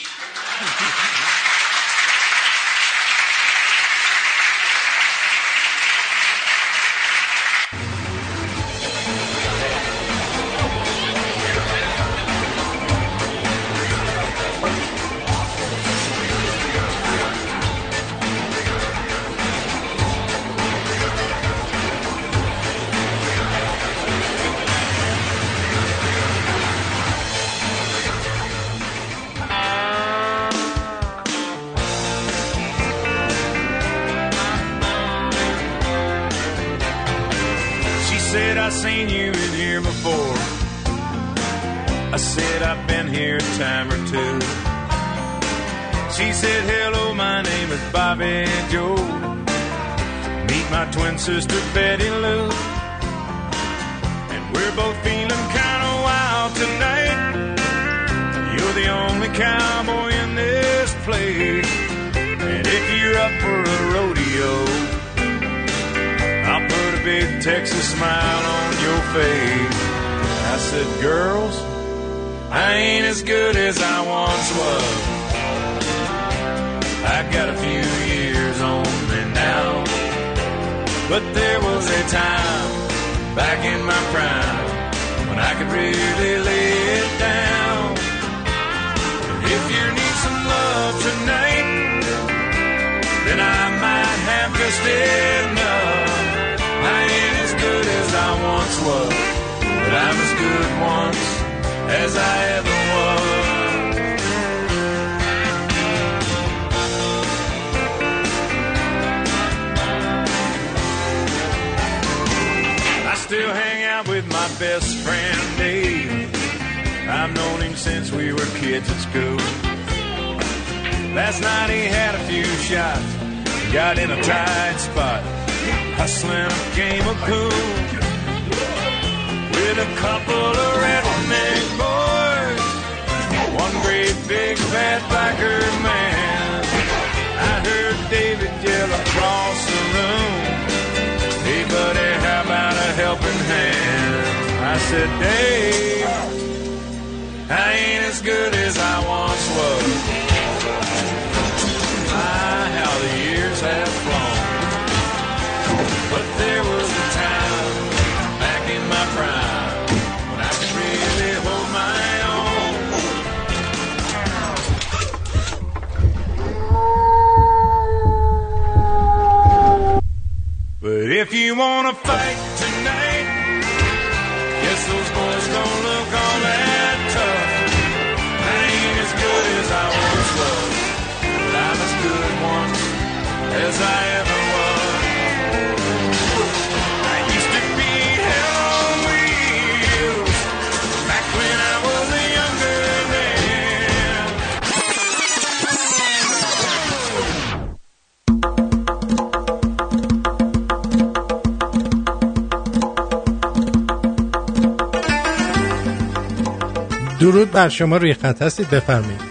درود 207.33 207.51
بر 207.51 207.69
شما 207.69 207.97
روی 207.97 208.13
خط 208.13 208.41
هستید 208.41 208.69
بفرمایید. 208.69 209.21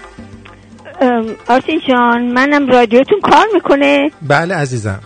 آرتین 1.49 1.81
جان 1.89 2.23
منم 2.33 2.67
رادیوتون 2.71 3.21
کار 3.21 3.47
می‌کنه؟ 3.55 4.11
بله 4.23 4.55
عزیزم. 4.55 5.01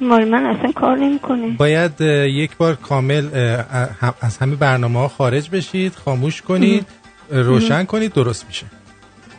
مال 0.00 0.28
من 0.28 0.46
اصلا 0.46 0.72
کار 0.72 0.96
نمی‌کنه. 0.98 1.48
باید 1.50 2.00
یک 2.26 2.56
بار 2.56 2.74
کامل 2.74 3.26
از 4.20 4.38
همه 4.38 4.56
برنامه 4.56 4.98
ها 4.98 5.08
خارج 5.08 5.50
بشید 5.50 5.94
خاموش 5.94 6.42
کنید 6.42 6.86
روشن. 7.30 7.84
کنید 7.84 8.12
درست 8.12 8.46
میشه. 8.46 8.66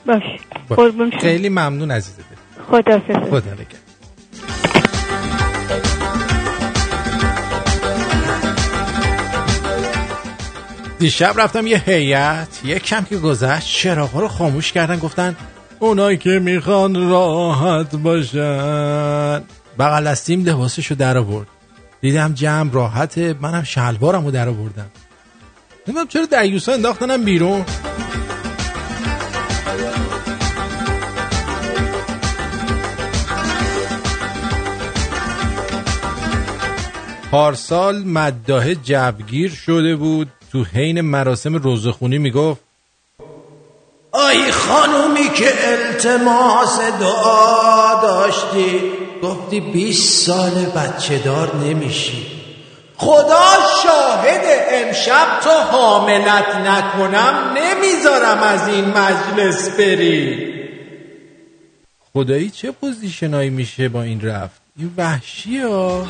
باش. 0.05 0.24
با- 0.70 0.76
قربون 0.76 1.09
شما 1.12 1.20
خیلی 1.20 1.49
ممنون 1.49 1.91
عزیز 1.91 2.16
دل. 2.18 2.64
خدا 2.64 2.99
خدا 3.30 3.53
دیشب 11.02 11.34
رفتم 11.38 11.68
یه 11.68 11.84
هیئت. 11.86 12.47
یک 12.64 12.84
کم 12.84 13.04
که 13.04 13.18
گذشت 13.18 13.68
چراغا 13.68 14.20
رو 14.20 14.28
خاموش 14.28 14.72
کردن 14.72 14.99
گفتن 14.99 15.36
اونایی 15.80 16.18
که 16.18 16.30
می‌خوان 16.30 17.10
راحت 17.10 17.95
باشن. 17.95 19.43
بغل 19.80 20.04
دستیم 20.04 20.45
لباسشو 20.45 20.95
در 20.95 21.18
آورد. 21.18 21.47
دیدم 22.02 22.34
جمع 22.34 22.72
راحته 22.72 23.36
منم 23.41 23.64
شلوارم 23.64 24.26
رو 24.26 24.32
در 24.32 24.49
آوردم. 24.49 24.86
نمی‌دونم 25.88 26.08
چرا 26.08 26.26
دیوسا 26.26 26.74
انداختنم 26.74 27.24
بیرون؟ 27.24 27.66
پارسال 37.32 38.04
مداح 38.04 38.74
جوگیر 38.74 39.52
شده 39.52 39.95
بود. 39.95 40.28
تو 40.52 40.64
حین 40.64 41.02
مراسم 41.02 41.56
روزخونی 41.56 42.18
می‌گفت 42.18 42.62
آی 44.12 44.52
خانومی 44.52 45.30
که 45.30 45.52
التماس 45.64 46.80
دعا 46.99 48.02
داشتی 48.02 48.82
گفتی 49.24 49.60
20 49.60 50.26
سال 50.26 50.66
بچه 50.66 51.18
دار 51.18 51.56
نمیشی. 51.56 52.28
خدا 52.97 53.49
شاهد 53.84 54.41
امشب 54.72 55.39
تو 55.43 55.49
حاملت 55.49 56.56
نکنم 56.56 57.54
نمی‌ذارم 57.58 58.43
از 58.43 58.68
این 58.68 58.86
مجلس 58.86 59.70
بری. 59.70 60.52
خدایی 62.14 62.49
چه 62.49 62.72
پوزیشنایی 62.72 63.49
میشه 63.49 63.89
با 63.89 64.02
این 64.02 64.22
رفت؟ 64.22 64.62
این 64.78 64.93
وحشی 64.97 65.58
ها. 65.58 66.08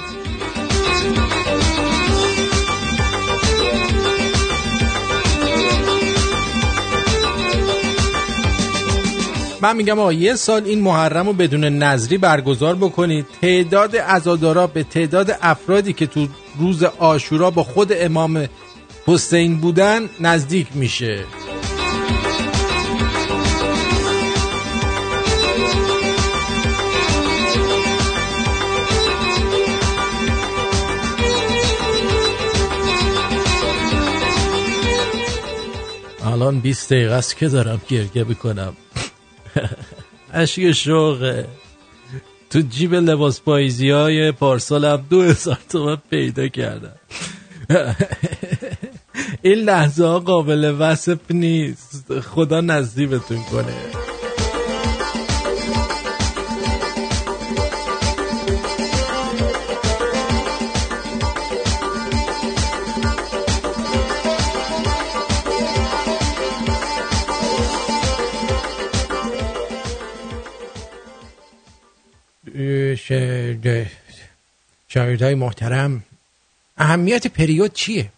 من 9.62 9.76
میگم 9.76 10.00
آقا 10.00 10.14
یه 10.14 10.36
سال 10.36 10.64
این 10.66 10.82
محرم 10.82 11.28
رو 11.28 11.34
بدون 11.34 11.64
نظری 11.64 12.18
برگزار 12.18 12.76
بکنید. 12.76 13.26
تعداد 13.42 13.98
عزادارا 13.98 14.68
به 14.68 14.84
تعداد 14.84 15.38
افرادی 15.42 15.94
که 15.94 16.08
تو 16.08 16.28
روز 16.60 16.84
آشورا 16.84 17.52
با 17.52 17.64
خود 17.64 17.94
امام 17.96 18.48
حسین 19.06 19.58
بودن 19.58 20.10
نزدیک 20.20 20.68
میشه. 20.74 21.24
الان 36.26 36.60
20 36.60 36.94
دقیقه 36.94 37.14
است 37.14 37.38
که 37.38 37.48
دارم 37.48 37.82
گرگه 37.90 38.24
می‌کنم. 38.24 38.74
اشک 40.34 40.72
شوقه. 40.72 41.48
تو 42.50 42.62
جیب 42.62 42.94
لباس 42.94 43.42
پاییزی 43.42 43.90
های 43.90 44.32
پارسالم 44.32 45.06
دو 45.10 45.22
هزار 45.22 45.58
تومن 45.70 45.98
پیدا 46.10 46.48
کردم. 46.48 46.96
این 49.42 49.58
لحظه 49.58 50.06
ها 50.06 50.20
قابل 50.20 50.76
وصف 50.80 51.20
نیست. 51.30 52.20
خدا 52.20 52.62
نصیبتون 52.62 53.44
کنه. 53.44 54.01
شاگردای 74.88 75.36
محترم. 75.36 76.04
اهمیت 76.78 77.28
پریود 77.28 77.74
چیه؟ 77.74 78.10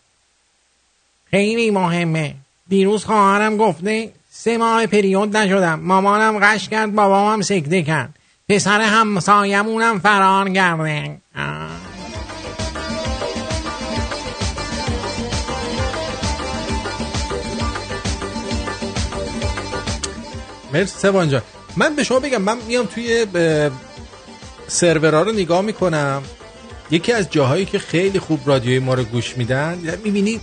خیلی 1.32 1.71
مهمه. 1.71 2.36
دیروز 2.67 3.05
خواهرم 3.05 3.57
گفته 3.57 4.11
سه 4.32 4.57
ماه 4.57 4.86
پریود 4.86 5.38
نشدم. 5.38 5.80
مامانم 5.80 6.39
قش 6.39 6.69
کرد 6.69 6.95
بابامم 6.95 7.41
سکته 7.41 7.84
کرد. 7.84 8.15
پسر 8.49 8.82
همسایمونم 8.82 9.99
فرار 9.99 10.49
کرده. 10.49 11.17
مرسی 20.74 20.99
سوان 20.99 21.30
جان. 21.30 21.41
من 21.78 21.95
به 21.95 22.03
شما 22.03 22.19
بگم 22.19 22.41
من 22.41 22.57
میام 22.57 22.86
توی 22.86 23.26
سرورها 24.68 25.22
رو 25.22 25.32
نگاه 25.32 25.61
می‌کنم. 25.61 26.24
یکی 26.91 27.11
از 27.11 27.30
جاهایی 27.30 27.66
که 27.66 27.80
خیلی 27.80 28.20
خوب 28.20 28.39
رادیوی 28.45 28.80
ما 28.80 28.93
رو 28.93 29.03
گوش 29.03 29.38
میدن 29.38 29.97
می‌بینی 30.03 30.39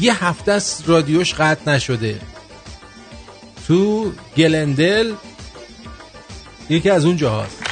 یه 0.00 0.24
هفته 0.24 0.52
است 0.52 0.88
رادیوش 0.88 1.34
قطع 1.34 1.72
نشده. 1.72 2.20
تو 3.66 4.12
گلندل 4.36 5.12
یکی 6.68 6.90
از 6.90 7.04
اون 7.04 7.16
جاهاست. 7.16 7.62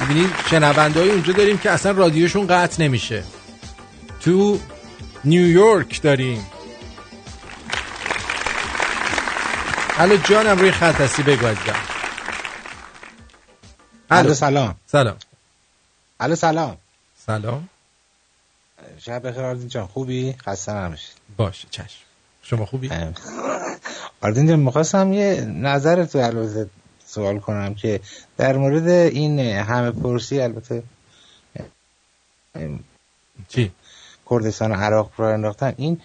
می‌بینید 0.00 0.30
شنونده 0.50 1.00
اونجا 1.00 1.32
داریم 1.32 1.58
که 1.58 1.70
اصلا 1.70 1.92
رادیوشون 1.92 2.46
قطع 2.46 2.82
نمیشه. 2.82 3.24
تو 4.20 4.58
نیویورک 5.24 6.02
داریم. 6.02 6.46
الو 10.00 10.16
جانم 10.16 10.58
روی 10.58 10.70
خط 10.70 11.00
هستی 11.00 11.22
بگو 11.22 11.46
عزیزم. 11.46 11.74
الو 14.10 14.34
سلام. 14.34 14.74
سلام. 14.86 15.16
الو 16.20 16.34
سلام. 16.34 16.76
سلام. 17.26 17.68
شب 18.98 19.28
بخیر 19.28 19.42
آردین 19.42 19.68
جان. 19.68 19.86
خوبی؟ 19.86 20.34
خسته 20.46 20.72
نباشید. 20.72 21.16
باشه 21.36 21.68
چشم. 21.70 21.98
شما 22.42 22.66
خوبی؟ 22.66 22.90
آردین 24.20 24.46
جان 24.46 24.58
می‌خواستم 24.58 25.12
یه 25.12 25.44
نظر 25.44 26.04
تو 26.04 26.18
البته 26.18 26.70
سوال 27.06 27.38
کنم 27.38 27.74
که 27.74 28.00
در 28.36 28.56
مورد 28.56 28.88
این 28.88 29.38
همه 29.40 29.90
پرسی 29.90 30.40
البته 30.40 30.82
چی؟ 33.48 33.72
کردستان 34.30 34.72
و 34.72 34.74
عراق 34.74 35.10
رو 35.16 35.24
انداختن. 35.24 35.72
این 35.76 35.98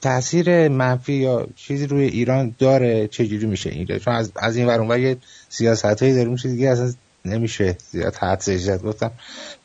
تاثیر 0.00 0.68
منفی 0.68 1.12
یا 1.12 1.46
چیزی 1.56 1.86
روی 1.86 2.04
ایران 2.04 2.54
داره 2.58 3.08
چجوری 3.08 3.46
میشه 3.46 3.70
این 3.70 3.98
چون 3.98 4.14
از, 4.14 4.32
از 4.36 4.56
این 4.56 4.66
ور 4.66 4.98
یه 4.98 5.16
سیاست 5.48 6.02
هایی 6.02 6.14
داره 6.14 6.28
میشه 6.28 6.48
دیگه 6.48 6.68
اصلا 6.68 6.92
نمیشه 7.24 7.76
زیاد 7.90 8.14
حد 8.14 8.40
سجدت 8.40 8.82
گفتم 8.82 9.10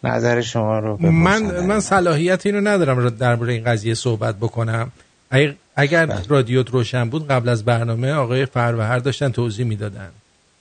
نظر 0.04 0.42
شما 0.42 0.80
رو. 0.80 0.98
من 1.12 1.66
من 1.66 1.80
صلاحیت 1.80 2.46
اینو 2.46 2.62
ندارم 2.62 3.10
درباره 3.10 3.54
این 3.54 3.64
قضیه 3.64 3.94
صحبت 3.94 4.36
بکنم. 4.36 4.92
اگر, 5.32 5.54
اگر 5.76 6.06
رادیوت 6.28 6.70
روشن 6.70 7.10
بود 7.10 7.28
قبل 7.28 7.50
از 7.50 7.66
برنامه 7.66 8.12
آقای 8.12 8.46
فروهر 8.46 8.98
داشتن 9.00 9.30
توضیح 9.30 9.66
می‌دادن. 9.66 10.10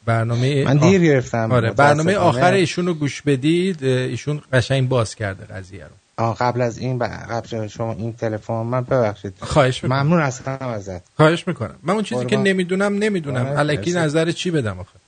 برنامه 0.05 0.65
من 0.65 0.77
دیر 0.77 1.03
گرفتم. 1.03 1.53
آره 1.53 1.71
برنامه 1.71 2.17
آخر 2.17 2.53
ایشون 2.53 2.87
رو 2.87 2.95
گوش 2.95 3.23
بدید 3.23 3.85
ایشون 3.85 4.41
قشنگ 4.53 4.89
باز 4.89 5.15
کرده 5.15 5.45
قضیه 5.45 5.85
رو. 5.85 5.91
آه 6.19 6.37
قبل 6.37 6.61
از 6.61 6.79
این 6.79 6.99
قبل 6.99 7.67
شما 7.67 7.93
این 7.93 8.13
تلفن 8.13 8.55
من 8.55 8.81
ببخشید. 8.81 9.35
خواهش 9.41 9.85
می‌کنم. 9.85 10.03
ممنون 10.03 10.21
هستم 10.21 10.59
ازت. 10.61 11.03
خواهش 11.17 11.49
می‌کنم. 11.49 11.77
من 11.83 11.95
اون 11.95 12.03
چیزی 12.03 12.27
که 12.27 12.37
نمی‌دونم 12.37 12.95
نمی‌دونم. 12.95 13.47
آره، 13.47 13.59
الکی. 13.59 13.93
نظر 13.93 14.33
چی 14.33 14.51
بدم 14.51 14.81
آخه؟ 14.81 14.99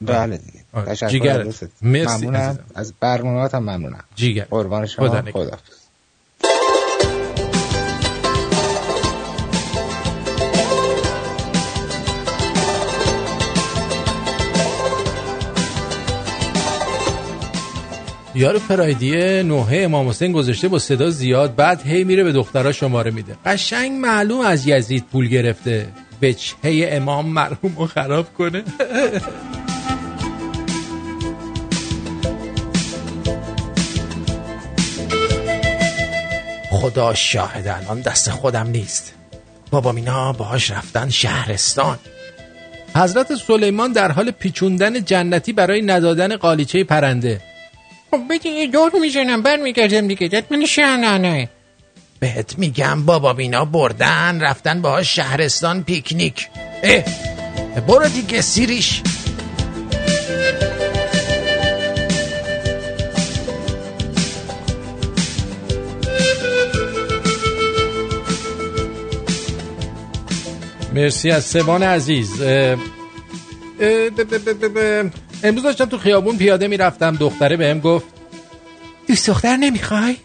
بله 0.00 0.36
دیگه. 0.36 0.60
آره، 0.72 0.86
تشکر. 0.86 1.44
مرسی 1.82 2.26
ممنونم. 2.26 2.58
از 2.74 2.92
برنامه‌هات 3.00 3.54
هم 3.54 3.62
ممنونم. 3.62 4.04
جیگر 4.14 4.44
قربان 4.44 4.86
شما. 4.86 5.08
خدا 5.08 5.32
خدا, 5.32 5.58
یارو 18.34 18.58
فرایدی 18.58 19.42
نوحه 19.42 19.82
امام 19.82 20.08
حسین 20.08 20.32
گذاشته 20.32 20.68
با 20.68 20.78
صدا 20.78 21.10
زیاد 21.10 21.54
بعد 21.54 21.86
هی 21.86 22.04
میره 22.04 22.24
به 22.24 22.32
دخترها 22.32 22.72
شماره 22.72 23.10
میده. 23.10 23.36
قشنگ 23.46 23.92
معلوم 23.92 24.40
از 24.40 24.66
یزید 24.66 25.04
پول 25.12 25.28
گرفته. 25.28 25.86
بچه 26.22 26.56
امام 26.64 27.26
مرحوم 27.26 27.74
رو 27.78 27.86
خراب 27.86 28.34
کنه. 28.34 28.62
خدا 36.70 37.14
شاهد 37.14 37.68
الان 37.68 38.00
دست 38.00 38.30
خودم 38.30 38.66
نیست. 38.66 39.14
بابا 39.70 39.92
مینا 39.92 40.32
باهاش 40.32 40.70
رفتن 40.70 41.08
شهرستان. 41.08 41.98
حضرت 42.96 43.34
سلیمان 43.34 43.92
در 43.92 44.12
حال 44.12 44.30
پیچوندن 44.30 45.04
جنتی 45.04 45.52
برای 45.52 45.82
ندادن 45.82 46.36
قالیچه 46.36 46.84
پرنده. 46.84 47.40
خب 48.14 48.20
بگی 48.30 48.48
یه 48.48 48.66
دور 48.66 48.92
می‌زنم 49.00 49.42
بر 49.42 49.56
میگردم 49.56 50.08
دیگه. 50.08 50.28
دت 50.28 50.52
من 50.52 50.66
شهنانه 50.66 51.48
بهت 52.20 52.58
میگم 52.58 53.04
بابا 53.06 53.32
بینا 53.32 53.64
بردن 53.64 54.40
رفتن 54.40 54.82
باهاش 54.82 55.16
شهرستان 55.16 55.82
پیکنیک. 55.82 56.48
اه 56.82 57.04
برو 57.86 58.08
دیگه 58.08 58.40
سیریش. 58.40 59.02
مرسی 70.92 71.30
از 71.30 71.44
سوان 71.44 71.82
عزیز. 71.82 72.42
اه، 72.42 72.48
اه، 73.80 74.10
ب- 74.10 74.22
ب- 74.22 74.44
ب- 74.48 74.64
ب- 74.64 74.78
ب- 74.78 75.10
امروز 75.42 75.62
داشتم 75.62 75.84
تو 75.84 75.98
خیابون 75.98 76.36
پیاده 76.36 76.68
می‌رفتم 76.68 77.16
دختره 77.16 77.56
بهم 77.56 77.80
گفت 77.80 78.06
دوست 79.08 79.26
دختر 79.26 79.56
نمی‌خوای؟ 79.56 80.16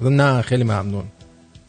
نه 0.00 0.42
خیلی 0.42 0.64
ممنون. 0.64 1.04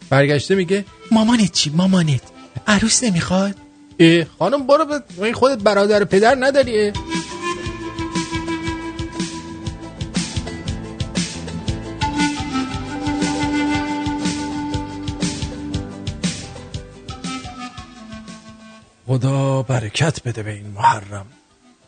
برگشته 0.09 0.55
میگه 0.55 0.85
مامانت 1.11 1.51
چی؟ 1.51 1.69
مامانت. 1.69 2.21
عروس 2.67 3.03
نمی‌خواد؟ 3.03 3.55
اه 3.99 4.25
خانم 4.39 4.67
برو 4.67 4.85
به 5.19 5.33
خودت 5.33 5.63
برادر 5.63 6.03
پدر 6.03 6.35
نداری؟ 6.39 6.87
اه؟ 6.87 6.93
خدا 19.07 19.61
برکت 19.61 20.23
بده 20.23 20.43
به 20.43 20.51
این 20.51 20.67
محرم. 20.67 21.25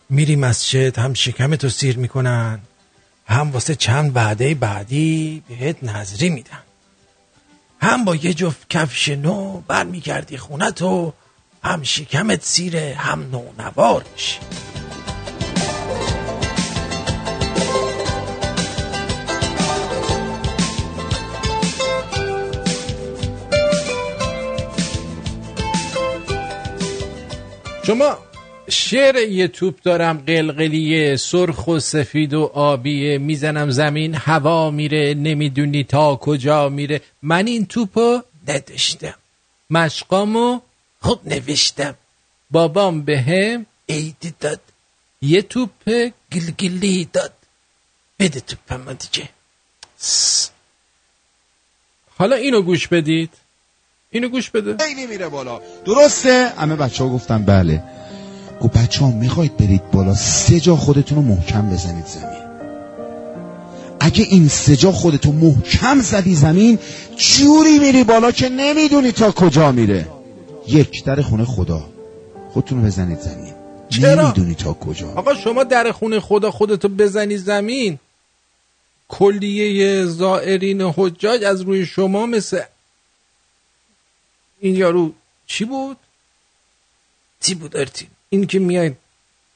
میری 0.09 0.35
مسجد 0.35 0.99
هم 0.99 1.13
شکمتو 1.13 1.69
سیر 1.69 1.97
می‌کنن 1.97 2.59
هم 3.27 3.51
واسه 3.51 3.75
چند 3.75 4.13
بعده 4.13 4.55
بعدی 4.55 5.43
بهت 5.49 5.83
نظری 5.83 6.29
میدن. 6.29 6.63
هم 7.81 8.05
با 8.05 8.15
یه 8.15 8.33
جفت 8.33 8.69
کفش 8.69 9.09
نو 9.09 9.61
برمیگردی 9.67 10.37
خونتو 10.37 11.13
هم 11.63 11.83
شکمت 11.83 12.43
سیره 12.43 12.95
هم 12.97 13.21
نونوار 13.31 14.05
میشی. 14.13 14.39
شما 27.87 28.28
شعر 28.69 29.15
یه 29.15 29.47
توپ 29.47 29.81
دارم 29.83 30.17
قلقلیه 30.27 31.15
سرخ 31.15 31.67
و 31.67 31.79
سفید 31.79 32.33
و 32.33 32.51
آبیه. 32.53 33.17
می‌زنم 33.17 33.69
زمین 33.69 34.15
هوا 34.15 34.71
میره 34.71 35.13
نمی‌دونی 35.13 35.83
تا 35.83 36.15
کجا 36.15 36.69
میره. 36.69 37.01
من 37.21 37.47
این 37.47 37.65
توپو 37.65 38.21
نداشتم. 38.47 39.15
مشقامو 39.69 40.59
خود 41.01 41.19
نوشتم. 41.25 41.95
بابام 42.51 43.01
به 43.01 43.21
هم 43.21 43.65
داد. 44.39 44.59
یه 45.21 45.41
توپ 45.41 46.11
گلگلی 46.33 47.09
داد. 47.13 47.33
بده 48.19 48.39
توپم 48.39 48.93
دیگه. 48.93 49.29
س. 49.97 50.49
حالا 52.17 52.35
اینو 52.35 52.61
گوش 52.61 52.87
بدید. 52.87 53.29
اینو 54.11 54.27
گوش 54.29 54.49
بده. 54.49 54.77
خیلی 54.83 55.07
میره 55.07 55.29
بالا. 55.29 55.61
درسته. 55.85 56.53
همه 56.57 56.75
بچه 56.75 57.03
ها 57.03 57.09
گفتن 57.09 57.45
بله. 57.45 57.83
گفت 58.61 58.77
بچه 58.77 59.05
ها 59.05 59.11
می‌خواید 59.11 59.57
برید 59.57 59.91
بالا 59.91 60.15
سه 60.15 60.59
جا 60.59 60.75
خودتون 60.75 61.17
رو 61.17 61.23
محکم 61.23 61.69
بزنید 61.69 62.05
زمین 62.05 62.39
اگه 63.99 64.23
این 64.23 64.47
سه 64.47 64.75
جا 64.75 64.91
خودتو 64.91 65.31
محکم 65.31 66.01
زدی 66.01 66.35
زمین 66.35 66.79
جوری 67.17 67.79
میری 67.79 68.03
بالا 68.03 68.31
که 68.31 68.49
نمی‌دونی 68.49 69.11
تا 69.11 69.31
کجا 69.31 69.71
میره 69.71 70.07
یک 70.67 71.03
در 71.03 71.21
خونه 71.21 71.45
خدا 71.45 71.89
خودتون 72.53 72.81
رو 72.81 72.85
بزنید 72.85 73.19
زمین 73.19 73.53
چرا؟ 73.89 74.23
نمی‌دونی 74.23 74.55
تا 74.55 74.73
کجا 74.73 75.11
آقا 75.11 75.35
شما 75.35 75.63
در 75.63 75.91
خونه 75.91 76.19
خدا 76.19 76.51
خودتو 76.51 76.89
بزنی 76.89 77.37
زمین 77.37 77.99
کلیه 79.09 80.05
زائرین 80.05 80.81
حجاج 80.81 81.43
از 81.43 81.61
روی 81.61 81.85
شما 81.85 82.25
مثل 82.25 82.61
این 84.59 84.75
یارو 84.75 85.13
چی 85.47 85.65
بود؟ 85.65 85.97
چی 87.41 87.55
بود 87.55 87.77
ارتین؟ 87.77 88.09
این 88.29 88.47
که 88.47 88.59
میای 88.59 88.91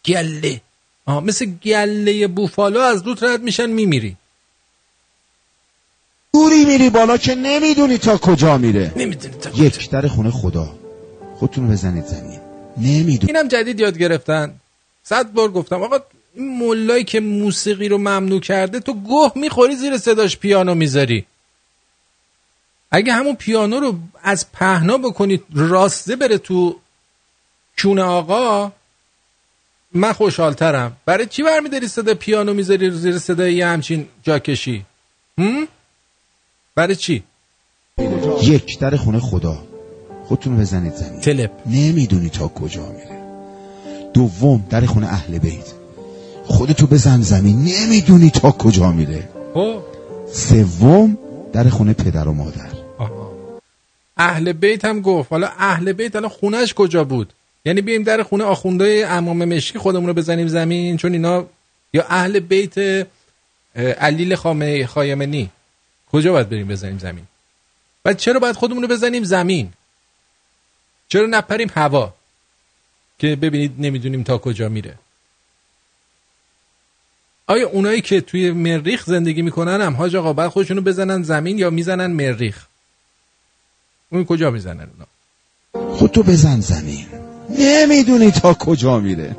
گله. 0.05 0.61
آها 1.05 1.19
مثل 1.19 1.45
گله 1.45 2.27
بوفالو 2.27 2.79
از 2.79 3.03
روت 3.07 3.23
رد 3.23 3.41
میشن 3.41 3.69
میمیری. 3.69 4.17
جوری 6.33 6.65
میری 6.65 6.89
بالا 6.89 7.17
که 7.17 7.35
نمی‌دونی 7.35 7.97
تا 7.97 8.17
کجا 8.17 8.57
میره. 8.57 8.93
نمی‌دونی 8.95 9.35
تا 9.35 9.49
یک 9.63 9.89
در 9.89 10.07
خونه 10.07 10.31
خدا. 10.31 10.75
خودتون 11.35 11.69
بزنید 11.71 12.05
زمین. 12.05 12.39
نمی‌دونی. 12.77 13.33
اینم 13.33 13.47
جدید 13.47 13.79
یاد 13.79 13.97
گرفتن. 13.97 14.59
صد 15.03 15.31
بار 15.31 15.51
گفتم 15.51 15.83
آقا 15.83 15.99
این 16.33 16.57
ملایی 16.57 17.03
که 17.03 17.19
موسیقی 17.19 17.87
رو 17.87 17.97
ممنوع 17.97 18.39
کرده 18.39 18.79
تو 18.79 18.93
گوه 18.93 19.31
می‌خوری 19.35 19.75
زیر 19.75 19.97
صداش 19.97 20.37
پیانو 20.37 20.75
می‌ذاری. 20.75 21.25
اگه 22.91 23.13
همون 23.13 23.35
پیانو 23.35 23.79
رو 23.79 23.95
از 24.23 24.51
پهنا 24.51 24.97
بکنید 24.97 25.43
راسته 25.53 26.15
بره 26.15 26.37
تو 26.37 26.79
کون 27.77 27.99
آقا 27.99 28.71
من 29.93 30.13
خوشحالترم. 30.13 30.97
برای 31.05 31.25
چی 31.25 31.43
برمیداری 31.43 31.87
صدا 31.87 32.13
پیانو 32.13 32.53
می‌ذاری 32.53 32.91
زیر 32.91 33.19
صدای 33.19 33.53
یه 33.53 33.67
همچین 33.67 34.07
جاکشی 34.23 34.85
هم؟ 35.37 35.67
برای 36.75 36.95
چی؟ 36.95 37.23
یک 38.41 38.79
در 38.79 38.95
خونه 38.95 39.19
خدا. 39.19 39.63
خودتون 40.25 40.57
بزنید 40.57 40.93
زمین. 40.95 41.19
تلپ. 41.21 41.51
نمی‌دونی 41.65 42.29
تا 42.29 42.47
کجا 42.47 42.91
میره. 42.91 43.23
دوم 44.13 44.67
در 44.69 44.85
خونه 44.85 45.07
اهل 45.07 45.37
بیت. 45.37 45.73
خودتو 46.45 46.87
بزن 46.87 47.21
زمین. 47.21 47.63
نمی‌دونی 47.63 48.29
تا 48.29 48.51
کجا 48.51 48.91
میره. 48.91 49.29
خب. 49.53 49.81
سوم 50.33 51.17
در 51.53 51.69
خونه 51.69 51.93
پدر 51.93 52.27
و 52.27 52.33
مادر. 52.33 52.69
اهل 54.17 54.53
بیت 54.53 54.85
هم 54.85 55.01
گفت. 55.01 55.31
حالا 55.31 55.49
اهل 55.57 55.93
بیت 55.93 56.15
الان 56.15 56.29
خونش 56.29 56.73
کجا 56.73 57.03
بود؟ 57.03 57.33
یعنی 57.65 57.81
بیایم 57.81 58.03
در 58.03 58.23
خونه 58.23 58.43
آخونده 58.43 59.05
امام 59.09 59.45
مشکی 59.45 59.79
خودمون 59.79 60.07
رو 60.07 60.13
بزنیم 60.13 60.47
زمین 60.47 60.97
چون 60.97 61.13
اینا 61.13 61.45
یا 61.93 62.05
اهل 62.09 62.39
بیت 62.39 63.07
علیل 63.75 64.35
خامه 64.35 64.85
خایمنی. 64.85 65.49
کجا 66.11 66.31
باید 66.31 66.49
بریم 66.49 66.67
بزنیم 66.67 66.97
زمین؟ 66.97 67.23
بعد 68.03 68.17
چرا 68.17 68.39
باید 68.39 68.55
خودمون 68.55 68.81
رو 68.81 68.87
بزنیم 68.87 69.23
زمین؟ 69.23 69.73
چرا 71.07 71.25
نپریم 71.25 71.71
هوا؟ 71.75 72.13
که 73.19 73.35
ببینید 73.35 73.71
نمی‌دونیم 73.79 74.23
تا 74.23 74.37
کجا 74.37 74.69
میره. 74.69 74.95
آیا 77.47 77.69
اونایی 77.69 78.01
که 78.01 78.21
توی 78.21 78.51
مریخ 78.51 79.05
زندگی 79.05 79.41
می‌کنن 79.41 79.81
هم؟ 79.81 79.93
حاج 79.93 80.15
آقا 80.15 80.33
بعد 80.33 80.49
خودشونو 80.49 80.81
بزنن 80.81 81.23
زمین 81.23 81.57
یا 81.57 81.69
می‌زنن 81.69 82.11
مریخ؟ 82.11 82.65
اون 84.09 84.25
کجا 84.25 84.51
می‌زنن 84.51 84.87
اونا؟ 84.89 85.07
خودتو 85.95 86.23
بزن 86.23 86.59
زمین. 86.59 87.22
نمی‌دونی 87.59 88.31
تا 88.31 88.53
کجا 88.53 88.99
میره. 88.99 89.35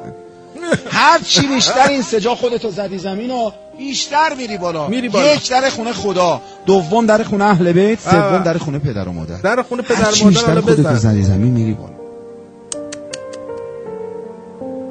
هر 0.90 1.18
چی 1.18 1.46
بیشتر 1.46 1.88
این 1.88 2.02
سجا 2.02 2.34
خودتو 2.34 2.70
زدی 2.70 2.98
زمین 2.98 3.30
و 3.30 3.50
بیشتر 3.78 4.34
میری 4.34 4.58
بالا. 4.58 4.88
میری 4.88 5.08
بالا. 5.08 5.34
یک 5.34 5.50
در 5.50 5.68
خونه 5.68 5.92
خدا 5.92 6.40
دوم 6.66 7.06
در 7.06 7.22
خونه 7.22 7.44
اهل 7.44 7.72
بیت 7.72 8.00
سوم. 8.00 8.42
در 8.42 8.58
خونه 8.58 8.78
پدر 8.78 9.08
و 9.08 9.12
مادر. 9.12 9.36
در 9.36 9.62
خونه 9.62 9.82
پدر 9.82 10.12
چی 10.12 10.24
مادر 10.24 10.60
خودتو 10.60 10.82
بزن. 10.82 10.94
زدی 10.94 11.22
زمین 11.22 11.52
میری 11.52 11.72
بالا. 11.72 11.94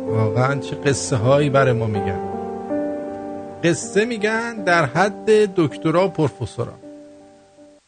واقعا 0.08 0.60
چه 0.60 0.76
قصه 0.76 1.16
هایی 1.16 1.50
برای 1.50 1.74
ما 1.74 1.88
میگن. 1.88 2.20
قصه 3.64 4.06
میگن 4.06 4.64
در 4.64 4.86
حد 4.86 5.26
دکترا 5.56 6.06
و 6.06 6.10
پروفسورا. 6.10 6.74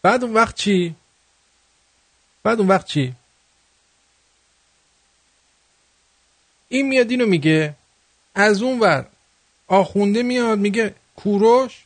بعد 0.03 0.24
اون 0.24 0.34
وقت 0.34 0.56
چی؟ 0.56 0.95
بعد 2.44 2.60
اون 2.60 2.68
وقت 2.68 2.86
چی؟ 2.86 3.14
این 6.69 6.87
میاد 6.87 7.11
اینو 7.11 7.25
میگه 7.25 7.75
از 8.35 8.61
اون 8.61 8.79
ور 8.79 9.05
آخونده 9.67 10.23
میاد 10.23 10.59
میگه 10.59 10.95
کوروش 11.15 11.85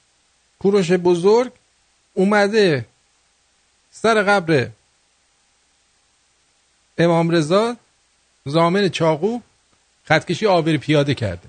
کوروش 0.60 0.91
بزرگ 0.91 1.51
اومده 2.14 2.85
سر 3.91 4.23
قبر 4.23 4.69
امام 6.97 7.30
رضا 7.30 7.76
زامن 8.45 8.89
چاقو 8.89 9.39
خطکشی 10.06 10.45
آبر 10.47 10.77
پیاده 10.77 11.14
کرده. 11.14 11.47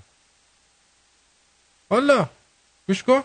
حالا 1.90 2.28
گوش 2.88 3.02
کن. 3.02 3.24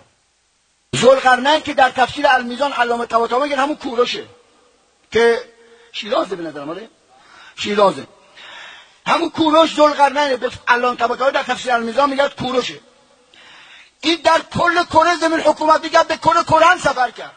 زلقرنین 0.94 1.60
که 1.60 1.73
در 1.73 1.90
تفسیر 1.90 2.27
المیزان 2.27 2.72
علامه 2.72 3.06
طباطبایی 3.06 3.53
همون 3.53 3.76
کوروشه 3.76 4.26
که 5.11 5.38
شیرازه 5.91 6.36
به 6.36 6.44
نظرم 6.44 6.69
آره؟ 6.69 6.90
شیرازه. 7.56 8.07
همون 9.06 9.30
کوروش 9.30 9.76
زلقرنین 9.76 10.36
به 10.36 10.49
علامه 10.68 10.98
طباطبایی 10.98 11.32
در 11.34 11.44
تفسیر 11.44 11.72
المیزان 11.72 12.10
میگن 12.10 12.27
کوروشه. 12.27 12.80
این 14.02 14.18
در 14.23 14.41
کل 14.53 14.84
کره 14.84 15.15
زمین 15.22 15.40
حکومت 15.40 15.84
میگن 15.84 16.03
به 16.10 16.18
کل 16.18 16.44
کره 16.44 16.77
سفر 16.80 17.11
کرد. 17.11 17.32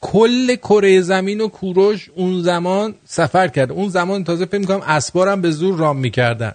کل 0.00 0.56
کره 0.56 1.00
زمین 1.00 1.40
و 1.40 1.48
کوروش 1.48 2.10
اون 2.14 2.42
زمان 2.42 2.94
سفر 3.06 3.48
کرد. 3.48 3.72
اون 3.72 3.88
زمان 3.88 4.24
تازه 4.24 4.46
فکر 4.46 4.58
می‌کنم 4.58 4.80
اسبارم 4.80 5.40
به 5.40 5.50
زور 5.50 5.78
رام 5.78 5.96
می‌کردن. 5.96 6.54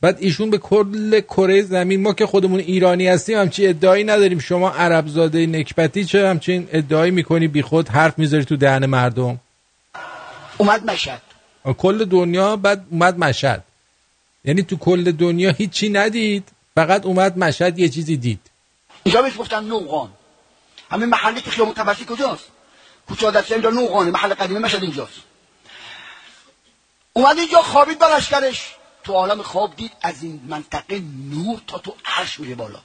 بعد 0.00 0.16
ایشون 0.20 0.50
به 0.50 0.58
کل 0.58 1.20
کره 1.20 1.62
زمین 1.62 2.02
ما 2.02 2.12
که 2.12 2.26
خودمون 2.26 2.60
ایرانی 2.60 3.08
هستیم 3.08 3.38
همچین 3.38 3.68
ادعایی 3.68 4.04
نداریم. 4.04 4.38
شما 4.38 4.70
عرب 4.70 5.08
زاده 5.08 5.46
نکبتی 5.46 6.04
چه 6.04 6.28
همچین 6.28 6.68
ادعایی 6.72 7.10
می‌کنی؟ 7.10 7.48
بی 7.48 7.62
خود 7.62 7.88
حرف 7.88 8.18
می‌ذاری 8.18 8.44
تو 8.44 8.56
دهن 8.56 8.86
مردم. 8.86 9.40
اومد 10.58 10.90
مشهد. 10.90 11.22
کل 11.64 12.04
دنیا 12.04 12.56
بعد 12.56 12.86
اومد 12.90 13.18
مشهد. 13.18 13.64
یعنی 14.44 14.62
تو 14.62 14.76
کل 14.76 15.12
دنیا 15.12 15.50
هیچی 15.50 15.88
ندید 15.88 16.48
فقط 16.74 17.06
اومد 17.06 17.38
مشهد 17.38 17.78
یه 17.78 17.88
چیزی 17.88 18.16
دید. 18.16 18.40
اینجا 19.02 19.22
بهش 19.22 19.38
گفتن 19.38 19.64
نوقان 19.64 20.10
همین 20.90 21.08
محلی 21.08 21.40
که 21.40 21.50
خیابون 21.50 21.74
تبسی 21.74 22.04
کجاست؟ 22.04 22.44
کوچه 23.08 23.26
عادتی 23.26 23.54
اینجا 23.54 23.70
نوقانه 23.70 24.10
محل 24.10 24.34
قدیمی 24.34 24.58
مشهد 24.58 24.82
اینجاست. 24.82 25.20
اومد 27.12 27.38
اینجا 27.38 27.62
خوابید 27.62 27.98
با 27.98 28.16
لشکرش. 28.16 28.74
تو 29.04 29.12
عالم 29.12 29.42
خواب 29.42 29.76
دید 29.76 29.92
از 30.02 30.22
این 30.22 30.40
منطقه 30.48 31.02
نور 31.30 31.60
تا 31.66 31.78
تو 31.78 31.94
عرش 32.04 32.40
میره 32.40 32.54
بالا. 32.54 32.78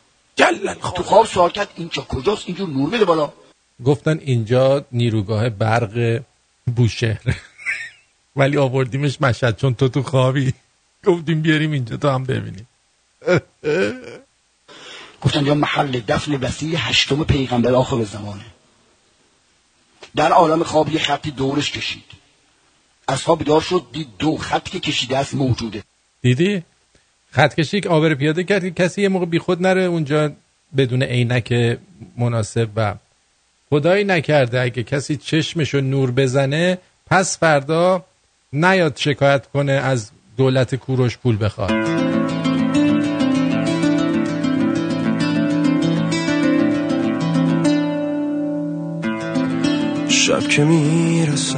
تو 0.95 1.03
خواب. 1.03 1.25
سوال 1.25 1.49
کرد 1.49 1.69
اینجا 1.75 2.01
کجاست؟ 2.01 2.43
اینجور 2.45 2.69
نور 2.69 2.89
میره 2.89 3.05
بالا. 3.05 3.33
گفتن 3.85 4.19
اینجا 4.19 4.85
نیروگاه 4.91 5.49
برق 5.49 6.21
بوشهر. 6.75 7.35
ولی 8.35 8.57
آوردیمش 8.57 9.21
مشهد 9.21 9.57
چون 9.57 9.75
تو 9.75 9.87
تو 9.87 10.03
خوابی. 10.03 10.53
گفتیم 11.05 11.41
بیاریم 11.41 11.71
اینجا 11.71 11.97
تو 11.97 12.09
هم 12.09 12.23
ببینیم. 12.23 12.67
گفتن 15.21 15.39
اینجا 15.39 15.53
محل 15.53 15.99
دفن 15.99 16.35
وسیع 16.35 16.75
هشتم 16.77 17.23
پیغمبر 17.23 17.73
آخر 17.73 18.03
زمانه. 18.03 18.45
در 20.15 20.31
عالم 20.31 20.63
خواب 20.63 20.89
یه 20.89 20.99
خطی 20.99 21.31
دورش 21.31 21.71
کشید. 21.71 22.03
اصحاب 23.07 23.39
بیدار 23.39 23.61
شد 23.61 23.85
دید 23.91 24.07
دو 24.19 24.37
خط 24.37 24.69
که 24.69 24.79
کشیده 24.79 25.17
است 25.17 25.33
موجوده. 25.33 25.83
دیدی؟ 26.21 26.63
خط 27.31 27.55
کشی 27.55 27.81
که 27.81 27.89
آبر 27.89 28.13
پیاده 28.13 28.43
کرد 28.43 28.61
که 28.61 28.71
کسی 28.71 29.01
یه 29.01 29.09
موقع 29.09 29.25
بیخود 29.25 29.61
نره 29.61 29.83
اونجا 29.83 30.31
بدون 30.77 31.03
عینک 31.03 31.77
مناسب 32.17 32.69
و 32.75 32.95
خدایی 33.69 34.03
نکرده. 34.03 34.61
اگه 34.61 34.83
کسی 34.83 35.17
چشمشو 35.17 35.81
نور 35.81 36.11
بزنه 36.11 36.77
پس 37.07 37.37
فردا 37.37 38.05
نیاد 38.55 38.93
شکایت 38.95 39.47
کنه 39.47 39.71
از 39.71 40.11
دولت 40.37 40.75
کوروش 40.75 41.17
پول 41.17 41.37
بخواد. 41.45 41.71
شب 50.09 50.39
که 50.39 50.63
می‌رسد 50.63 51.57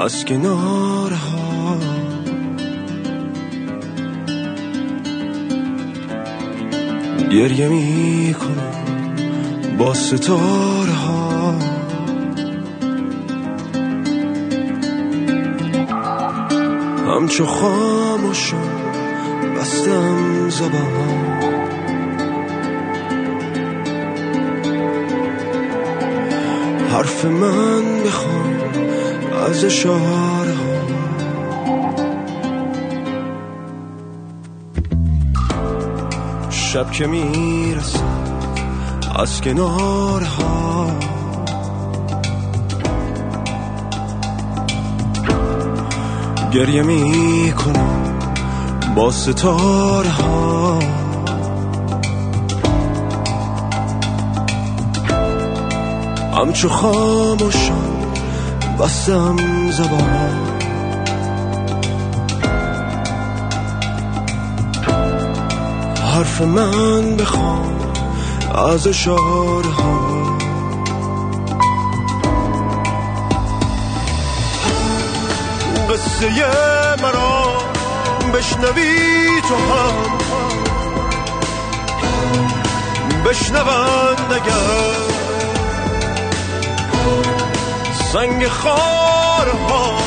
از 0.00 0.24
کنارها. 0.24 1.78
گریه 7.30 7.68
می‌کنم 7.68 8.84
با 9.78 9.94
ستاره. 9.94 10.83
همچو 17.14 17.46
خاموشم 17.46 18.56
بستم 19.56 20.48
زبان 20.48 21.14
حرف 26.92 27.24
من 27.24 28.02
بخوام 28.04 28.60
از 29.48 29.64
اشاره 29.64 30.54
ها. 30.54 30.74
شب 36.50 36.90
که 36.90 37.06
می‌رسه 37.06 38.04
از 39.16 39.40
کنارها 39.40 41.13
گریه 46.54 46.82
می 46.82 47.52
کنم 47.52 48.18
با 48.96 49.10
ستاره 49.10 50.10
ها 50.10 50.78
همچو 56.34 56.68
خاموشان 56.68 58.12
بستم 58.80 59.36
زبان. 59.70 60.54
حرف 66.14 66.42
من 66.42 67.16
بخوام 67.16 67.74
از 68.54 68.86
اشاره 68.86 69.68
ها 69.68 70.03
قصه 76.24 77.02
مرا 77.02 77.58
بشنوی 78.34 79.40
تو 79.48 79.54
هم. 79.54 79.94
بشنوند 83.24 84.32
اگر 84.32 84.94
سنگ 88.12 88.48
خارها 88.48 90.03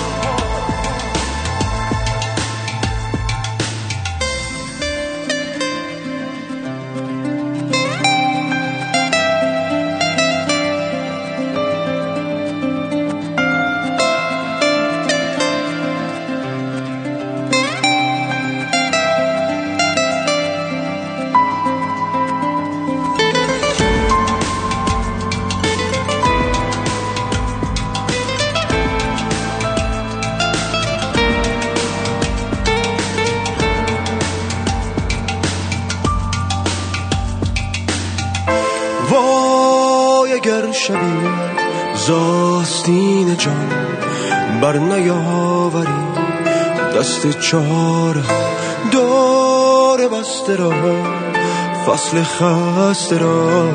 فصل 51.88 52.24
خسته 52.24 53.18
را 53.18 53.72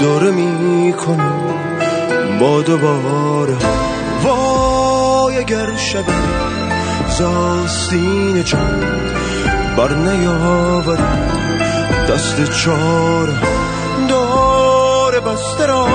دوره 0.00 0.30
می 0.30 0.94
با 2.40 2.62
دوباره 2.62 3.56
وای 4.22 5.38
اگر 5.38 5.76
شبی 5.76 6.12
زاستین 7.18 8.44
جان 8.44 8.80
بر 9.76 9.94
نیاوری 9.94 11.02
دست 12.08 12.50
چاره 12.50 13.34
دور 14.08 15.20
بسته 15.20 15.66
را. 15.66 15.86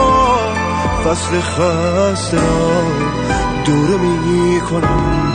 فصل 1.05 1.41
خسته 1.41 2.37
را 2.37 2.83
دوره 3.65 3.97
می 3.97 4.61
کنم 4.61 5.33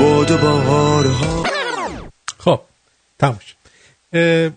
با 0.00 0.24
دوباره. 0.24 1.10
ها 1.10 1.44
خب 2.38 2.60
تموم 3.18 3.38
شد. 3.38 3.56
اه، 4.12 4.50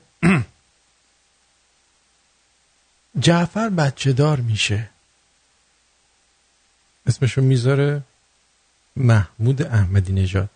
جعفر 3.25 3.69
بچه 3.69 4.13
دار 4.13 4.39
میشه. 4.39 4.89
اسمشو 7.05 7.41
می‌ذاره 7.41 8.01
محمود 8.95 9.61
احمدی 9.61 10.13
نژاد. 10.13 10.49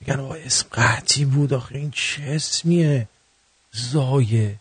میگن 0.00 0.20
آقا 0.20 0.34
اسم 0.34 0.66
قطعی 0.72 1.24
بود 1.24 1.52
آخه 1.52 1.74
این 1.74 1.90
چه 1.90 2.22
اسمیه؟ 2.22 3.08
زایه. 3.72 4.56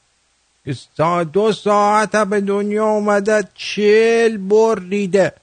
دو 1.33 1.53
ساعت 1.53 2.15
به 2.15 2.41
دنیا 2.41 2.85
اومده 2.85 3.47
چل 3.55 4.37
بریده 4.37 5.33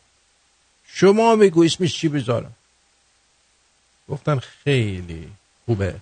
شما 0.87 1.37
بگو 1.37 1.65
اسمش 1.65 1.99
چی 1.99 2.09
بذارم؟ 2.09 2.53
گفتن 4.09 4.39
خیلی 4.39 5.29
خوبه؟ 5.67 5.97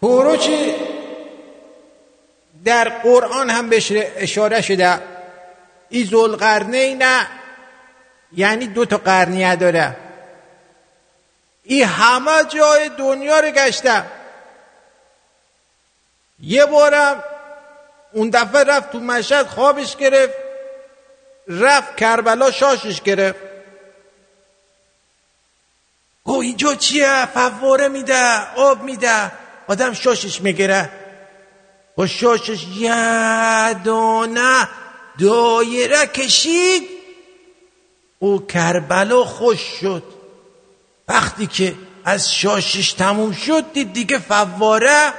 کوروچی 0.00 0.87
در 2.68 2.88
قرآن 2.88 3.50
هم 3.50 3.68
بهش 3.68 3.92
اشاره 3.92 4.60
شده 4.60 5.00
ای 5.90 6.94
نه 6.94 7.26
یعنی 8.32 8.66
دو 8.66 8.84
تا 8.84 8.96
قرنیه 8.96 9.56
داره. 9.56 9.96
ای 11.62 11.82
همه 11.82 12.44
جای 12.48 12.88
دنیا 12.88 13.40
رو 13.40 13.50
گشتم 13.50 14.06
یه 16.40 16.66
بارم 16.66 17.24
اون 18.12 18.30
دفعه 18.30 18.64
رفت 18.64 18.92
تو 18.92 19.00
مشهد 19.00 19.46
خوابش 19.46 19.96
گرفت 19.96 20.34
رفت 21.48 21.96
کربلا 21.96 22.50
شاشش 22.50 23.02
گرفت. 23.02 23.40
او 26.22 26.40
اینجا 26.40 26.74
چیه؟ 26.74 27.26
فواره 27.26 27.88
میده 27.88 28.54
آب 28.56 28.82
میده. 28.82 29.32
آدم 29.68 29.92
شاشش 29.92 30.40
می‌گیره. 30.40 30.97
با 31.98 32.06
شاشش 32.06 32.64
یه 32.76 33.74
دانه 33.84 34.68
دایره 35.20 36.06
کشید. 36.06 36.82
او 38.18 38.46
کربلا 38.46 39.24
خوش 39.24 39.60
شد. 39.80 40.02
وقتی 41.08 41.46
که 41.46 41.74
از 42.04 42.34
شاشش 42.34 42.92
تموم 42.92 43.32
شد 43.32 43.72
دید 43.72 43.92
دیگه 43.92 44.18
فواره 44.18 45.12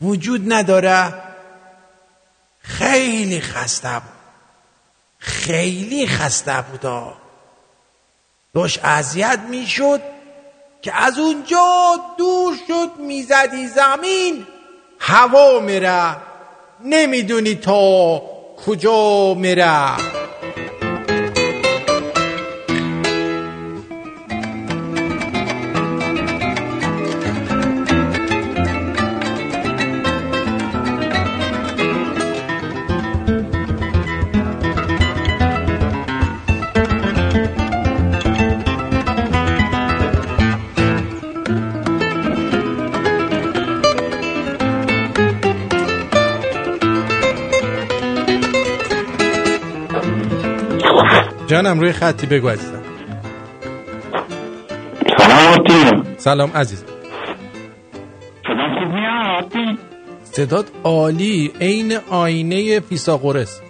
وجود 0.00 0.52
نداره. 0.52 1.14
خیلی 2.60 3.40
خسته 3.40 3.92
بود. 3.92 4.22
خیلی 5.18 6.06
خسته 6.06 6.64
بودا 6.70 7.14
داشت 8.54 8.84
اذیت 8.84 9.40
می‌شد 9.48 10.00
که 10.82 10.94
از 10.94 11.18
اونجا 11.18 12.00
دور 12.18 12.56
شد 12.68 12.90
می‌زدی 12.98 13.66
زمین. 13.66 14.46
هوا 15.04 15.60
میره. 15.60 16.16
نمی‌دونی 16.84 17.54
تا 17.54 18.22
کجا 18.66 19.34
میره. 19.34 19.76
جانم 51.52 51.80
روی 51.80 51.92
خطی 51.92 52.26
بگو 52.26 52.48
عزیزم. 52.48 52.82
سلام 56.16 56.50
عزیزم 56.50 56.86
صدات 60.24 60.70
عالی 60.84 61.52
عین 61.60 61.96
آینه 62.10 62.80
فیساغورس 62.80 63.60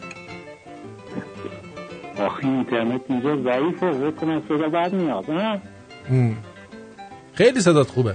آخه 2.19 2.47
اینترنت 2.47 3.01
اینجا 3.09 3.37
ضعیفه 3.37 3.93
فکر 3.93 4.11
کنم 4.11 4.43
صدا 4.49 4.69
بعد 4.69 4.93
میاد. 4.93 5.25
خیلی 7.35 7.61
صدات 7.61 7.89
خوبه. 7.89 8.15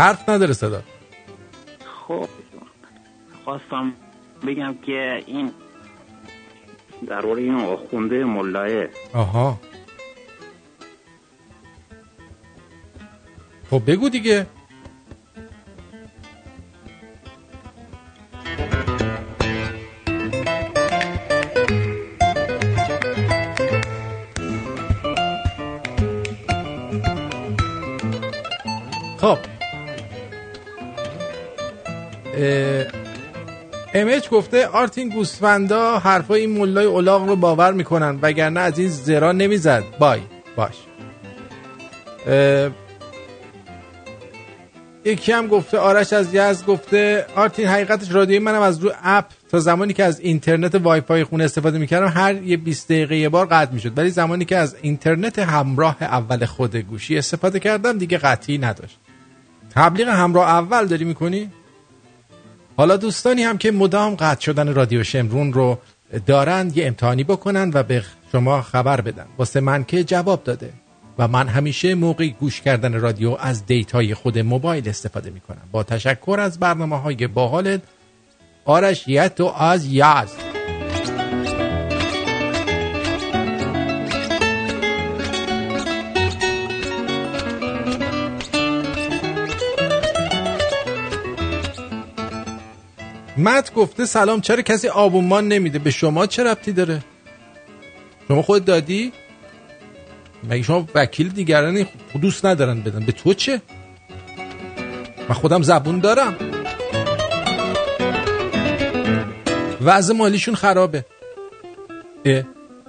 حرف 0.00 0.28
نداره 0.28 0.52
صدا. 0.52 0.82
خب 2.08 2.28
خواستم 3.44 3.92
بگم 4.46 4.74
که 4.86 5.22
این 5.26 5.50
درباره 7.08 7.42
این 7.42 7.54
آخونده 7.54 8.24
ملایه 8.24 8.90
آها. 9.14 9.60
خب 13.70 13.82
بگو 13.86 14.08
دیگه. 14.08 14.46
خب. 29.18 29.38
امچ 33.96 34.28
گفته 34.28 34.66
آرتین 34.66 35.08
گوسفندا 35.08 35.98
حرفای 35.98 36.40
این 36.40 36.58
ملای 36.58 36.86
اولاغ 36.86 37.26
رو 37.26 37.36
باور 37.36 37.72
می‌کنن 37.72 38.18
وگرنه 38.22 38.60
از 38.60 38.78
این 38.78 38.88
زرا 38.88 39.32
نمی‌زد. 39.32 39.84
بای. 39.98 40.20
باش. 40.56 40.74
یکی 45.04 45.32
هم 45.32 45.46
گفته 45.46 45.78
آرش 45.78 46.12
از 46.12 46.34
یزد 46.34 46.66
گفته 46.66 47.26
آرتین 47.36 47.66
حقیقتش 47.66 48.10
رادیوی 48.10 48.38
منم 48.38 48.60
از 48.60 48.78
رو 48.78 48.92
اپ 49.02 49.24
تا 49.48 49.58
زمانی 49.58 49.92
که 49.92 50.04
از 50.04 50.20
اینترنت 50.20 50.74
وای 50.74 51.00
فای 51.00 51.24
خونه 51.24 51.44
استفاده 51.44 51.78
می‌کردم 51.78 52.12
هر 52.14 52.34
یه 52.42 52.56
20 52.56 52.88
دقیقه 52.88 53.16
یه 53.16 53.28
بار 53.28 53.46
قطع 53.46 53.72
می‌شد. 53.72 53.98
ولی 53.98 54.10
زمانی 54.10 54.44
که 54.44 54.56
از 54.56 54.76
اینترنت 54.82 55.38
همراه 55.38 55.96
اول 56.00 56.44
خود 56.44 56.76
گوشی 56.76 57.18
استفاده 57.18 57.60
کردم 57.60 57.98
دیگه 57.98 58.18
قطعی 58.18 58.58
نداشت. 58.58 58.98
تبلیغ 59.74 60.08
همراه 60.08 60.48
اول 60.48 60.86
داری 60.86 61.04
می‌کنی؟ 61.04 61.50
حالا 62.76 62.96
دوستانی 62.96 63.42
هم 63.42 63.58
که 63.58 63.70
مدام 63.70 64.14
قطع 64.14 64.40
شدن 64.40 64.74
رادیو 64.74 65.04
شمرون 65.04 65.52
رو 65.52 65.78
دارند 66.26 66.76
یه 66.76 66.86
امتحانی 66.86 67.24
بکنن 67.24 67.70
و 67.74 67.82
به 67.82 68.02
شما 68.32 68.62
خبر 68.62 69.00
بدن. 69.00 69.26
واسه 69.38 69.60
من 69.60 69.84
که 69.84 70.04
جواب 70.04 70.44
داده. 70.44 70.72
و 71.18 71.28
من 71.28 71.48
همیشه 71.48 71.94
موقع 71.94 72.28
گوش 72.28 72.60
کردن 72.60 73.00
رادیو 73.00 73.36
از 73.40 73.66
دیتای 73.66 74.14
خود 74.14 74.38
موبایل 74.38 74.88
استفاده 74.88 75.30
می 75.30 75.40
کنم 75.40 75.68
با 75.72 75.82
تشکر 75.82 76.36
از 76.40 76.58
برنامه 76.58 77.00
های 77.00 77.26
باحالت 77.26 77.80
آرش 78.64 79.08
یتو 79.08 79.46
از 79.46 79.86
یزد 79.86 80.55
مت 93.38 93.74
گفته 93.74 94.06
سلام 94.06 94.40
چرا 94.40 94.62
کسی 94.62 94.88
آبونمان 94.88 95.48
نمیده؟ 95.48 95.78
به 95.78 95.90
شما 95.90 96.26
چه 96.26 96.44
ربطی 96.44 96.72
داره؟ 96.72 97.02
شما 98.28 98.42
خود 98.42 98.64
دادی؟ 98.64 99.12
مگه 100.50 100.62
شما 100.62 100.88
وکیل 100.94 101.28
دیگرانی 101.28 101.86
دوست 102.20 102.46
ندارن 102.46 102.80
بدن؟ 102.80 103.04
به 103.04 103.12
تو 103.12 103.34
چه؟ 103.34 103.60
من 105.28 105.34
خودم 105.34 105.62
زبون 105.62 105.98
دارم. 105.98 106.36
وضع 109.80 110.14
مالیشون 110.14 110.54
خرابه. 110.54 111.04
اه. 112.24 112.42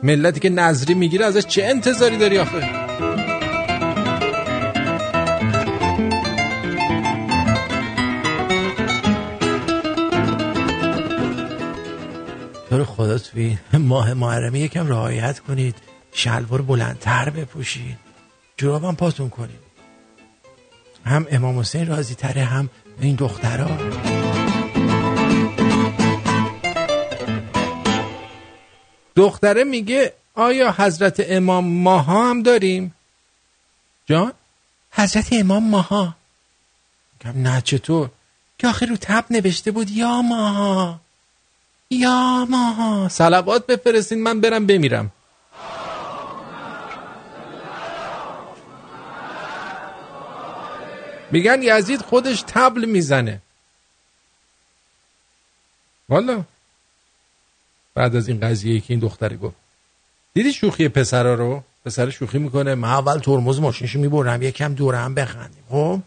ملتی 0.04 0.40
که 0.40 0.50
نظری 0.50 0.94
می‌گیره 0.94 1.26
ازش 1.26 1.46
چه 1.46 1.64
انتظاری 1.64 2.18
داری 2.18 2.40
آخه؟ 2.40 2.87
رو 12.78 12.86
خدا 12.86 13.18
توی 13.18 13.58
ماه 13.74 14.14
محرمه 14.14 14.60
یکم 14.60 14.88
رعایت 14.88 15.40
کنید. 15.40 15.76
شلوار 16.14 16.62
بلندتر 16.62 17.30
بپوشید. 17.30 17.98
جورابم 18.58 18.96
پاتون 18.96 19.30
کنید. 19.30 19.68
هم 21.06 21.28
امام 21.32 21.60
حسین 21.60 21.88
راضی 21.88 22.16
تره 22.16 22.44
هم 22.44 22.70
این 23.02 23.16
دخترها 23.16 23.78
دختره 29.16 29.64
میگه 29.64 30.14
آیا 30.36 30.72
حضرت 30.78 31.26
امام 31.28 31.66
ماها 31.66 32.30
هم 32.30 32.44
داریم؟ 32.44 32.94
جان؟ 34.06 34.34
حضرت 34.92 35.28
امام 35.32 35.70
ماها. 35.70 36.16
نه 37.36 37.62
چطور؟ 37.62 38.10
که 38.58 38.68
آخر 38.68 38.86
رو 38.86 38.98
تب 39.02 39.26
نوشته 39.30 39.72
بود 39.72 39.92
یا 39.92 40.22
ماها. 40.22 41.00
یا 41.90 42.46
ماها 42.50 43.10
سلوات 43.10 43.66
بفرستین 43.66 44.24
من 44.24 44.42
برم 44.42 44.68
بمیرم. 44.68 45.12
میگن 51.32 51.60
یزید 51.64 52.02
خودش 52.02 52.44
تبل 52.48 52.86
می‌زنه. 52.86 53.42
والا. 56.10 56.44
بعد 57.94 58.16
از 58.16 58.28
این 58.28 58.40
قضیه 58.40 58.80
که 58.80 58.86
این 58.90 59.00
دختره 59.00 59.38
گفت. 59.38 59.56
دیدی 60.34 60.54
شوخی 60.54 60.88
پسرا 60.90 61.34
رو؟ 61.34 61.64
پسر 61.86 62.10
شوخی 62.10 62.40
می‌کنه 62.40 62.76
من 62.76 62.90
اول 62.90 63.20
ترمز 63.20 63.60
ماشینشو 63.60 64.00
می‌برم 64.00 64.42
یکم 64.42 64.74
دوره 64.74 64.98
هم 64.98 65.16
بخندیم 65.16 65.64
خب؟ 65.70 66.00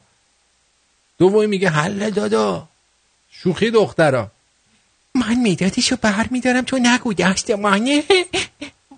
دومی 1.18 1.46
میگه 1.46 1.70
حل 1.70 2.10
دادا. 2.10 2.68
شوخی 3.30 3.70
دخترا. 3.70 4.30
من 5.20 5.34
میدادیشو 5.34 5.96
بر 6.02 6.26
میدارم 6.30 6.64
تو 6.64 6.78
نگو 6.78 7.12
دست 7.14 7.50
مانه 7.50 8.02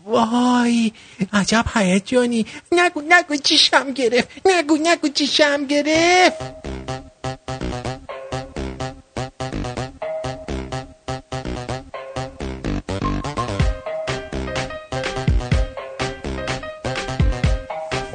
وای 0.06 0.92
عجب 1.32 1.64
جانی. 2.04 2.46
نگو 2.72 3.02
نگو 3.08 3.36
چیشم 3.36 3.92
گرفت. 3.92 4.28
نگو 4.44 4.76
نگو 4.82 5.08
چیشم 5.08 5.66
گرفت. 5.66 6.42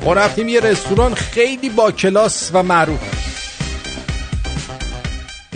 ما 0.05 0.13
رفتیم 0.13 0.47
یه 0.47 0.59
رستوران 0.59 1.13
خیلی 1.15 1.69
با 1.69 1.91
کلاس 1.91 2.49
و 2.53 2.63
معروف. 2.63 3.16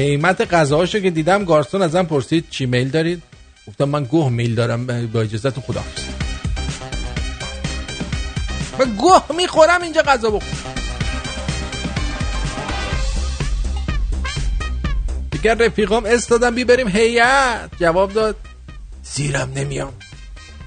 قیمت 0.02 0.54
غذاهاشو 0.54 1.00
که 1.00 1.10
دیدم 1.10 1.46
گارسون 1.46 1.82
ازم 1.82 2.04
پرسید 2.04 2.46
چی 2.50 2.66
میل 2.66 2.90
دارید؟ 2.90 3.22
گفتم 3.68 3.90
من 3.90 4.04
گوه 4.04 4.30
میل 4.30 4.56
دارم 4.56 5.08
با 5.08 5.22
اجازت 5.22 5.60
خدا. 5.60 5.84
و 8.80 8.86
گوه 8.86 9.24
می‌خورم 9.38 9.82
اینجا 9.82 10.02
غذا 10.02 10.30
بخور 10.30 10.50
دیگر 15.32 15.56
رفیقام 15.56 16.06
استادم 16.06 16.56
بی 16.56 16.64
بریم 16.64 16.88
هیئت. 16.88 17.70
جواب 17.80 18.14
داد 18.14 18.36
زیرم 19.04 19.52
نمیام. 19.56 19.94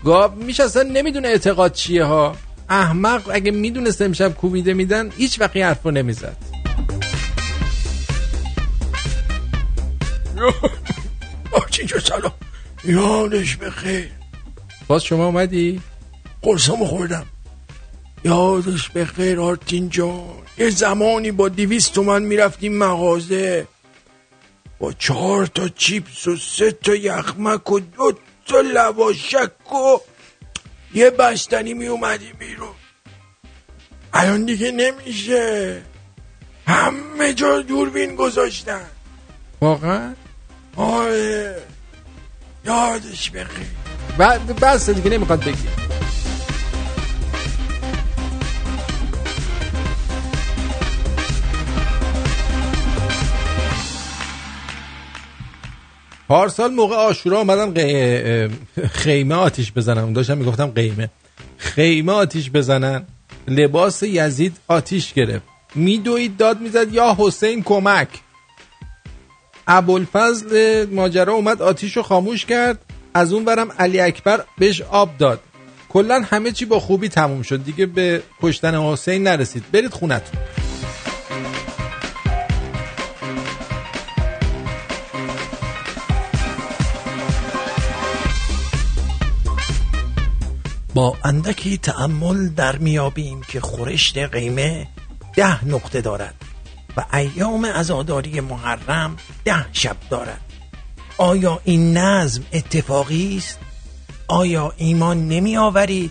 گاب 0.04 0.36
میشه 0.36 0.62
اصلا 0.62 0.82
نمی‌دونه 0.82 1.28
اعتقاد 1.28 1.72
چیه 1.72 2.04
ها. 2.04 2.36
احمق 2.68 3.22
اگه 3.32 3.50
می‌دونست 3.50 4.02
امشب 4.02 4.34
کوبیده 4.34 4.74
میدن 4.74 5.10
هیچ 5.16 5.40
وقتی 5.40 5.62
حرف 5.62 5.82
رو 5.82 5.90
نمی‌زد. 5.90 6.53
آرچین 11.52 11.86
جو 11.86 12.00
سلام؟ 12.00 12.32
یادش 12.84 13.56
بخیر 13.56 14.10
باز 14.86 15.04
شما 15.04 15.26
اومدی؟ 15.26 15.80
قرصامو 16.42 16.84
خوردم. 16.84 17.26
یادش 18.24 18.90
بخیر 18.90 19.40
آرتین 19.40 19.88
جان. 19.88 20.42
یه 20.58 20.70
زمانی 20.70 21.30
با 21.30 21.48
دیویست 21.48 21.92
تومن 21.92 22.22
می‌رفتیم 22.22 22.78
مغازه. 22.78 23.66
با 24.78 24.92
چهار 24.92 25.46
تا 25.46 25.68
چیپس 25.68 26.28
و 26.28 26.36
سه 26.36 26.72
تا 26.72 26.94
یخمک 26.94 27.70
و 27.70 27.80
دو 27.80 28.12
تا 28.46 28.60
لواشک 28.60 29.72
و 29.72 29.98
یه 30.94 31.10
بستنی 31.10 31.74
می 31.74 31.86
اومدیم 31.86 32.36
بیرون. 32.38 32.74
الان 34.12 34.44
دیگه 34.44 34.70
نمیشه. 34.72 35.82
همه 36.66 37.34
جا 37.34 37.62
دوربین 37.62 38.16
گذاشتن. 38.16 38.86
واقعا؟ 39.60 40.14
آره 40.76 41.56
یادش 42.66 43.30
بخیر. 43.30 43.66
بعد 44.18 44.60
بس 44.60 44.90
دیگه 44.90 45.10
نمی‌خواد 45.10 45.44
بگی. 45.44 45.68
پارسال 56.28 56.74
موقع 56.74 56.94
آشورا 56.94 57.38
اومدم 57.38 57.74
خیمه 58.92 59.34
آتیش 59.34 59.72
بزنم. 59.72 60.12
داشتم 60.12 60.38
می‌گفتم 60.38 60.66
قیمه. 60.66 61.10
خیمه 61.56 62.12
آتیش 62.12 62.50
بزنن. 62.50 63.04
لباس 63.48 64.02
یزید 64.02 64.56
آتیش 64.68 65.12
گرفت. 65.12 65.44
میدوید 65.74 66.36
داد 66.36 66.60
می‌زد 66.60 66.92
یا 66.92 67.16
حسین 67.18 67.62
کمک. 67.62 68.08
ابوالفضل 69.66 70.86
ماجرا 70.90 71.32
اومد 71.32 71.62
آتیش 71.62 71.96
رو 71.96 72.02
خاموش 72.02 72.44
کرد 72.44 72.78
از 73.14 73.32
اون 73.32 73.44
برم 73.44 73.72
علی 73.78 74.00
اکبر 74.00 74.44
بهش 74.58 74.80
آب 74.80 75.16
داد. 75.18 75.40
کلا 75.88 76.22
همه 76.30 76.52
چی 76.52 76.64
با 76.64 76.80
خوبی 76.80 77.08
تموم 77.08 77.42
شد. 77.42 77.64
دیگه 77.64 77.86
به 77.86 78.22
کشتن 78.42 78.74
حسین 78.74 79.22
نرسید. 79.22 79.64
برید 79.72 79.92
خونتون. 79.92 80.40
با 90.94 91.16
اندکی 91.24 91.78
تأمل 91.78 92.48
در 92.48 92.76
میابیم 92.76 93.40
که 93.48 93.60
خورشت 93.60 94.18
قیمه 94.18 94.88
ده 95.36 95.64
نقطه 95.64 96.00
دارد. 96.00 96.43
و 96.96 97.16
ایام 97.16 97.64
ازاداری 97.64 98.40
محرم 98.40 99.16
ده 99.44 99.66
شب 99.72 99.96
دارد. 100.10 100.40
آیا 101.18 101.60
این 101.64 101.96
نظم 101.96 102.42
اتفاقی 102.52 103.36
است؟ 103.36 103.58
آیا 104.28 104.72
ایمان 104.76 105.28
نمی 105.28 105.56
آورید؟ 105.56 106.10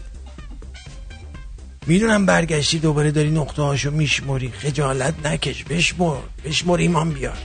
می‌دونم 1.88 2.26
برگشتی 2.26 2.80
دوباره 2.80 3.12
داری 3.12 3.32
نقطه 3.32 3.62
هاشو 3.62 3.92
میشموری. 3.92 4.52
خجالت 4.52 5.26
نکش 5.26 5.64
بشمر 5.64 6.18
بشمر 6.46 6.78
ایمان 6.78 7.10
بیار. 7.10 7.38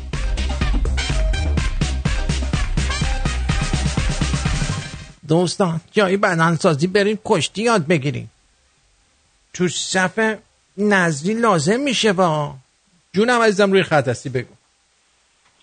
دوستان 5.28 5.80
جایی 5.92 6.16
بدنسازی 6.16 6.86
بریم 6.86 7.18
کشتی 7.24 7.62
یاد 7.62 7.86
بگیریم. 7.86 8.30
تو 9.52 9.68
صف 9.68 10.34
نزدی 10.78 11.34
لازم 11.34 11.80
میشه 11.80 12.12
با. 12.12 12.54
جونم 13.12 13.40
عزیزم 13.40 13.72
روی 13.72 13.82
خط 13.82 14.08
هستی 14.08 14.28
بگو. 14.28 14.54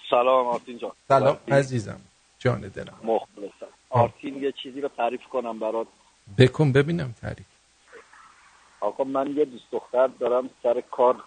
سلام 0.10 0.48
آرتین 0.48 0.78
جان. 0.78 0.92
سلام 1.08 1.38
عزیزم. 1.52 2.00
جان 2.40 2.62
دلم. 2.62 3.00
مخلصم. 3.04 3.72
آرتین 3.90 4.44
یه 4.44 4.52
چیزی 4.52 4.82
رو 4.82 4.88
تعریف 4.88 5.24
کنم 5.24 5.60
برات. 5.60 5.88
بکن 6.38 6.72
ببینم 6.72 7.16
تعریف. 7.22 7.46
آقا 8.80 9.04
من 9.04 9.38
یه 9.38 9.46
دوست 9.46 9.72
دختر 9.72 10.08
دارم 10.08 10.50
سر 10.64 10.82
کار 10.92 11.24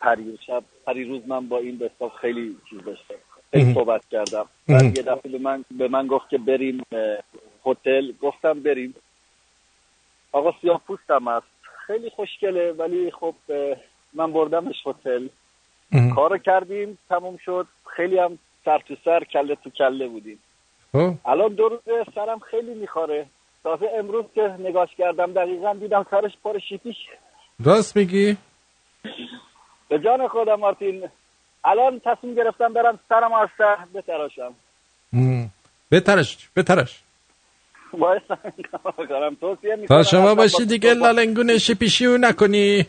پریشب 0.00 0.64
پریروز 0.86 1.22
من 1.26 1.48
با 1.48 1.58
این 1.58 1.78
بستاف 1.78 2.12
خیلی 2.20 2.56
چیز 2.70 2.78
داشتم 2.78 3.14
خیلی. 3.50 3.74
صحبت 3.74 4.02
کردم. 4.10 4.46
بعد 4.68 4.98
یه 4.98 5.02
دفعه 5.02 5.32
به 5.32 5.38
من 5.38 5.64
به 5.70 5.88
من 5.88 6.06
گفت 6.06 6.28
که 6.28 6.38
بریم 6.38 6.82
هتل. 7.66 8.12
گفتم 8.22 8.60
بریم. 8.60 8.94
آقا 10.32 10.54
سیاه 10.60 10.80
پوستم 10.86 11.28
است 11.28 11.46
خیلی 11.86 12.10
خوشگله 12.10 12.72
ولی 12.72 13.10
خب 13.10 13.34
من 14.18 14.32
بردمش 14.32 14.76
هتل. 14.86 15.26
کارو 16.14 16.38
کردیم 16.38 16.98
تموم 17.08 17.36
شد. 17.44 17.66
خیلی 17.96 18.18
هم 18.18 18.38
سر 18.64 18.78
تو 18.78 18.94
سر 19.04 19.24
کله 19.24 19.54
تو 19.54 19.70
کله 19.70 20.08
بودیم. 20.08 20.38
خب. 20.92 21.14
الان 21.24 21.54
دو 21.54 21.68
روزه 21.68 22.04
سرم 22.14 22.38
خیلی 22.38 22.74
می‌خوره. 22.74 23.26
تازه 23.62 23.86
امروز 23.98 24.24
که 24.34 24.42
نگاش 24.58 24.88
کردم 24.98 25.32
دقیقا 25.32 25.74
دیدم 25.74 26.06
سرش 26.10 26.32
پر 26.44 26.58
شیپیش. 26.68 26.96
راست 27.64 27.96
میگی؟ 27.96 28.36
به 29.88 29.98
جان 29.98 30.28
خودم 30.28 30.54
مارتین. 30.54 31.08
الان 31.64 32.00
تصمیم 32.04 32.34
گرفتم 32.34 32.72
برم 32.72 32.98
سرم 33.08 33.32
از 33.32 33.48
سر 33.58 33.76
بتراشم. 33.94 34.54
بترش 35.92 36.48
بترش. 36.56 37.02
توصیه 39.40 39.86
تا 39.88 40.02
شما 40.02 40.34
باشی 40.34 40.66
دیگه 40.66 40.94
لالنگون 40.94 41.58
شپیشیو 41.58 42.18
نکنی. 42.18 42.86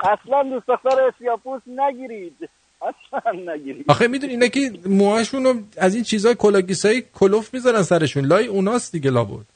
اصلا 0.00 0.42
دوست 0.42 0.66
دختر 0.66 1.12
سیاپوس 1.18 1.62
نگیرید. 1.66 2.48
اصلا 2.82 3.32
نگیرید. 3.54 3.84
آخه 3.88 4.08
می‌دونی 4.08 4.32
اینا 4.32 4.46
که 4.46 4.60
موهاشون 4.86 5.44
رو 5.44 5.54
از 5.78 5.94
این 5.94 6.04
چیزای 6.04 6.34
کلاگیسایی 6.34 7.02
کلوف 7.14 7.54
می‌ذارن 7.54 7.82
سرشون. 7.82 8.24
لای 8.24 8.46
اوناست 8.46 8.92
دیگه 8.92 9.10
لابد. 9.10 9.46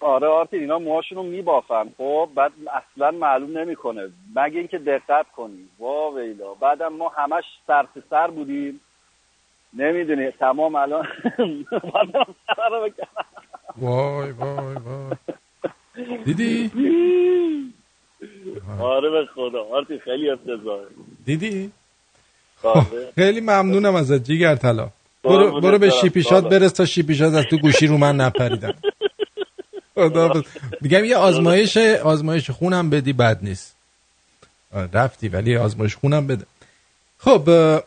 آره 0.00 0.26
آرتین 0.26 0.60
اینا 0.60 0.78
موهاشونو 0.78 1.22
میبافن. 1.22 1.88
خب 1.98 2.28
بعد 2.34 2.52
اصلا 2.72 3.10
معلوم 3.10 3.58
نمی‌کنه. 3.58 4.08
مگه 4.36 4.58
اینکه 4.58 4.78
دقت 4.78 5.26
کنی. 5.36 5.68
وا 5.78 6.10
ویلا. 6.10 6.54
بعدم 6.54 6.92
ما 6.92 7.08
همش 7.08 7.44
سر 7.66 7.86
سر 8.10 8.26
بودیم. 8.26 8.80
نمی‌دونی. 9.74 10.30
تمام 10.30 10.74
الان 10.74 11.06
رو 12.70 12.90
وای 13.76 14.30
وای 14.30 14.76
وای. 14.84 15.16
دیدی؟ 16.24 16.70
آره 18.80 19.10
به 19.10 19.26
خدا 19.34 19.64
آرتین 19.64 19.98
خیلی 19.98 20.30
افتضاحه 20.30 20.86
دیدی. 21.24 21.70
خیلی 23.18 23.40
ممنونم 23.40 23.94
ازت 23.94 24.24
جیگر 24.24 24.56
طلا 24.56 24.90
برو 25.24 25.60
برو 25.60 25.78
به. 25.78 25.90
شیپیشات. 25.90 26.48
برس 26.48 26.72
تا 26.72 26.86
شیپیشات 26.86 27.34
از 27.34 27.44
تو 27.44 27.58
گوشی 27.58 27.86
رو 27.86 27.96
من 27.98 28.32
خداحافظ. 29.94 30.42
میگم 30.80 31.04
یه 31.04 31.16
آزمایش 31.16 31.76
آزمایش 31.76 32.50
خونم 32.50 32.90
بدی 32.90 33.12
بد 33.12 33.38
نیست 33.42 33.76
رفتی 34.92 35.28
ولی 35.28 35.56
آزمایش 35.56 35.96
خونم 35.96 36.26
بده 36.26 36.46
خب 37.18 37.48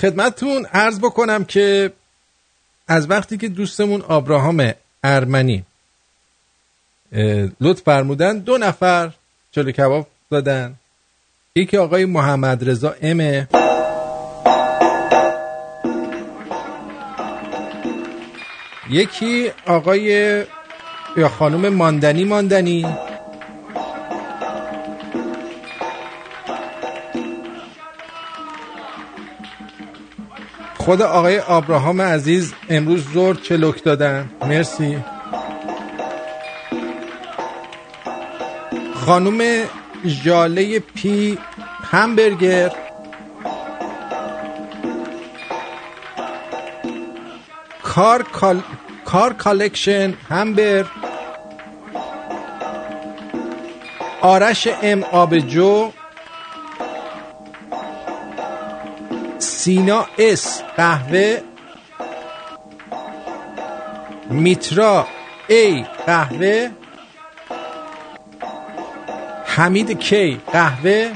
خدمتتون 0.00 0.66
عرض 0.66 0.98
بکنم 1.00 1.44
که 1.44 1.92
از 2.88 3.10
وقتی 3.10 3.36
که 3.36 3.48
دوستمون 3.48 4.02
آبراهام 4.02 4.72
ارمنی 5.04 5.64
لطف 7.60 7.82
فرمودن. 7.82 8.38
دو 8.38 8.58
نفر 8.58 9.10
چلو 9.50 9.70
کباب 9.70 10.06
دادن. 10.30 10.74
یکی 11.56 11.76
آقای 11.76 12.04
محمد 12.04 12.68
رضا 12.68 12.94
امه 13.02 13.48
یکی 18.90 19.50
آقای 19.66 20.04
یا 21.16 21.28
خانم 21.28 21.68
ماندنی 21.68 22.24
ماندنی. 22.24 22.86
خود 30.76 31.02
آقای 31.02 31.38
آبراهام 31.38 32.00
عزیز 32.00 32.54
امروز 32.68 33.04
زور 33.12 33.34
چلوک 33.34 33.84
دادن. 33.84 34.30
مرسی. 34.46 35.04
خانم 39.00 39.66
ژاله 40.06 40.78
پی 40.78 41.38
همبرگر. 41.90 42.70
کار 47.82 48.22
کال... 48.22 48.62
کار 49.04 49.32
کالکشن 49.32 50.14
همبر. 50.28 50.84
آرش 54.20 54.68
ام 54.82 55.04
آبجو. 55.04 55.92
سینا 59.38 60.06
اس 60.18 60.62
قهوه. 60.76 61.38
میترا 64.30 65.06
ای 65.48 65.84
قهوه. 66.06 66.79
حمید 69.56 69.98
کی؟ 69.98 70.40
قهوه؟ 70.52 71.12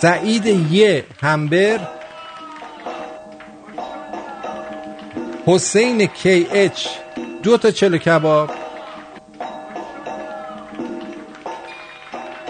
سعید 0.00 0.46
یه 0.46 1.04
همبر؟ 1.22 1.80
حسین 5.46 6.06
کی 6.06 6.46
اچ 6.52 6.88
دو 7.42 7.56
تا 7.56 7.70
چلو 7.70 7.98
کباب. 7.98 8.50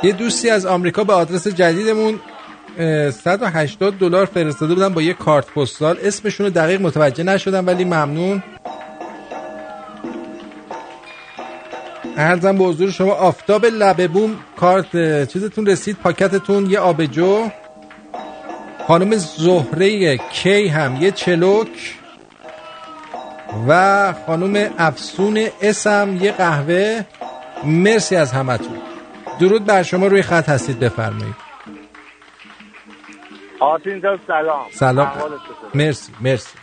یه 0.02 0.12
دوستی 0.12 0.51
از 0.51 0.66
آمریکا 0.66 1.05
به 1.05 1.12
آدرس 1.12 1.48
جدیدمون 1.48 2.20
اه، 2.78 3.10
180 3.10 3.98
دلار 3.98 4.27
فرستاده 4.27 4.74
بودن 4.74 4.89
با 4.89 5.02
یه 5.02 5.12
کارت 5.12 5.47
پستال. 5.47 5.97
اسمشون 6.02 6.47
رو 6.47 6.52
دقیق 6.52 6.81
متوجه 6.81 7.24
نشدم 7.24 7.66
ولی 7.66 7.85
ممنون. 7.85 8.43
ارزم 12.16 12.59
به 12.59 12.64
حضور 12.64 12.90
شما 12.90 13.12
آفتاب 13.12 13.66
لبه 13.66 14.09
بوم 14.09 14.38
کارت 14.56 14.93
چیزتون 15.32 15.66
رسید 15.66 15.97
پاکتتون 15.97 16.70
یه 16.70 16.78
آبجو. 16.78 17.48
خانم 18.86 19.16
زهره 19.16 20.16
کی 20.18 20.68
هم 20.68 20.97
یه 20.97 21.10
چلوک. 21.10 21.98
و 23.68 24.12
خانم 24.26 24.70
افسون 24.78 25.48
اسم 25.62 26.18
یه 26.20 26.32
قهوه. 26.32 27.05
مرسی 27.64 28.16
از 28.16 28.32
همتون. 28.32 28.78
درود 29.40 29.64
بر 29.64 29.82
شما 29.82 30.06
روی 30.06 30.22
خط 30.22 30.48
هستید 30.48 30.80
بفرمایید. 30.80 31.34
آرتین 33.60 34.01
جان 34.01 34.20
سلام. 34.26 34.66
سلام؟ 34.70 35.12
مرسی 35.74 36.12
مرسی. 36.20 36.59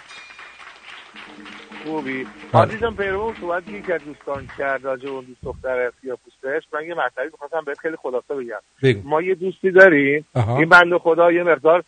خوبی؟ 1.86 2.28
آره. 2.54 2.78
جان 2.78 2.96
پیرو 2.96 3.34
صحبت 3.42 3.64
که 3.88 3.94
از 3.94 4.02
دوستان 4.06 4.48
کرد 4.58 4.84
راجع 4.84 5.10
اون 5.10 5.26
دوست 5.26 5.44
دختر 5.44 5.92
سیاپوستش 6.02 6.64
من 6.74 6.86
یه 6.86 6.94
مطلبی 6.94 7.30
می‌خواستم 7.32 7.62
بهت 7.66 7.80
خیلی 7.80 7.96
خلاصه 7.96 8.36
بگم 8.36 8.60
بگو. 8.84 9.10
ما 9.10 9.22
یه 9.22 9.36
دوستی 9.36 9.72
داریم. 9.72 10.26
این 10.36 10.70
بنده 10.70 10.98
خدا 10.98 11.32
یه 11.32 11.44
مقدار 11.44 11.84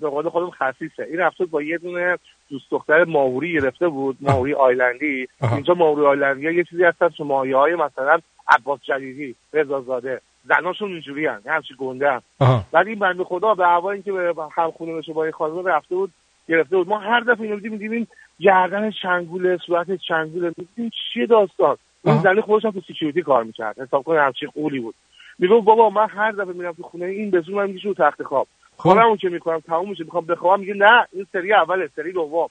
به 0.00 0.08
قول 0.08 0.28
خودم 0.28 0.50
خسیسه 0.50 1.02
این 1.02 1.18
رفته 1.18 1.44
بود 1.44 1.50
با 1.50 1.62
یه 1.62 1.78
دونه 1.78 2.18
دوست 2.50 2.70
دختر 2.70 3.04
ماوری 3.04 3.52
گرفته 3.52 3.88
بود 3.88 4.16
ماوری 4.20 4.54
آیلندی. 4.54 5.28
اینجا 5.52 5.74
ماوری 5.74 6.06
آیلندی 6.06 6.54
یه 6.54 6.64
چیزی 6.64 6.84
هستن 6.84 7.08
که 7.08 7.24
ماهی 7.24 7.52
های 7.52 7.74
مثلا 7.74 8.18
عباس 8.48 8.80
جلیلی 8.82 9.34
رضا 9.52 9.80
زاده 9.80 10.20
زناشون 10.44 10.92
اینجوری 10.92 11.26
هم 11.26 11.42
همچی 11.46 11.74
گنده 11.78 12.10
هم. 12.10 12.22
آها 12.40 12.64
بعد 12.72 12.86
این 12.86 12.98
بنده 12.98 13.24
خدا 13.24 13.54
به 13.54 13.66
هوای 13.66 13.94
اینکه 13.94 14.12
به 14.12 14.34
هم 14.56 14.70
خونه 14.70 14.94
بشه 14.94 15.12
با 15.12 15.24
این 15.24 15.32
خانم 15.32 15.66
رفته 15.66 15.94
بود 15.94 16.12
گرفته 16.48 16.76
بود. 16.76 16.88
ما 16.88 16.98
هر 16.98 17.20
دفعه 17.20 17.40
اینو 17.40 17.56
دیدیم 17.56 17.78
دیدیم 17.78 18.08
گردن 18.40 18.90
چنگوله 19.02 19.58
صورت 19.66 19.86
چنگوله 20.08 20.52
میدیم 20.56 20.90
چیه 21.12 21.26
داستان؟ 21.26 21.76
اون 22.02 22.18
زنی 22.18 22.40
خودش 22.40 22.64
هم 22.64 22.70
تو 22.70 22.80
سکیوریتی 22.80 23.22
کار 23.22 23.44
می‌کرد. 23.44 23.78
حساب 23.78 24.02
کن 24.02 24.16
همچین 24.16 24.48
قولی 24.48 24.80
بود. 24.80 24.94
می‌گفت 25.38 25.64
بابا 25.64 25.90
من 25.90 26.08
هر 26.08 26.30
دفعه 26.30 26.52
میرم 26.52 26.72
تو 26.72 26.82
خونه 26.82 27.06
این 27.06 27.30
به 27.30 27.40
زور 27.40 27.54
من 27.54 27.70
میگه 27.70 27.88
رو 27.88 27.94
تخت 27.94 28.22
خواب. 28.22 28.46
کارمون 28.78 29.16
که 29.16 29.28
می‌کنم 29.28 29.60
تموم 29.60 29.88
میشه. 29.88 30.04
می‌خوام 30.04 30.26
بخوابم 30.26 30.60
میگه 30.60 30.74
نه 30.74 31.06
این 31.12 31.26
سری 31.32 31.54
اوله 31.54 31.88
سری 31.96 32.12
دوم. 32.12 32.48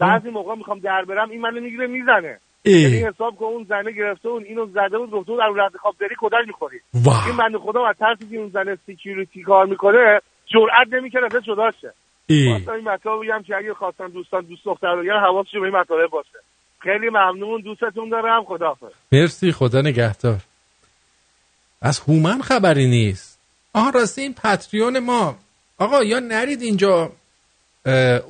بعضی 0.00 0.30
موقع 0.30 0.54
می‌خوام 0.54 0.78
در 0.78 1.04
برم 1.04 1.30
این 1.30 1.40
منو 1.40 1.60
می‌گیره 1.60 1.86
می‌زنه. 1.86 2.38
ای. 2.62 2.72
یعنی 2.72 2.96
حساب 2.96 3.36
کن 3.36 3.44
اون 3.44 3.64
زنه 3.64 3.92
گرفته 3.92 4.28
اون 4.28 4.44
اینو 4.44 4.66
زده 4.66 4.98
بود 4.98 5.10
گفته 5.10 5.32
در 5.36 5.64
رد 5.64 5.76
خواب 5.76 5.94
بری 6.00 6.14
کتک 6.18 6.42
می‌خوری. 6.46 6.80
این 7.26 7.36
بنده 7.38 7.58
خدا 7.58 7.86
از 7.86 7.96
ترسی 7.96 8.30
که 8.30 8.36
اون 8.36 8.48
زنه 8.48 8.78
security 8.86 9.42
کار 9.42 9.66
می‌کنه 9.66 10.20
جرئت 10.46 10.92
نمی‌کنه 10.92 11.24
ازش 11.24 11.46
جدا 11.46 11.70
شه. 11.70 11.92
واسه 12.28 12.72
این 12.72 12.88
مطلب 12.88 13.12
بگم 13.22 13.42
که 13.46 13.56
اگه 13.56 13.74
خواستن 13.74 14.08
دوستان 14.08 14.44
دوست 14.44 14.64
دختر 14.64 14.96
بگن 14.96 15.20
حواسشون 15.26 15.60
به 15.60 15.66
این 15.66 15.76
مطالب 15.76 16.10
باشه. 16.10 16.38
خیلی 16.80 17.08
ممنون 17.08 17.60
دوستتون 17.60 18.08
دارم. 18.08 18.44
خداحافظ. 18.44 18.92
مرسی 19.12 19.52
خدا 19.52 19.80
نگهدار. 19.80 20.40
از 21.82 22.00
هومن 22.00 22.42
خبری 22.42 22.86
نیست. 22.86 23.40
آها 23.74 23.90
راستی 23.90 24.20
این 24.20 24.34
پتریون 24.34 24.98
ما. 24.98 25.36
آقا 25.78 26.04
یا 26.04 26.18
نرید 26.20 26.62
اینجا 26.62 27.12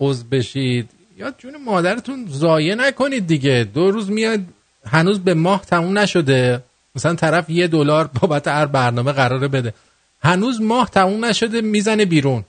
عضو 0.01 0.25
بشید 0.31 0.91
یا 1.17 1.31
جون 1.39 1.65
مادرتون 1.65 2.27
ضایع 2.29 2.75
نکنید 2.75 3.27
دیگه. 3.27 3.69
دو 3.75 3.91
روز 3.91 4.11
میاد 4.11 4.41
هنوز 4.87 5.25
به 5.25 5.35
ماه 5.35 5.65
تموم 5.65 5.99
نشده. 5.99 6.63
مثلا 6.95 7.15
طرف 7.15 7.51
یه 7.51 7.69
دلار 7.69 8.11
بابت 8.21 8.49
هر 8.49 8.67
برنامه 8.67 9.13
قراره 9.13 9.49
بده. 9.49 9.75
هنوز 10.23 10.63
ماه 10.63 10.91
تموم 10.91 11.25
نشده 11.25 11.61
می‌زنه 11.61 12.05
بیرون. 12.05 12.45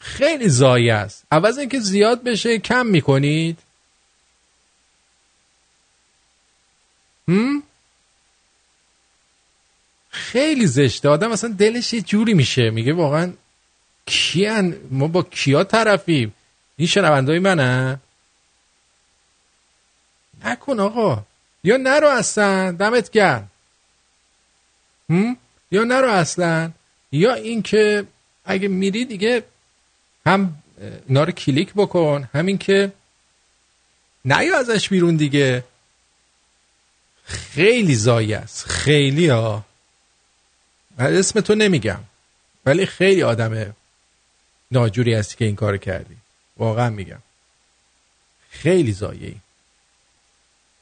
خیلی 0.00 0.48
ضایع 0.48 0.96
است. 0.96 1.24
عوض 1.30 1.58
اینکه 1.58 1.80
زیاد 1.80 2.22
بشه 2.22 2.58
کم 2.58 2.86
می‌کنید. 2.86 3.58
هم؟ 7.28 7.62
خیلی 10.10 10.66
زشته. 10.66 11.08
آدم 11.08 11.32
اصلا 11.32 11.50
دلش 11.58 11.92
یه 11.92 12.00
جوری 12.00 12.34
میشه. 12.34 12.70
میگه 12.70 12.92
واقعا 12.92 13.32
کیان؟ 14.06 14.76
ما 14.90 15.06
با 15.06 15.22
کیا 15.22 15.64
طرفیم؟ 15.64 16.34
این 16.76 16.88
شنوندهای 16.88 17.38
منه. 17.38 18.00
نکن 20.44 20.80
آقا. 20.80 21.22
یا 21.64 21.76
نرو 21.76 22.08
اصلا. 22.08 22.72
دمت 22.72 23.10
گرم؟ 23.10 23.50
یا 25.70 25.84
نرو 25.84 26.10
اصلا. 26.10 26.70
یا 27.12 27.34
اینکه 27.34 28.06
اگه 28.44 28.68
میری 28.68 29.04
دیگه 29.04 29.42
هم 30.28 30.62
اینا 31.08 31.24
رو 31.24 31.32
کلیک 31.32 31.72
بکن. 31.76 32.28
همین 32.34 32.58
که 32.58 32.92
نیا 34.24 34.58
ازش 34.58 34.88
بیرون 34.88 35.16
دیگه. 35.16 35.64
خیلی 37.24 37.94
زایی 37.94 38.34
است. 38.34 38.66
خیلی 38.66 39.28
ها. 39.28 39.64
من 40.98 41.16
اسم 41.16 41.40
تو 41.40 41.54
نمیگم. 41.54 42.00
ولی 42.66 42.86
خیلی 42.86 43.22
آدم 43.22 43.74
ناجوری 44.70 45.14
هستی 45.14 45.36
که 45.36 45.44
این 45.44 45.56
کار 45.56 45.76
کردی. 45.76 46.16
واقعا 46.56 46.90
میگم. 46.90 47.22
خیلی 48.50 48.92
زایه 48.92 49.34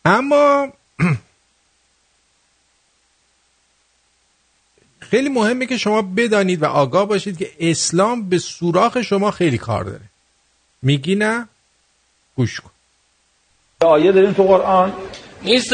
اما 0.05 0.73
خیلی 5.11 5.29
مهمه 5.29 5.67
که 5.67 5.77
شما 5.79 6.03
بدانید 6.03 6.63
و 6.63 6.67
آگاه 6.67 7.09
باشید 7.09 7.39
که 7.39 7.51
اسلام 7.61 8.29
به 8.29 8.39
سوراخ 8.39 9.03
شما 9.03 9.31
خیلی 9.31 9.59
کار 9.59 9.85
داره. 9.85 10.01
میگی 10.83 11.15
نه؟ 11.15 11.49
گوش 12.37 12.61
کن. 12.61 12.71
آیه 13.81 14.13
داریم 14.13 14.33
تو 14.33 14.43
قرآن. 14.43 14.93
حرث. 15.45 15.73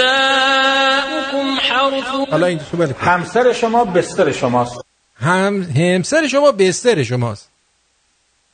حالا 2.30 2.46
این 2.46 2.58
تو 2.58 2.76
بله. 2.76 2.94
همسر 2.98 3.52
شما 3.52 3.84
بستر 3.84 4.32
شماست. 4.32 4.80
هم 5.16 5.62
همسر 5.62 6.28
شما 6.28 6.52
بستر 6.52 7.02
شماست. 7.02 7.48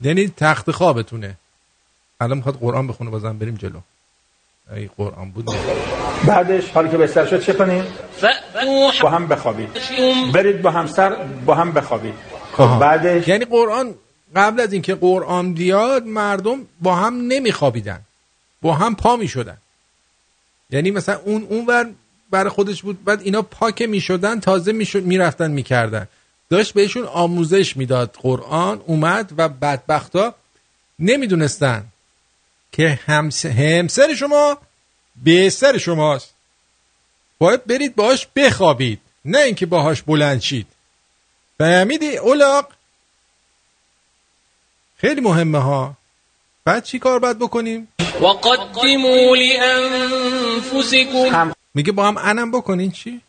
یعنی 0.00 0.28
تخت 0.36 0.70
خوابتونه. 0.70 1.34
الان 2.20 2.36
می‌خواد 2.36 2.54
قرآن 2.54 2.86
بخونه 2.86 3.10
بازم 3.10 3.38
بریم 3.38 3.54
جلو. 3.54 3.80
ای 4.76 4.90
قرآن 4.96 5.30
بود 5.30 5.50
بعدش 6.26 6.70
حالی 6.70 6.88
که 6.88 6.96
بستر 6.96 7.26
شد 7.26 7.42
چه 7.42 7.52
کنیم؟ 7.52 7.84
با 9.02 9.10
هم 9.10 9.26
بخوابید 9.26 9.68
برید 10.32 10.62
با 10.62 10.70
همسر 10.70 11.16
با 11.46 11.54
هم 11.54 11.72
بخوابید 11.72 12.14
آها. 12.58 12.78
بعدش 12.78 13.28
یعنی 13.28 13.44
قرآن 13.44 13.94
قبل 14.36 14.60
از 14.60 14.72
اینکه 14.72 14.94
قرآن 14.94 15.54
بیاد 15.54 16.06
مردم 16.06 16.58
با 16.80 16.94
هم 16.94 17.14
نمیخوابیدن. 17.14 18.00
با 18.62 18.74
هم 18.74 18.96
پا 18.96 19.16
می‌شدن. 19.16 19.56
یعنی 20.70 20.90
مثلا 20.90 21.20
اون 21.24 21.46
اونور 21.50 21.90
برای 22.30 22.50
خودش 22.50 22.82
بود 22.82 23.04
بعد 23.04 23.22
اینا 23.22 23.42
پاک 23.42 23.82
می‌شدن 23.82 24.40
تازه 24.40 24.72
می‌شد 24.72 25.02
می‌رفتن 25.02 25.50
می‌کردن. 25.50 26.08
داشت 26.50 26.74
بهشون 26.74 27.04
آموزش 27.04 27.76
می‌داد 27.76 28.16
قرآن 28.22 28.80
اومد 28.86 29.32
و 29.36 29.48
بدبختا 29.48 30.34
نمی‌دونستن 30.98 31.84
که 32.72 33.00
همس... 33.06 33.46
همسر 33.46 34.14
شما 34.14 34.58
بستر 35.26 35.78
شماست. 35.78 36.34
باید 37.38 37.64
برید 37.64 37.94
باهاش 37.94 38.26
بخوابید 38.36 39.00
نه 39.24 39.38
اینکه 39.38 39.66
باهاش 39.66 40.02
بلند 40.02 40.40
شید. 40.40 40.66
فهمیدی 41.58 42.16
اولاق؟ 42.16 42.72
خیلی 44.96 45.20
مهمه 45.20 45.58
ها. 45.58 45.94
بعد 46.64 46.84
چی 46.84 46.98
کار 46.98 47.18
باید 47.18 47.38
بکنیم؟ 47.38 47.88
وقدموا 48.20 49.36
لأنفسكم. 49.36 51.30
میگه 51.74 51.92
با 51.92 52.08
هم 52.08 52.16
انم 52.18 52.50
بکنین 52.50 52.90
چی؟ 52.90 53.20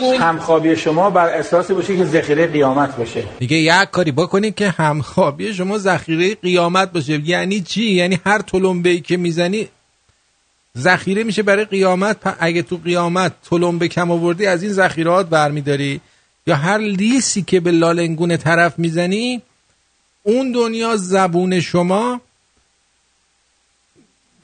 کن. 0.00 0.16
همخوابی 0.20 0.76
شما 0.76 1.10
بر 1.10 1.28
اساسی 1.28 1.74
باشه 1.74 1.96
که 1.96 2.04
ذخیره 2.04 2.46
قیامت 2.46 2.96
باشه. 2.96 3.24
میگه 3.40 3.56
یک 3.56 3.90
کاری 3.90 4.12
بکنید 4.12 4.54
که 4.54 4.70
همخوابی 4.70 5.54
شما 5.54 5.78
ذخیره 5.78 6.34
قیامت 6.34 6.92
باشه. 6.92 7.20
یعنی 7.28 7.60
چی؟ 7.60 7.84
یعنی 7.84 8.20
هر 8.26 8.38
تلمبه 8.38 8.90
ای 8.90 9.00
که 9.00 9.16
می‌زنی 9.16 9.68
ذخیره 10.78 11.24
میشه 11.24 11.42
برای 11.42 11.64
قیامت. 11.64 12.36
اگه 12.40 12.62
تو 12.62 12.76
قیامت 12.84 13.32
تلمبه 13.50 13.88
کم 13.88 14.10
آوردی 14.10 14.46
از 14.46 14.62
این 14.62 14.72
ذخیرات 14.72 15.28
برمیداری. 15.28 16.00
یا 16.46 16.56
هر 16.56 16.78
لیسی 16.78 17.42
که 17.42 17.60
به 17.60 17.70
لالنگون 17.70 18.36
طرف 18.36 18.78
می‌زنی 18.78 19.42
اون 20.22 20.52
دنیا 20.52 20.96
زبون 20.96 21.60
شما 21.60 22.20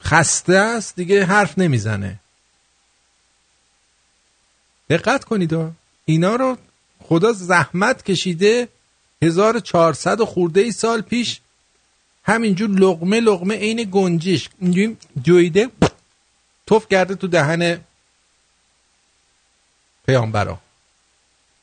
خسته 0.03 0.55
است 0.55 0.95
دیگه 0.95 1.25
حرف 1.25 1.57
نمی‌زنه. 1.57 2.19
دقت 4.89 5.23
کنید. 5.23 5.57
اینا 6.05 6.35
رو 6.35 6.57
خدا 7.03 7.31
زحمت 7.33 8.03
کشیده 8.03 8.67
1400 9.21 10.21
و 10.21 10.25
خورده 10.25 10.61
ای 10.61 10.71
سال 10.71 11.01
پیش 11.01 11.39
همینجور 12.23 12.69
لغمه 12.69 13.19
لغمه 13.19 13.55
عین 13.55 13.89
گنجش. 13.91 14.49
اینجوری 14.61 14.97
جویده 15.21 15.69
توف 16.65 16.87
کرده 16.87 17.15
تو 17.15 17.27
دهن 17.27 17.79
پیامبرا. 20.05 20.59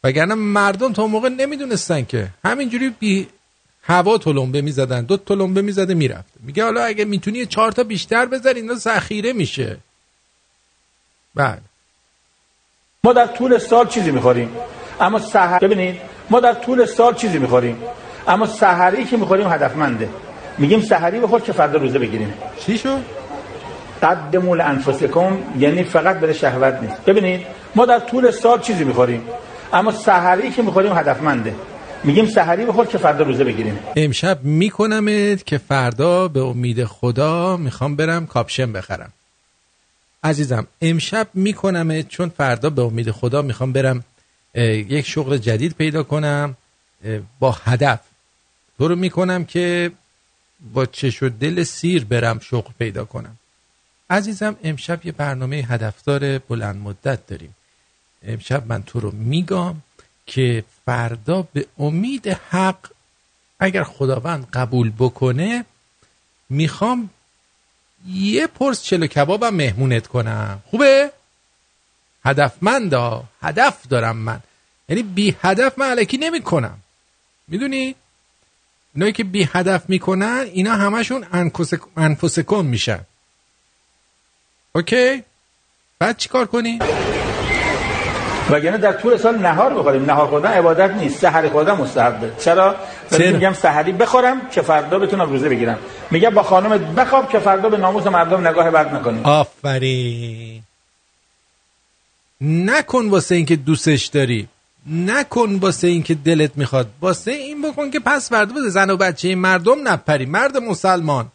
وگرنه 0.04 0.34
مردم 0.34 0.92
تا 0.92 1.06
موقع 1.06 1.28
نمی‌دونستن 1.28 2.04
که. 2.04 2.30
همینجوری 2.44 2.90
بی 2.90 3.28
هوا 3.82 4.18
تلمبه 4.18 4.60
می‌زدن. 4.60 5.04
دو 5.04 5.16
تلمبه 5.16 5.62
می‌زده 5.62 5.94
می‌رفت. 5.94 6.32
میگه 6.40 6.64
حالا 6.64 6.84
اگه 6.84 7.04
می‌تونی 7.04 7.46
چهار 7.46 7.72
تا 7.72 7.82
بیشتر 7.82 8.26
بذار 8.26 8.54
اینا 8.54 8.74
ذخیره 8.74 9.32
میشه. 9.32 9.78
بله. 11.34 11.60
ما 13.04 13.12
در 13.12 13.26
طول 13.26 13.58
سال 13.58 13.86
چیزی 13.86 14.10
می‌خوریم. 14.10 14.48
اما 15.00 15.18
سحر 15.18 15.58
ببینید 15.58 15.96
ما 16.30 16.40
در 16.40 16.52
طول 16.52 16.86
سال 16.86 17.14
چیزی 17.14 17.38
می‌خوریم. 17.38 17.76
اما 18.28 18.46
سحری 18.46 19.04
که 19.04 19.16
می‌خوریم 19.16 19.48
هدفمنده. 19.48 20.08
میگیم 20.58 20.80
سحری 20.80 21.20
بخور 21.20 21.40
که 21.40 21.52
فردا 21.52 21.78
روزه 21.78 21.98
بگیریم. 21.98 22.34
چی 22.66 22.78
شد؟ 22.78 22.98
قدموا 24.02 24.54
لانفسکم 24.54 25.38
یعنی 25.58 25.84
فقط 25.84 26.16
برای 26.16 26.34
شهوت 26.34 26.74
نیست. 26.82 27.04
ببینید 27.04 27.40
ما 27.74 27.86
در 27.86 27.98
طول 27.98 28.30
سال 28.30 28.60
چیزی 28.60 28.84
می‌خوریم. 28.84 29.22
اما 29.72 29.92
سحری 29.92 30.50
که 30.50 30.62
می‌خوریم 30.62 30.92
هدفمنده. 30.92 31.54
میگیم 32.04 32.26
سحری 32.26 32.64
بخور 32.64 32.86
که 32.86 32.98
فردا 32.98 33.24
روزه 33.24 33.44
بگیریم. 33.44 33.78
امشب 33.96 34.38
میکنمت 34.42 35.46
که 35.46 35.58
فردا 35.58 36.28
به 36.28 36.40
امید 36.40 36.84
خدا 36.84 37.56
می‌خوام 37.56 37.96
برم 37.96 38.26
کاپشن 38.26 38.72
بخرم. 38.72 39.12
عزیزم 40.24 40.66
امشب 40.80 41.28
میکنمت 41.34 42.08
چون 42.08 42.28
فردا 42.28 42.70
به 42.70 42.82
امید 42.82 43.10
خدا 43.10 43.42
می‌خوام 43.42 43.72
برم 43.72 44.04
یک 44.54 45.06
شغل 45.06 45.36
جدید 45.36 45.72
پیدا 45.72 46.02
کنم 46.02 46.56
با 47.38 47.52
هدف. 47.52 48.00
تو 48.78 48.88
رو 48.88 48.96
می‌کنم 48.96 49.44
که 49.44 49.92
با 50.72 50.86
چش 50.86 51.22
و 51.22 51.28
دل 51.28 51.62
سیر 51.62 52.04
برم 52.04 52.38
شغل 52.38 52.72
پیدا 52.78 53.04
کنم. 53.04 53.36
عزیزم 54.10 54.56
امشب 54.64 55.06
یه 55.06 55.12
برنامه 55.12 55.56
هدفدار 55.56 56.38
بلند 56.38 56.76
مدت 56.76 57.26
داریم. 57.26 57.56
امشب 58.22 58.66
من 58.66 58.82
تو 58.82 59.00
رو 59.00 59.10
میگم 59.10 59.74
که 60.26 60.64
فردا 60.86 61.48
به 61.52 61.66
امید 61.78 62.28
حق 62.28 62.78
اگر 63.60 63.84
خداوند 63.84 64.46
قبول 64.52 64.92
بکنه 64.98 65.64
می‌خوام 66.50 67.10
یه 68.08 68.46
پرس 68.46 68.82
چلو 68.82 69.06
کبابم 69.06 69.54
مهمونت 69.54 70.06
کنم. 70.06 70.62
خوبه؟ 70.70 71.10
هدفمندا. 72.24 73.24
هدف 73.42 73.88
دارم 73.88 74.16
من. 74.16 74.40
یعنی 74.88 75.02
بی 75.02 75.36
هدف 75.42 75.78
من 75.78 75.86
علکی 75.86 76.16
نمی 76.16 76.42
کنم 76.42 76.78
می‌دونی؟ 77.48 77.94
اینایی 78.94 79.12
که 79.12 79.24
بی 79.24 79.48
هدف 79.52 79.82
می‌کنن 79.88 80.46
اینا 80.52 80.72
همشون 80.72 81.26
انفس- 81.32 81.80
انفسکن 81.96 82.66
میشن. 82.66 83.00
اوکی؟ 84.74 85.22
بعد 85.98 86.16
چیکار 86.16 86.46
کنی؟ 86.46 86.78
وگرنه 88.50 88.78
در 88.78 88.92
طول 88.92 89.16
سال 89.16 89.38
نهار 89.38 89.74
بخوریم 89.74 90.04
نهار 90.04 90.26
خوردن 90.26 90.50
عبادت 90.52 90.90
نیست. 90.90 91.18
سحری 91.18 91.48
خوردن 91.48 91.72
مستحبه؟ 91.72 92.32
چرا؟ 92.40 92.76
میگم 93.12 93.52
سحری 93.52 93.92
بخورم 93.92 94.48
که 94.50 94.62
فردا 94.62 94.98
بتونم 94.98 95.30
روزه 95.30 95.48
بگیرم. 95.48 95.78
میگم 96.10 96.30
با 96.30 96.42
خانم 96.42 96.94
بخواب 96.94 97.30
که 97.30 97.38
فردا 97.38 97.68
به 97.68 97.76
ناموس 97.76 98.06
مردم 98.06 98.48
نگاه 98.48 98.70
بد 98.70 98.94
نکنی. 98.94 99.20
آفرین. 99.24 100.62
نکن 102.40 103.08
واسه 103.08 103.34
اینکه 103.34 103.56
دوستش 103.56 104.06
داری. 104.06 104.48
نکن 104.90 105.54
واسه 105.54 105.88
اینکه 105.88 106.14
دلت 106.14 106.50
می‌خواد. 106.56 106.86
واسه 107.00 107.30
این 107.30 107.62
بکن 107.62 107.90
که 107.90 108.00
پس 108.00 108.28
فردا 108.28 108.54
بده. 108.54 108.68
زن 108.68 108.90
و 108.90 108.96
بچه 108.96 109.34
مردم 109.34 109.88
نپری. 109.88 110.26
مرد 110.26 110.56
مسلمان. 110.56 111.28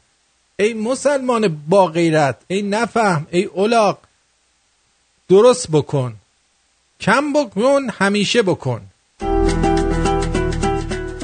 ای 0.60 0.74
مسلمان 0.74 1.62
با 1.68 1.88
غیرت. 1.88 2.36
ای 2.48 2.62
نفهم. 2.62 3.28
ای 3.32 3.44
اولاق 3.44 3.98
درست 5.30 5.72
بکن. 5.72 6.16
کم 7.02 7.34
بکن. 7.34 7.90
همیشه 8.00 8.42
بکن. 8.42 8.82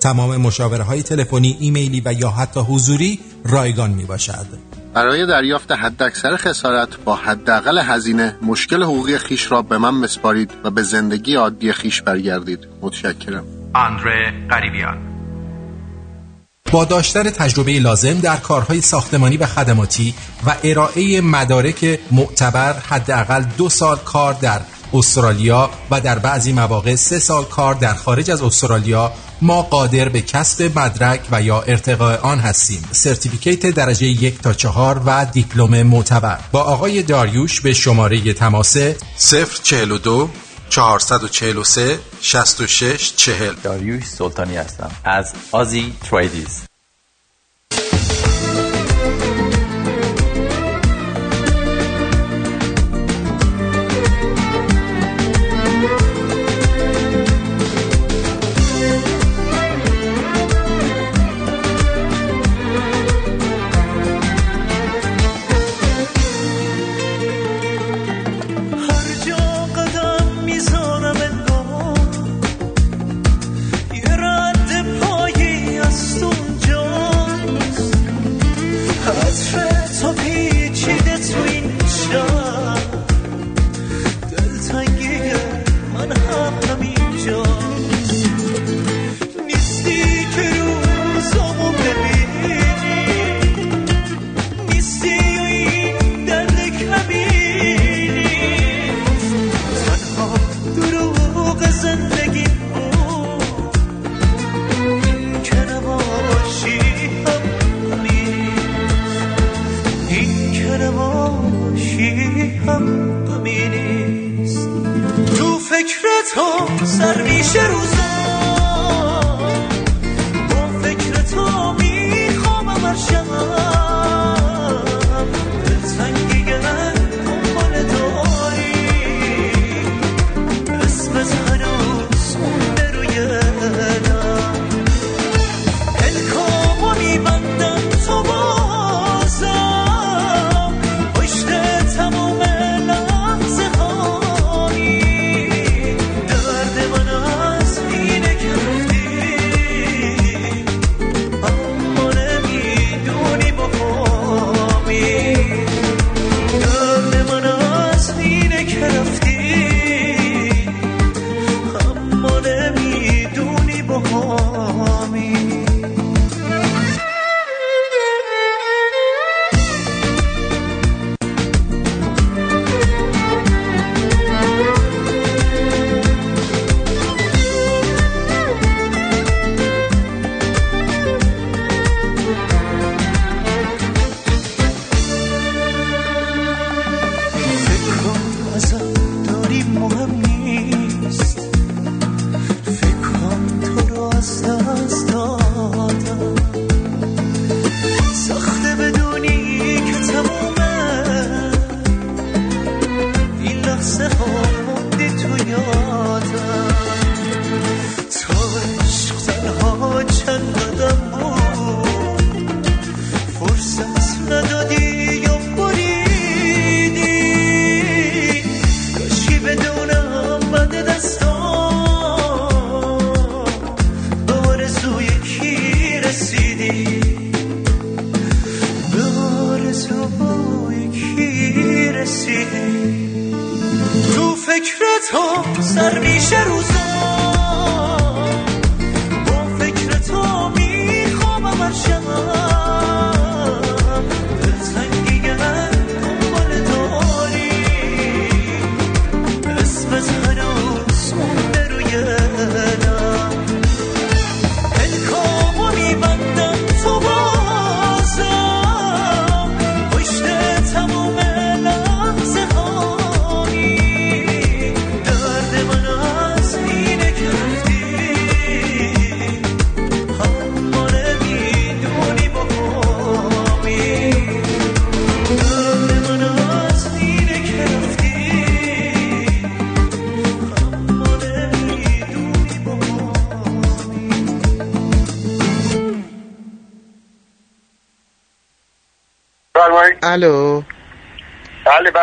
تمام 0.00 0.36
مشاوره 0.36 0.84
های 0.84 1.02
تلفنی، 1.02 1.56
ایمیلی 1.60 2.02
و 2.04 2.12
یا 2.12 2.30
حتی 2.30 2.60
حضوری 2.60 3.18
رایگان 3.44 3.90
می 3.90 4.04
باشد. 4.04 4.46
برای 4.94 5.26
دریافت 5.26 5.72
حداکثر 5.72 6.36
خسارت 6.36 6.88
با 7.04 7.14
حداقل 7.14 7.78
هزینه 7.78 8.36
مشکل 8.42 8.82
حقوقی 8.82 9.18
خیش 9.18 9.52
را 9.52 9.62
به 9.62 9.78
من 9.78 10.00
بسپارید 10.00 10.50
و 10.64 10.70
به 10.70 10.82
زندگی 10.82 11.34
عادی 11.34 11.72
خیش 11.72 12.02
برگردید. 12.02 12.58
متشکرم. 12.82 13.44
آندره 13.74 14.32
قریبیان. 14.50 14.98
با 16.72 16.84
داشتن 16.84 17.22
تجربه 17.22 17.78
لازم 17.80 18.20
در 18.20 18.36
کارهای 18.36 18.80
ساختمانی 18.80 19.36
و 19.36 19.46
خدماتی 19.46 20.14
و 20.46 20.54
ارائه 20.64 21.20
مدارک 21.20 21.98
معتبر 22.10 22.72
حداقل 22.72 23.44
دو 23.58 23.68
سال 23.68 23.96
کار 23.96 24.34
در 24.34 24.60
استرالیا 24.94 25.70
و 25.90 26.00
در 26.00 26.18
بعضی 26.18 26.52
مواقع 26.52 26.94
سه 26.94 27.18
سال 27.18 27.44
کار 27.44 27.74
در 27.74 27.94
خارج 27.94 28.30
از 28.30 28.42
استرالیا 28.42 29.12
ما 29.42 29.62
قادر 29.62 30.08
به 30.08 30.22
کسب 30.22 30.78
مدرک 30.78 31.20
و 31.30 31.42
یا 31.42 31.60
ارتقاء 31.60 32.16
آن 32.16 32.38
هستیم. 32.38 32.88
سرتیفیکیت 32.92 33.66
درجه 33.66 34.06
یک 34.06 34.40
تا 34.40 34.52
چهار 34.52 35.02
و 35.06 35.26
دیپلم 35.32 35.82
معتبر. 35.82 36.38
با 36.52 36.60
آقای 36.60 37.02
داریوش 37.02 37.60
به 37.60 37.72
شماره 37.72 38.32
تماس 38.32 38.76
042 39.62 40.30
443 40.70 41.98
66 42.20 43.12
40 43.16 43.54
داریوش 43.62 44.04
سلطانی 44.04 44.56
هستم. 44.56 44.90
از 45.04 45.32
آزی 45.52 45.92
تریدیز. 46.10 46.67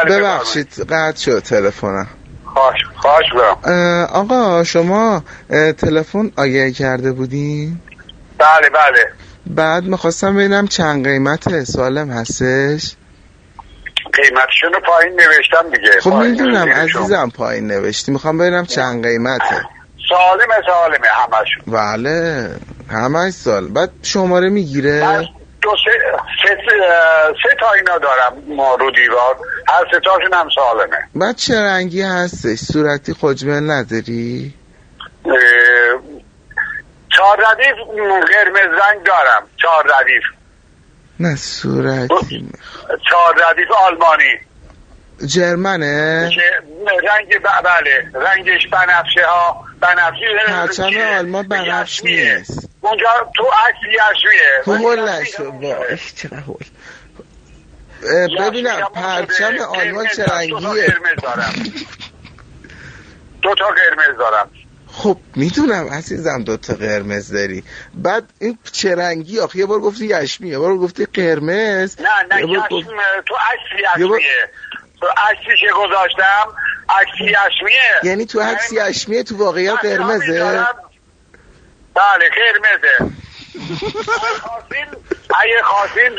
ببخشید 0.05 0.91
قطع 0.91 1.17
شد 1.17 1.39
تلفنم. 1.39 2.07
خواهش 2.45 2.79
خواهش 2.95 3.25
آقا 4.11 4.63
شما 4.63 5.23
تلفن 5.77 6.31
آگهی 6.37 6.71
کرده 6.71 7.11
بودین؟ 7.11 7.79
بله 8.37 8.69
بله. 8.69 9.07
بعد 9.47 9.83
می‌خواستم 9.83 10.35
ببینم 10.35 10.67
چند 10.67 11.07
قیمت 11.07 11.63
سالم 11.63 12.09
هستش. 12.09 12.95
قیمتشون 14.13 14.73
رو 14.73 14.79
پایین 14.79 15.13
نوشتم 15.13 15.69
دیگه. 15.69 15.99
خب 16.01 16.13
می‌دونم. 16.13 16.69
عزیزم 16.69 17.29
پایین 17.29 17.67
نوشتی. 17.67 18.11
می‌خوام 18.11 18.37
ببینم 18.37 18.65
چند 18.65 19.07
قیمته. 19.07 19.61
سالمه 20.09 20.55
سالمه 20.67 21.07
همشون 21.07 21.73
بله 21.73 22.49
همه 22.91 23.31
سال 23.31 23.67
بعد 23.67 23.91
شماره 24.03 24.49
می‌گیره؟ 24.49 25.29
دو 25.61 25.75
سه 25.85 25.91
سه, 26.43 26.55
سه 27.43 27.55
تا 27.59 27.71
اینا 27.71 27.97
دارم 27.97 28.33
ما 28.55 28.75
رو 28.75 28.91
دیوار. 28.91 29.37
هر 29.67 29.85
سه 29.91 29.99
تاشون 29.99 30.33
هم 30.33 30.49
سالمه. 30.55 30.97
بعد 31.15 31.35
چه 31.35 31.61
رنگی 31.61 32.01
هستش؟ 32.01 32.59
صورتی 32.59 33.13
خجمل 33.13 33.71
نداری؟ 33.71 34.53
چهار 37.15 37.37
ردیف 37.51 37.75
قرمز 38.33 38.79
رنگ 38.81 39.03
دارم. 39.05 39.47
چهار 39.61 39.83
ردیف. 39.83 40.23
نه 41.19 41.35
صورتی 41.35 42.49
چهار 43.09 43.35
ردیف 43.49 43.71
آلمانی. 43.71 44.39
جرمنه؟ 45.25 46.29
رنگ 47.03 47.39
بله 47.63 48.11
رنگش 48.13 48.67
بنفشه 48.67 49.25
ها 49.27 49.65
بنفشی 49.79 50.25
پرچم 50.47 50.83
آلمان 50.83 51.47
بنفش. 51.47 52.03
نیست. 52.03 52.69
اونجا 52.81 53.31
تو 53.35 53.43
عکس 53.43 53.77
یشمیه. 53.87 54.61
تو 54.65 54.73
هل 54.73 55.09
نشو 55.09 55.51
وای 55.51 55.97
چقدر 56.15 56.37
هل 56.37 56.53
اه، 56.53 57.94
ببینم 58.39 58.89
پرچم 58.93 59.57
آلمان 59.57 60.05
چه 60.15 60.23
دو 60.23 60.25
تا 60.25 60.35
رنگیه 60.35 60.95
دو 63.41 63.55
تا 63.55 63.65
قرمز 63.65 64.17
دارم. 64.19 64.49
خب 64.87 65.17
می‌دونم 65.35 65.89
عزیزم 65.89 66.43
دوتا 66.43 66.73
قرمز 66.73 67.33
داری. 67.33 67.63
بعد 67.93 68.23
این 68.39 68.57
چه 68.71 68.95
رنگی 68.95 69.39
آخه 69.39 69.59
یه 69.59 69.65
بار 69.65 69.79
گفتی 69.79 70.05
یشمی 70.05 70.49
یه 70.49 70.59
بار 70.59 70.77
گفتی 70.77 71.05
قرمز. 71.05 71.95
نه 72.01 72.07
نه 72.35 72.41
یشم 72.41 72.59
گفت- 72.59 72.69
تو 72.69 72.81
بار- 72.81 74.19
یشمیه. 74.21 74.49
تو 74.99 75.07
عکسی 75.07 75.59
که 75.59 75.67
گذاشتم 75.75 76.47
عکس 76.89 77.21
یشمیه. 77.21 77.99
یعنی 78.03 78.25
تو 78.25 78.41
عکس 78.41 78.71
یشمیه 78.73 79.23
تو 79.23 79.37
واقعیت 79.37 79.75
قرمزه. 79.81 80.65
بله 81.95 82.29
قرمزه. 82.29 83.15
اگه 85.41 85.61
خواستین 85.63 86.11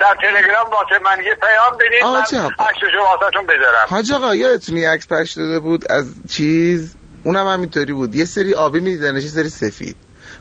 در 0.00 0.16
تلگرام 0.20 0.70
واسه 0.70 0.98
من 1.04 1.24
یه 1.24 1.34
پیام 1.34 1.76
بدید 1.76 2.04
من. 2.04 2.20
عکسشو 2.66 2.98
واسهتون 2.98 3.46
بذارم. 3.46 3.86
حاج 3.90 4.12
آقا 4.12 4.34
یادتونی 4.34 4.84
عکس 4.84 5.08
پخش 5.08 5.32
داده 5.32 5.60
بود 5.60 5.92
از 5.92 6.14
چیز؟ 6.30 6.94
اونم 7.24 7.46
همینطوری 7.46 7.92
بود. 7.92 8.14
یه 8.14 8.24
سری 8.24 8.54
آبی 8.54 8.80
میدیدنش 8.80 9.22
یه 9.22 9.28
سری 9.28 9.48
سفید. 9.48 9.96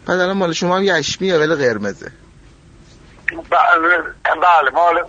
بعد 0.05 0.19
الان 0.19 0.37
مال 0.37 0.53
شما 0.53 0.77
هم 0.77 0.83
یشمیه 0.83 1.37
ولی 1.37 1.55
قرمزه. 1.55 2.11
بله 3.49 4.03
بله 4.41 4.69
مال. 4.73 5.03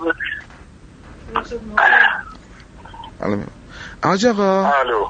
حاج 4.05 4.27
آقا. 4.27 4.73
الو. 4.73 5.09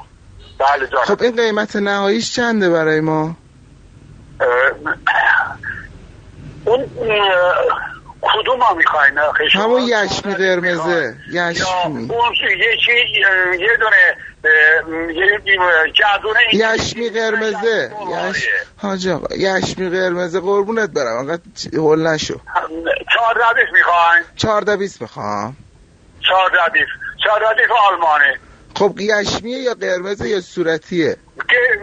بله 0.59 0.89
خب 1.05 1.21
این 1.21 1.35
قیمت 1.35 1.75
نهاییش 1.75 2.35
چنده 2.35 2.69
برای 2.69 3.01
ما؟ 3.01 3.35
اون 6.65 6.89
کدوم 8.21 8.59
ها 8.59 8.73
می‌خواین؟ 8.73 9.13
همون 9.53 9.81
یشمی 9.81 10.35
قرمزه. 10.35 11.15
یشمی. 11.31 12.09
اون 12.09 12.35
یه 13.59 13.77
دونه 13.79 14.17
یه 15.13 15.41
جادونه 15.93 16.39
یشمی 16.53 17.09
قرمزه. 17.09 17.91
یش... 18.29 18.47
حاج 18.77 19.07
آقا 19.07 19.35
یشمی 19.35 19.89
قرمزه. 19.89 20.39
قربونت 20.39 20.89
برم. 20.89 21.17
انقدر 21.17 21.41
هول 21.73 22.07
نشو. 22.07 22.39
چهار 23.13 23.37
ردیف 23.49 23.73
می‌خواین 23.73 24.23
چهارده 24.35 24.77
بیست 24.77 25.01
می‌خوام. 25.01 25.57
چهار 26.27 26.51
ردیف 26.65 26.87
چهار 27.23 27.41
ردیف 27.51 27.71
آلمانی 27.91 28.33
خب 28.75 28.99
یشمیه 28.99 29.57
یا 29.57 29.73
قرمزه 29.73 30.29
یا 30.29 30.41
صورتیه؟ 30.41 31.17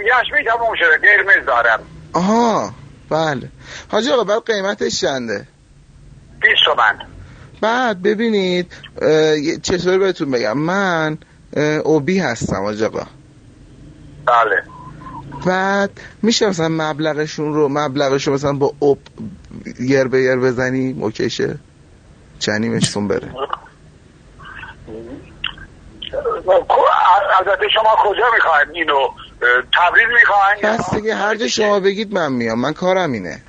یشمی 0.05 0.45
تموم 0.45 0.75
شده. 0.75 0.99
قرمز 0.99 1.47
دارم. 1.47 1.81
آها. 2.13 2.75
بله. 3.13 3.49
حاج 3.91 4.09
آقا 4.09 4.25
بعد 4.25 4.43
قیمتش 4.47 5.01
چنده؟ 5.01 5.47
20 6.43 6.55
تومن 6.65 6.99
بعد 7.61 8.03
ببینید 8.03 8.73
چطور 9.63 9.99
بهتون 9.99 10.31
بگم؟ 10.31 10.59
من 10.59 11.19
اوبی 11.85 12.19
هستم 12.19 12.63
حاج 12.63 12.83
آقا. 12.83 13.07
بله. 14.27 14.63
بعد 15.47 15.91
میشه 16.23 16.49
مثلا 16.49 16.69
مبلغشون 16.69 17.55
رو 17.55 17.69
مبلغشون 17.69 18.35
مثلا 18.35 18.53
با 18.53 18.75
اوب 18.79 18.99
یر 19.81 20.09
به 20.09 20.23
یر 20.23 20.37
بزنی 20.37 20.97
اوکیشه 21.01 21.59
چنیمشون 22.39 23.09
بره. 23.09 23.35
البته 27.39 27.69
شما 27.75 27.97
کجا 27.99 28.25
می‌خواین 28.35 28.69
اینو 28.73 29.09
تبریز 29.79 30.09
می‌خواین. 30.21 30.79
بس 30.79 30.95
دیگه 30.95 31.15
هر 31.15 31.35
جا 31.37 31.49
شما 31.49 31.81
بگید 31.81 32.15
من 32.15 32.33
میام. 32.33 32.61
من 32.61 32.73
کارم 32.73 33.13
اینه. 33.13 33.43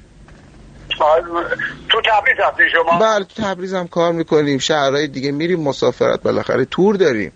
تو 1.89 2.01
تبریز 2.01 2.37
هستی 2.39 2.63
شما. 2.71 2.99
بله 2.99 3.23
تو 3.23 3.43
تبریز 3.43 3.73
هم 3.73 3.87
کار 3.87 4.11
می‌کنیم. 4.11 4.57
شهرهای 4.57 5.07
دیگه 5.07 5.31
میریم 5.31 5.59
مسافرت. 5.59 6.21
بالاخره 6.21 6.65
تور 6.65 6.95
داریم. 6.95 7.31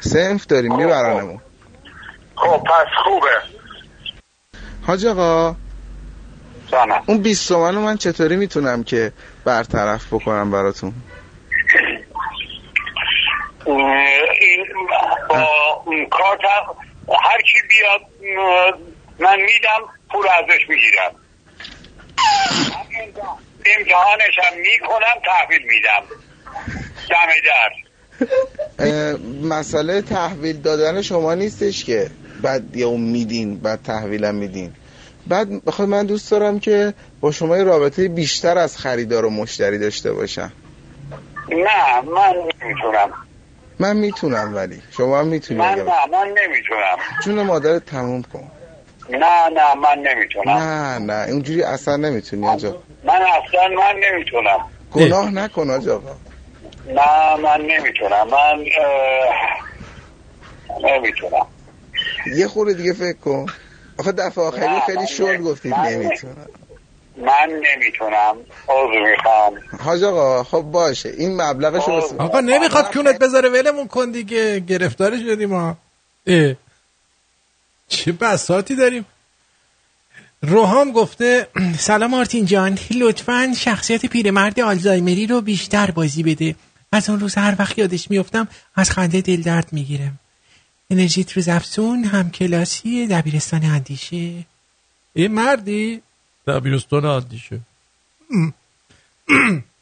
سنف 0.00 0.46
داریم. 0.46 0.76
میبرنمون. 0.76 1.40
خب 2.36 2.62
پس 2.64 2.86
خوبه. 3.04 3.26
حاج 4.86 5.06
آقا 5.06 5.56
جانم 6.66 7.02
اون 7.06 7.18
20 7.18 7.48
تومن 7.48 7.74
من 7.74 7.96
چطوری 7.96 8.36
می‌تونم 8.36 8.84
که 8.84 9.12
برطرف 9.44 10.12
بکنم 10.12 10.50
براتون؟ 10.50 10.92
این 13.66 14.66
با 15.28 15.82
اون 15.84 16.06
کارتم 16.06 16.74
هر 17.08 17.42
کی 17.42 17.58
بیاد 17.68 18.00
من 19.18 19.40
میدم 19.40 19.80
پول 20.10 20.26
ازش 20.38 20.68
می‌گیرم. 20.68 21.12
امتحانش 23.78 24.38
هم 24.42 24.58
می‌کنم 24.58 25.20
تحویل 25.24 25.62
میدم. 25.62 26.02
دم 27.10 27.28
در 28.78 29.16
مسئله 29.42 30.02
تحویل 30.02 30.60
دادن 30.62 31.02
شما 31.02 31.34
نیستش 31.34 31.84
که. 31.84 32.10
بعد 32.42 32.82
اون 32.82 33.00
میدین 33.00 33.58
بعد 33.58 33.82
تحویلم 33.82 34.34
میدین. 34.34 34.72
بعد 35.26 35.64
بخوای 35.64 35.88
من 35.88 36.06
دوست 36.06 36.30
دارم 36.30 36.60
که 36.60 36.94
با 37.20 37.32
شما 37.32 37.56
رابطه 37.56 38.08
بیشتر 38.08 38.58
از 38.58 38.78
خریدار 38.78 39.24
و 39.24 39.30
مشتری 39.30 39.78
داشته 39.78 40.12
باشم. 40.12 40.52
نه 41.48 42.00
من 42.00 42.34
نمی‌تونم. 42.62 43.12
من 43.82 43.96
می‌تونم 43.96 44.54
ولی 44.56 44.82
شما 44.90 45.18
هم 45.18 45.26
می‌تونی 45.26 45.60
من 45.60 45.74
نه 45.74 46.06
من 46.12 46.28
نمی‌تونم. 46.28 46.96
جون 47.24 47.42
مادرت 47.42 47.84
تموم 47.84 48.22
کن. 48.22 48.50
نه 49.10 49.48
نه 49.48 49.74
من 49.74 49.98
نمی‌تونم. 49.98 50.50
نه 50.50 50.98
نه 50.98 51.30
اونجوری 51.30 51.62
اصلا 51.62 51.96
نمی‌تونی 51.96 52.48
آجا. 52.48 52.82
من 53.04 53.14
اصلا 53.22 53.68
من 53.68 53.94
نمی‌تونم. 54.12 54.58
گناه 54.92 55.30
نکن 55.30 55.70
آجا. 55.70 56.02
نه 56.86 57.36
من 57.36 57.60
نمی‌تونم. 57.60 58.28
من 58.28 58.64
اه، 58.78 59.34
نمی‌تونم. 60.84 61.46
یه 62.36 62.48
خورده 62.48 62.72
دیگه 62.74 62.92
فکر 62.92 63.18
کن. 63.18 63.46
آخه 63.98 64.12
دفعه 64.12 64.44
آخری 64.44 64.80
خیلی 64.86 65.06
شل 65.06 65.24
نه. 65.24 65.38
گفتید 65.38 65.74
نمی‌تونم. 65.74 66.46
من 67.16 67.48
نمی‌تونم. 67.50 68.36
عضو 68.68 69.10
می‌خوام. 69.10 69.52
حاج 69.84 70.02
آقا 70.02 70.44
خب 70.44 70.60
باشه. 70.60 71.08
این 71.08 71.42
مبلغش 71.42 71.88
رو 71.88 71.96
بس- 71.96 72.12
آقا 72.12 72.40
نمی‌خواد 72.40 72.92
کونت 72.92 73.18
بذاره. 73.18 73.48
ولمون 73.48 73.88
کن 73.88 74.10
دیگه. 74.10 74.60
گرفتار 74.60 75.16
شدیم 75.18 75.48
ما 75.48 75.76
اه. 76.26 76.54
چه 77.88 78.12
بساتی 78.12 78.76
داریم. 78.76 79.04
روحام 80.42 80.92
گفته 80.92 81.46
سلام 81.78 82.14
آرتین 82.14 82.46
جان. 82.46 82.78
لطفا 82.90 83.52
شخصیت 83.58 84.06
پیرمرد 84.06 84.60
آلزایمری 84.60 85.26
رو 85.26 85.40
بیشتر 85.40 85.90
بازی 85.90 86.22
بده. 86.22 86.54
از 86.92 87.10
اون 87.10 87.20
روز 87.20 87.34
هر 87.34 87.54
وقت 87.58 87.78
یادش 87.78 88.10
میفتم 88.10 88.48
از 88.76 88.90
خنده 88.90 89.20
دل 89.20 89.42
درد 89.42 89.68
می‌گیرم. 89.72 90.18
انرژیت 90.90 91.32
روز 91.32 91.48
افزون 91.48 92.04
هم 92.04 92.30
کلاسی 92.30 93.06
دبیرستان 93.06 93.64
اندیشه. 93.64 94.32
این 95.14 95.32
مردی؟ 95.32 96.02
دبیرستان 96.46 97.04
اندیشه 97.04 97.60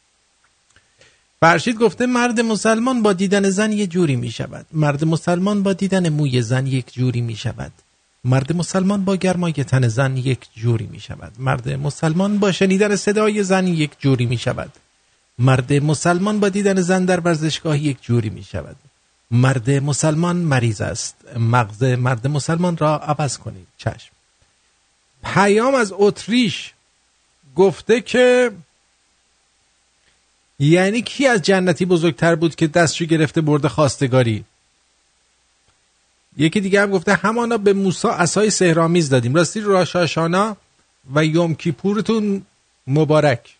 فرشید 1.41 1.77
گفته 1.77 2.05
مرد 2.05 2.39
مسلمان 2.39 3.01
با 3.01 3.13
دیدن 3.13 3.49
زن 3.49 3.71
یه 3.71 3.87
جوری 3.87 4.15
می 4.15 4.31
شود. 4.31 4.65
مرد 4.71 5.05
مسلمان 5.05 5.63
با 5.63 5.73
دیدن 5.73 6.09
موی 6.09 6.41
زن 6.41 6.67
یک 6.67 6.93
جوری 6.93 7.21
می 7.21 7.35
شود. 7.35 7.71
مرد 8.23 8.55
مسلمان 8.55 9.05
با 9.05 9.15
گرمای 9.15 9.53
تن 9.53 9.87
زن 9.87 10.17
یک 10.17 10.39
جوری 10.55 10.87
می 10.91 10.99
شود. 10.99 11.33
مرد 11.39 11.69
مسلمان 11.69 12.37
با 12.37 12.51
شنیدن 12.51 12.95
صدای 12.95 13.43
زن 13.43 13.67
یک 13.67 13.91
جوری 13.99 14.25
می 14.25 14.37
شود. 14.37 14.71
مرد 15.39 15.73
مسلمان 15.73 16.39
با 16.39 16.49
دیدن 16.49 16.81
زن 16.81 17.05
در 17.05 17.19
ورزشگاه 17.19 17.77
یک 17.79 17.97
جوری 18.01 18.29
می 18.29 18.43
شود. 18.43 18.75
مرد 19.31 19.69
مسلمان 19.69 20.35
مریض 20.35 20.81
است. 20.81 21.15
مغز 21.37 21.83
مرد 21.83 22.27
مسلمان 22.27 22.77
را 22.77 22.97
عوض 22.97 23.37
کنید. 23.37 23.67
چشم. 23.77 24.10
پیام 25.23 25.75
از 25.75 25.93
اتریش 25.95 26.73
گفته 27.55 28.01
که 28.01 28.51
یعنی 30.59 31.01
کی 31.01 31.27
از 31.27 31.41
جنتی 31.41 31.85
بزرگتر 31.85 32.35
بود 32.35 32.55
که 32.55 32.67
دستشو 32.67 33.05
گرفته 33.05 33.41
برده 33.41 33.69
خواستگاری؟ 33.69 34.45
یکی 36.37 36.61
دیگه 36.61 36.81
هم 36.81 36.91
گفته 36.91 37.13
همانا 37.13 37.57
به 37.57 37.73
موسی 37.73 38.07
عصای 38.07 38.49
سهرامیز 38.49 39.09
دادیم. 39.09 39.35
راستی 39.35 39.61
راشاشانا 39.61 40.57
و 41.15 41.25
یوم 41.25 41.55
کیپورتون 41.55 42.45
مبارک. 42.87 43.55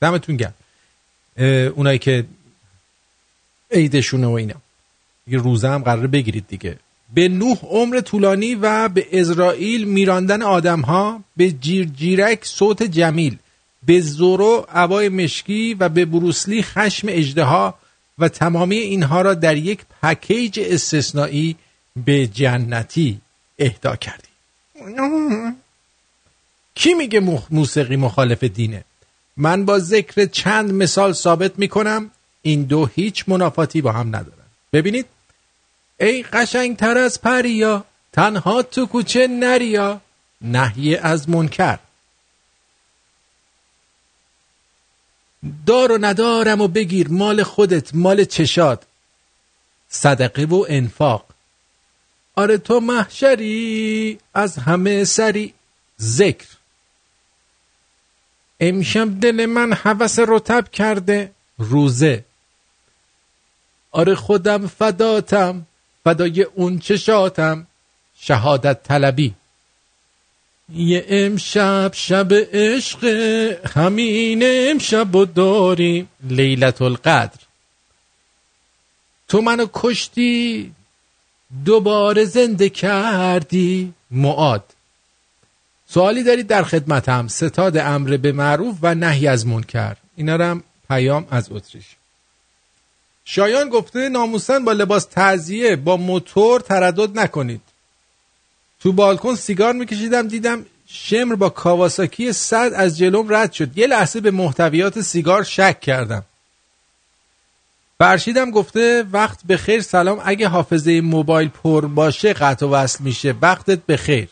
دمتون 0.00 0.36
گرم. 0.36 0.54
اونایی 1.74 1.98
که 1.98 2.26
عیدشونه 3.70 4.26
و 4.26 4.30
اینا. 4.30 4.54
دیگه 5.24 5.38
روزه 5.38 5.68
هم 5.68 5.82
قراره 5.82 6.06
بگیرید 6.06 6.46
دیگه. 6.48 6.78
به 7.14 7.28
نوح 7.28 7.58
عمر 7.62 8.00
طولانی 8.00 8.54
و 8.54 8.88
به 8.88 9.06
اسرائیل 9.12 9.84
میراندن 9.84 10.42
آدم 10.42 10.80
ها 10.80 11.20
به 11.36 11.50
جیر 11.50 11.84
جیرک 11.84 12.44
صوت 12.44 12.82
جمیل 12.82 13.36
به 13.86 14.00
زورو 14.00 14.66
عبای 14.72 15.08
مشکی 15.08 15.74
و 15.74 15.88
به 15.88 16.04
بروسلی 16.04 16.62
خشم 16.62 17.08
اجدها 17.10 17.74
و 18.18 18.28
تمامی 18.28 18.76
اینها 18.76 19.22
را 19.22 19.34
در 19.34 19.56
یک 19.56 19.80
پکیج 20.02 20.60
استثنایی 20.62 21.56
به 22.04 22.26
جنتی 22.26 23.20
اهدا 23.58 23.96
کردی 23.96 24.28
کی 26.74 26.94
میگه 26.94 27.20
موسیقی 27.50 27.96
مخالف 27.96 28.44
دینه؟ 28.44 28.84
من 29.36 29.64
با 29.64 29.78
ذکر 29.78 30.26
چند 30.26 30.72
مثال 30.72 31.12
ثابت 31.12 31.58
می‌کنم. 31.58 32.10
این 32.42 32.62
دو 32.62 32.86
هیچ 32.86 33.24
منافاتی 33.28 33.80
با 33.80 33.92
هم 33.92 34.08
ندارن. 34.08 34.48
ببینید 34.72 35.06
ای 36.00 36.22
قشنگتر 36.22 36.98
از 36.98 37.20
پریا 37.20 37.84
تنها 38.12 38.62
تو 38.62 38.86
کوچه 38.86 39.26
نریا 39.26 40.00
نهی 40.40 40.96
از 40.96 41.28
منکر. 41.28 41.78
دار 45.66 45.92
و 45.92 45.98
ندارم 46.00 46.60
و 46.60 46.68
بگیر 46.68 47.08
مال 47.08 47.42
خودت 47.42 47.94
مال 47.94 48.24
چشاد. 48.24 48.86
صدقه 49.88 50.44
و 50.44 50.64
انفاق. 50.68 51.24
آره 52.36 52.58
تو 52.58 52.80
محشری 52.80 54.18
از 54.34 54.56
همه 54.56 55.04
سری 55.04 55.54
ذکر. 56.00 56.46
امشب 58.60 59.20
دل 59.20 59.46
من 59.46 59.72
حوس 59.72 60.18
رتب 60.18 60.70
کرده 60.72 61.32
روزه. 61.58 62.24
آره 63.90 64.14
خودم 64.14 64.66
فداتم 64.66 65.66
فدای 66.08 66.42
اون 66.42 66.78
چشاتم 66.78 67.66
شهادت 68.20 68.82
طلبی. 68.82 69.34
یه 70.74 71.04
امشب 71.08 71.90
شب 71.94 72.28
عشق 72.32 73.04
همین 73.76 74.42
امشب 74.44 75.14
و 75.14 75.24
داریم. 75.24 76.08
لیلت 76.22 76.82
القدر. 76.82 77.40
تو 79.28 79.40
منو 79.40 79.66
کشتی 79.74 80.72
دوباره 81.64 82.24
زنده 82.24 82.68
کردی؟ 82.68 83.94
معاد. 84.10 84.64
سوالی 85.86 86.22
دارید 86.22 86.46
در 86.46 86.62
خدمتم. 86.62 87.28
ستاد 87.28 87.76
امر 87.76 88.16
به 88.16 88.32
معروف 88.32 88.76
و 88.82 88.94
نهی 88.94 89.26
از 89.26 89.46
منکر. 89.46 89.96
اینا 90.16 90.34
هم 90.34 90.62
پیام 90.88 91.26
از 91.30 91.48
اتریش. 91.50 91.97
شایان 93.30 93.68
گفته 93.68 94.08
ناموسن 94.08 94.64
با 94.64 94.72
لباس 94.72 95.04
تعذیه 95.04 95.76
با 95.76 95.96
موتور 95.96 96.60
تردد 96.60 97.18
نکنید. 97.18 97.60
تو 98.80 98.92
بالکن 98.92 99.34
سیگار 99.34 99.72
میکشیدم 99.72 100.28
دیدم 100.28 100.66
شمر 100.86 101.34
با 101.34 101.48
کاواساکی 101.48 102.32
صد 102.32 102.70
از 102.74 102.98
جلوم 102.98 103.34
رد 103.34 103.52
شد. 103.52 103.78
یه 103.78 103.86
لحظه 103.86 104.20
به 104.20 104.30
محتویات 104.30 105.00
سیگار 105.00 105.42
شک 105.42 105.80
کردم. 105.80 106.24
فرشیدم 107.98 108.50
گفته 108.50 109.04
وقت 109.12 109.38
به 109.46 109.56
خیر 109.56 109.80
سلام. 109.80 110.22
اگه 110.24 110.48
حافظه 110.48 111.00
موبایل 111.00 111.48
پر 111.48 111.86
باشه 111.86 112.32
قطع 112.32 112.66
وصل 112.66 113.04
میشه. 113.04 113.34
وقتت 113.42 113.78
به 113.86 113.96
خیر. 113.96 114.28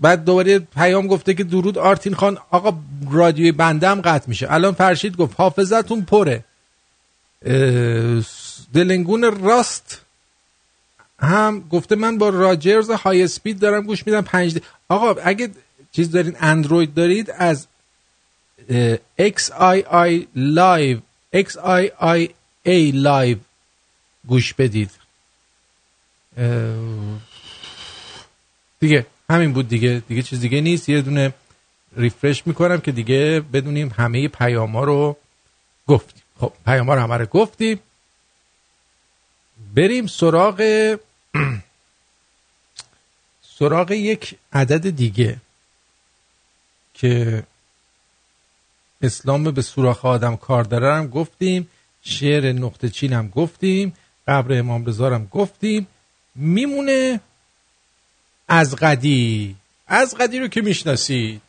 بعد 0.00 0.24
دوباره 0.24 0.58
پیام 0.58 1.06
گفته 1.06 1.34
که 1.34 1.44
درود 1.44 1.78
آرتین 1.78 2.14
خان 2.14 2.38
آقا 2.50 2.78
رادیوی 3.10 3.52
بنده 3.52 3.88
هم 3.88 4.00
قطع 4.00 4.28
میشه. 4.28 4.52
الان 4.52 4.74
فرشید 4.74 5.16
گفت 5.16 5.34
حافظتون 5.36 6.02
پره. 6.02 6.44
دلنگون 8.74 9.40
راست 9.44 10.00
هم 11.20 11.68
گفته 11.70 11.96
من 11.96 12.18
با 12.18 12.28
راجرز 12.28 12.90
های 12.90 13.22
اسپید 13.22 13.58
دارم 13.58 13.82
گوش 13.82 14.06
میدم 14.06 14.20
پنج 14.20 14.54
د... 14.54 14.62
آقا 14.88 15.20
اگه 15.22 15.50
چیز 15.92 16.10
دارین 16.10 16.36
اندروید 16.40 16.94
دارید 16.94 17.30
از 17.30 17.66
XII 19.18 20.26
Live 20.36 20.98
XIIA 21.34 22.92
Live 22.92 23.38
گوش 24.28 24.54
بدید. 24.54 24.90
دیگه. 28.80 29.06
همین 29.30 29.52
بود 29.52 29.68
دیگه. 29.68 30.02
دیگه 30.08 30.22
چیز 30.22 30.40
دیگه 30.40 30.60
نیست. 30.60 30.88
یه 30.88 31.02
دونه 31.02 31.34
ریفرش 31.96 32.46
می‌کنم 32.46 32.80
که 32.80 32.92
دیگه 32.92 33.40
بدونیم 33.52 33.92
همه 33.96 34.28
پیام 34.28 34.72
ها 34.72 34.84
رو 34.84 35.16
گفتیم. 35.86 36.22
خب 36.40 36.52
پیام 36.64 36.86
ها 36.86 36.94
رو 36.94 37.00
همه 37.00 37.16
رو 37.16 37.26
گفتیم. 37.26 37.80
بریم 39.74 40.06
سراغ 40.06 40.96
سراغ 43.58 43.90
یک 43.90 44.38
عدد 44.52 44.90
دیگه 44.90 45.36
که 46.94 47.42
اسلام 49.02 49.44
به 49.44 49.62
سوراخ 49.62 50.04
آدم 50.04 50.36
کار 50.36 50.64
داره 50.64 50.94
هم 50.94 51.06
گفتیم. 51.06 51.68
شعر 52.02 52.52
نقطه 52.52 52.88
چین 52.88 53.12
هم 53.12 53.28
گفتیم. 53.28 53.92
قبر 54.28 54.58
امام 54.58 54.86
رضا 54.86 55.10
هم 55.14 55.24
گفتیم. 55.24 55.86
میمونه 56.34 57.20
از 58.48 58.76
قدی. 58.76 59.56
از 59.86 60.14
قدی 60.14 60.38
رو 60.38 60.48
که 60.48 60.60
می‌شناسید. 60.62 61.40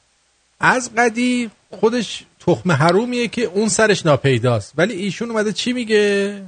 از 0.59 0.91
قدی 0.97 1.49
خودش 1.71 2.23
تخم 2.39 2.71
حرومیه 2.71 3.27
که 3.27 3.43
اون 3.43 3.69
سرش 3.69 4.05
ناپیداست. 4.05 4.73
ولی 4.77 4.93
ایشون 4.93 5.31
اومده 5.31 5.53
چی 5.53 5.73
میگه؟ 5.73 6.41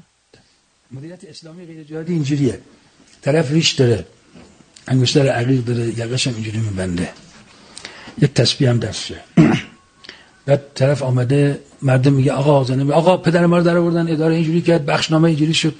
مدیریت 0.91 1.23
اسلامی 1.23 1.65
غیر 1.65 1.83
جهادی 1.83 2.13
اینجوریه. 2.13 2.59
طرف 3.21 3.51
ریش 3.51 3.71
داره 3.71 4.05
انگشتر 4.87 5.27
عقیق 5.27 5.65
داره 5.65 5.99
یقش 5.99 6.27
هم 6.27 6.33
اینجوری 6.33 6.57
میبنده. 6.57 7.09
یک 8.21 8.33
تسبیح 8.33 8.69
هم 8.69 8.79
دستشه 8.79 9.21
بعد 10.45 10.61
طرف 10.75 11.01
آمده 11.01 11.61
مردم 11.81 12.13
میگه 12.13 12.31
آقا 12.31 12.63
زنه 12.63 12.93
آقا 12.93 13.17
پدر 13.17 13.45
ما 13.45 13.57
رو 13.57 13.63
در 13.63 13.77
آوردن 13.77 14.11
اداره 14.11 14.35
اینجوری 14.35 14.61
کرد 14.61 14.85
بخشنامه 14.85 15.27
اینجوری 15.29 15.53
شد. 15.53 15.75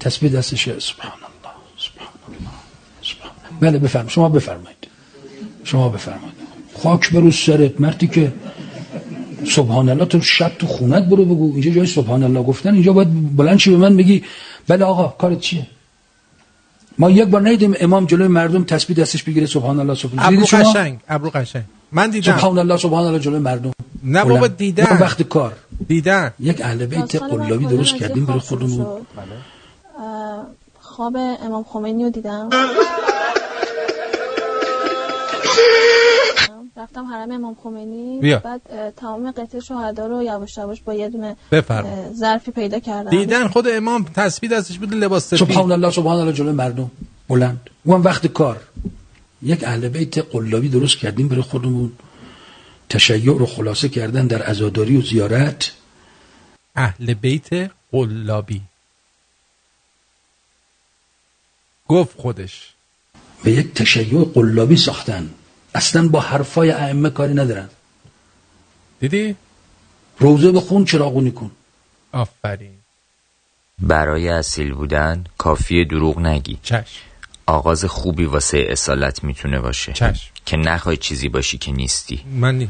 تسبیح 0.00 0.32
دستشه 0.32 0.80
سبحان 0.80 1.12
الله 1.12 1.54
سبحان 1.78 2.08
الله. 2.28 2.59
بله 3.60 3.78
بفرم 3.78 4.08
شما 4.08 4.28
بفرمایید. 4.28 4.88
شما 5.64 5.88
بفرمایید. 5.88 6.34
خاک 6.82 7.12
برو 7.12 7.30
سرت 7.30 7.80
مردی 7.80 8.06
که 8.06 8.32
سبحان 9.46 9.88
الله 9.88 10.04
تو 10.04 10.20
شب 10.20 10.52
تو 10.58 10.66
خونت 10.66 11.04
برو 11.04 11.24
بگو. 11.24 11.52
اینجا 11.52 11.70
جای 11.70 11.86
سبحان 11.86 12.22
الله 12.22 12.42
گفتن 12.42 12.74
اینجا 12.74 12.92
باید 12.92 13.36
بلند 13.36 13.58
چی 13.58 13.70
به 13.70 13.76
من 13.76 13.96
بگی. 13.96 14.24
بله 14.68 14.84
آقا 14.84 15.08
کارت 15.08 15.40
چیه؟ 15.40 15.66
ما 16.98 17.10
یک 17.10 17.28
بار 17.28 17.40
ندیدیم 17.40 17.74
امام 17.80 18.06
جلوی 18.06 18.28
مردم 18.28 18.64
تسبیح 18.64 18.96
دستش 18.96 19.22
بگیره 19.22 19.46
سبحان 19.46 19.80
الله 19.80 19.94
سبحان 19.94 20.34
الله 20.34 20.54
ابرو؟ 20.54 20.70
قشنگ 20.70 20.98
ابرو 21.08 21.30
قشنگ. 21.30 21.62
من 21.92 22.10
دیدم. 22.10 22.32
سبحان 22.32 22.58
الله 22.58 22.76
سبحان 22.76 23.04
الله 23.04 23.18
جلوی 23.18 23.38
مردم. 23.38 23.72
نه 24.04 24.24
بابا. 24.24 24.46
دیدم. 24.46 24.98
وقت 25.00 25.22
کار. 25.22 25.52
دیدن 25.88 26.32
یک 26.40 26.60
اهل 26.60 26.86
بیت 26.86 27.16
قلابی 27.22 27.66
درست 27.66 27.96
کردیم 27.96 28.26
برای 28.26 28.40
خودمون. 28.40 28.86
خواب 30.80 31.16
امام 31.16 31.64
خمینی 31.64 32.04
رو 32.04 32.10
دیدم. 32.10 32.50
رفتم 36.76 37.04
حرم 37.04 37.30
امام 37.30 37.56
خمینی. 37.62 38.20
بیا. 38.20 38.38
بعد 38.38 38.60
تمام 38.96 39.30
قطع 39.30 39.60
شهدا 39.60 40.06
رو 40.06 40.22
یواش 40.22 40.56
یواش 40.56 40.80
با 40.80 40.94
یه 40.94 41.08
دونه 41.08 41.36
ظرفی 42.14 42.50
پیدا 42.50 42.78
کردم. 42.78 43.10
دیدن 43.10 43.48
خود 43.48 43.68
امام 43.68 44.04
تسبیح 44.04 44.50
دستش 44.50 44.78
بود 44.78 44.94
لباس 44.94 45.26
سفید. 45.26 45.38
سبحان 45.38 45.72
الله 45.72 45.90
سبحان 45.90 46.18
الله 46.20 46.32
جلوی 46.32 46.52
مردم. 46.52 46.90
بلند. 47.28 47.70
اون 47.84 48.00
وقت 48.00 48.26
کار. 48.26 48.60
یک 49.42 49.64
اهل 49.64 49.88
بیت 49.88 50.18
قلابی 50.18 50.68
درست 50.68 50.98
کردیم 50.98 51.28
برای 51.28 51.42
خودمون. 51.42 51.92
تشیع 52.88 53.38
رو 53.38 53.46
خلاصه 53.46 53.88
کردن 53.88 54.26
در 54.26 54.42
عزاداری 54.42 54.96
و 54.96 55.02
زیارت. 55.02 55.72
اهل 56.76 57.14
بیت 57.14 57.70
قلابی. 57.92 58.60
گفت 61.88 62.20
خودش. 62.20 62.72
به 63.44 63.50
یک 63.50 63.74
تشیع 63.74 64.24
قلابی 64.24 64.76
ساختن. 64.76 65.30
اصلا 65.74 66.08
با 66.08 66.20
حرفای 66.20 66.70
ائمه 66.70 67.10
کاری 67.10 67.34
ندارن. 67.34 67.68
دیدی؟ 69.00 69.36
روزه 70.18 70.52
بخون 70.52 70.84
چراغونی 70.84 71.30
کن. 71.30 71.50
آفرین. 72.12 72.70
برای 73.78 74.28
اصیل 74.28 74.72
بودن 74.74 75.24
کافی 75.38 75.84
دروغ 75.84 76.18
نگی. 76.18 76.58
چشم. 76.62 77.00
آغاز 77.46 77.84
خوبی 77.84 78.24
واسه 78.24 78.66
اصالت 78.68 79.24
می‌تونه 79.24 79.60
باشه. 79.60 79.92
چشم. 79.92 80.30
که 80.46 80.56
نخوای 80.56 80.96
چیزی 80.96 81.28
باشی 81.28 81.58
که 81.58 81.72
نیستی. 81.72 82.24
من 82.34 82.58
نی... 82.58 82.68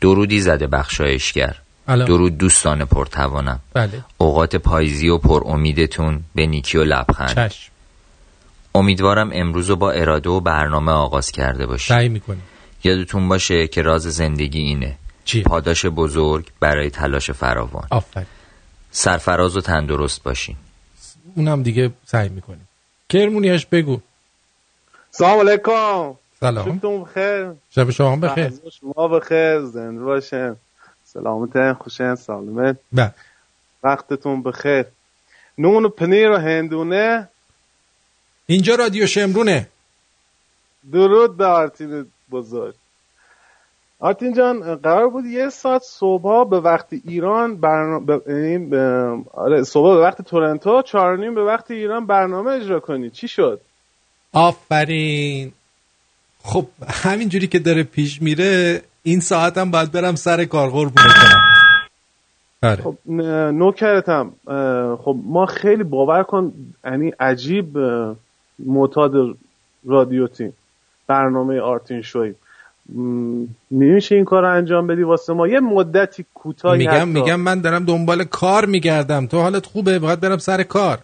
درودی 0.00 0.40
زده 0.40 0.66
بخشایشگر. 0.66 1.56
درود 1.86 2.38
دوستان 2.38 2.84
پرتوانم. 2.84 3.60
بله. 3.72 4.04
اوقات 4.18 4.56
پاییزی 4.56 5.08
و 5.08 5.18
پر 5.18 5.42
امیدتون 5.46 6.24
به 6.34 6.46
نیکی 6.46 6.78
و 6.78 6.84
لبخند. 6.84 7.34
چشم. 7.34 7.70
امیدوارم 8.78 9.30
امروز 9.32 9.70
رو 9.70 9.76
با 9.76 9.90
اراده 9.90 10.30
و 10.30 10.40
برنامه 10.40 10.92
آغاز 10.92 11.30
کرده 11.30 11.66
باشی. 11.66 11.88
سعی 11.88 12.08
می‌کنی 12.08 12.40
یادتون 12.84 13.28
باشه 13.28 13.68
که 13.68 13.82
راز 13.82 14.02
زندگی 14.02 14.58
اینه. 14.58 14.96
چیه؟ 15.24 15.42
پاداش 15.42 15.86
بزرگ 15.86 16.46
برای 16.60 16.90
تلاش 16.90 17.30
فراوان. 17.30 17.86
آفرین. 17.90 18.26
سرفراز 18.90 19.56
و 19.56 19.60
تندرست 19.60 20.22
باشین. 20.22 20.56
اونم 21.36 21.62
دیگه 21.62 21.90
سعی 22.06 22.28
می‌کنی 22.28 22.60
کرمونیاش 23.08 23.66
بگو. 23.66 24.00
سلام 25.10 25.48
علیکم. 25.48 26.14
سلام. 26.40 26.64
شبتون 26.64 27.02
بخیر. 27.02 27.46
شب 27.70 27.90
شما 27.90 28.16
بخیر. 28.16 28.52
شما 28.80 29.08
بخیر. 29.08 29.60
زنده 29.60 30.02
باشین. 30.02 30.56
سلامت 31.04 31.72
خوشین 31.72 32.14
سالمت 32.14 32.76
بله. 32.92 33.14
وقتتون 33.84 34.42
بخیر. 34.42 34.84
نون 35.58 35.84
و 35.84 35.88
پنیر 35.88 36.30
و 36.30 36.36
هندونه. 36.36 37.28
اینجا 38.50 38.74
رادیو 38.74 39.06
شمرونه. 39.06 39.68
درود 40.92 41.36
به 41.36 41.46
آرتین 41.46 42.06
بزرگ. 42.30 42.74
آرتین 44.00 44.34
جان 44.34 44.74
قرار 44.74 45.08
بود 45.08 45.24
یه 45.24 45.48
ساعت 45.48 45.82
صبح 45.82 46.48
به 46.50 46.60
وقت 46.60 46.86
ایران 47.04 47.56
برنامه 47.56 48.06
به... 48.06 48.22
یعنی 48.26 48.70
آره 49.32 49.62
صبح 49.62 49.94
به 49.94 50.00
وقت 50.00 50.22
تورنتو 50.22 50.82
چهار 50.82 51.18
نیم 51.18 51.34
به 51.34 51.44
وقت 51.44 51.70
ایران 51.70 52.06
برنامه 52.06 52.50
اجرا 52.50 52.80
کنی. 52.80 53.10
چی 53.10 53.28
شد؟ 53.28 53.60
آفرین. 54.32 55.52
خب 56.42 56.66
همینجوری 56.88 57.46
که 57.46 57.58
داره 57.58 57.82
پیش 57.82 58.22
میره 58.22 58.82
این 59.02 59.20
ساعت 59.20 59.58
هم 59.58 59.70
باید 59.70 59.92
برم 59.92 60.14
سر 60.14 60.44
کار 60.44 60.70
قربونه 60.70 61.08
کنم 61.08 61.42
آره. 62.62 62.82
خب 62.82 62.96
نوکرتم. 63.52 64.32
خب 65.04 65.16
ما 65.24 65.46
خیلی 65.46 65.82
باور 65.82 66.22
کن 66.22 66.52
یعنی 66.84 67.12
عجیب 67.20 67.78
معتاد 68.58 69.12
رادیو 69.84 70.26
تیم 70.26 70.52
برنامه 71.06 71.60
آرتین 71.60 72.02
شوی 72.02 72.34
نمیشه 73.70 74.14
این 74.14 74.24
کار 74.24 74.42
رو 74.42 74.54
انجام 74.54 74.86
بدی 74.86 75.02
واسه 75.02 75.32
ما؟ 75.32 75.48
یه 75.48 75.60
مدتی 75.60 76.24
کوتاهی 76.34 76.78
میگم 76.78 76.92
حتی. 76.92 77.04
میگم 77.04 77.40
من 77.40 77.60
دارم 77.60 77.84
دنبال 77.84 78.24
کار 78.24 78.64
میگردم. 78.66 79.26
تو 79.26 79.40
حالت 79.40 79.66
خوبه؟ 79.66 79.98
باید 79.98 80.20
برم 80.20 80.38
سر 80.38 80.62
کار. 80.62 80.98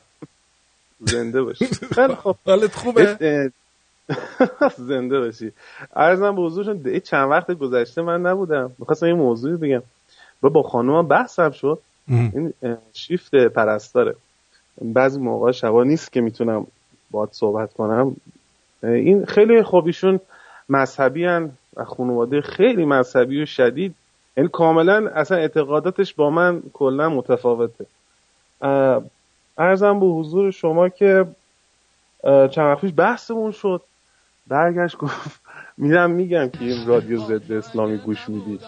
زنده 1.01 1.43
باشی. 1.43 1.67
خیلی 1.67 2.15
خب 2.25 2.37
حالت 2.47 2.75
خوبه؟ 2.75 3.19
زنده 4.89 5.21
باشی. 5.21 5.53
عرضم 5.97 6.37
به 6.37 6.43
حضورشون 6.43 7.01
چند 7.01 7.31
وقت 7.31 7.51
گذشته 7.51 8.03
من 8.03 8.21
نبودم. 8.21 8.73
می‌خواستم 8.79 9.07
یه 9.07 9.15
موضوعی 9.15 9.57
بگم. 9.57 9.83
و 10.43 10.49
با 10.49 10.63
خانومم 10.63 11.09
بحثم 11.09 11.51
شد. 11.51 11.79
این 12.09 12.53
شیفت 12.93 13.35
پرستاره. 13.35 14.15
بعضی 14.83 15.21
موقع 15.21 15.53
شبا 15.53 15.85
نیست 15.85 16.13
که 16.13 16.21
می‌تونم 16.21 16.67
باید 17.15 17.28
صحبت 17.32 17.73
کنم. 17.73 18.16
این 18.82 19.24
خیلی 19.24 19.62
خوب 19.62 19.86
ایشون 19.86 20.20
مذهبی 20.69 21.24
هن 21.24 21.51
و 21.77 21.85
خانواده 21.85 22.41
خیلی 22.41 22.85
مذهبی 22.85 23.43
و 23.43 23.47
شدید. 23.47 23.95
یعنی 24.36 24.49
کاملا 24.53 25.11
اصلا 25.15 25.39
اعتقاداتش 25.39 26.15
با 26.15 26.31
من 26.31 26.62
کلا 26.73 27.09
متفاوته. 27.09 27.86
ارزم 29.59 30.01
به 30.01 30.07
حضور 30.07 30.51
شما 30.51 30.89
که 30.89 31.27
چند 32.24 32.59
وقت 32.59 32.81
پیش 32.81 32.93
بحثمون 32.97 33.53
شد. 33.53 33.82
برگشت 34.47 34.97
گفت 34.97 35.41
میرم 35.77 36.11
میگم 36.11 36.49
که 36.49 36.65
این 36.65 36.86
رادیو 36.86 37.19
ضد 37.19 37.53
اسلامی 37.53 37.97
گوش 37.97 38.28
میدی. 38.28 38.59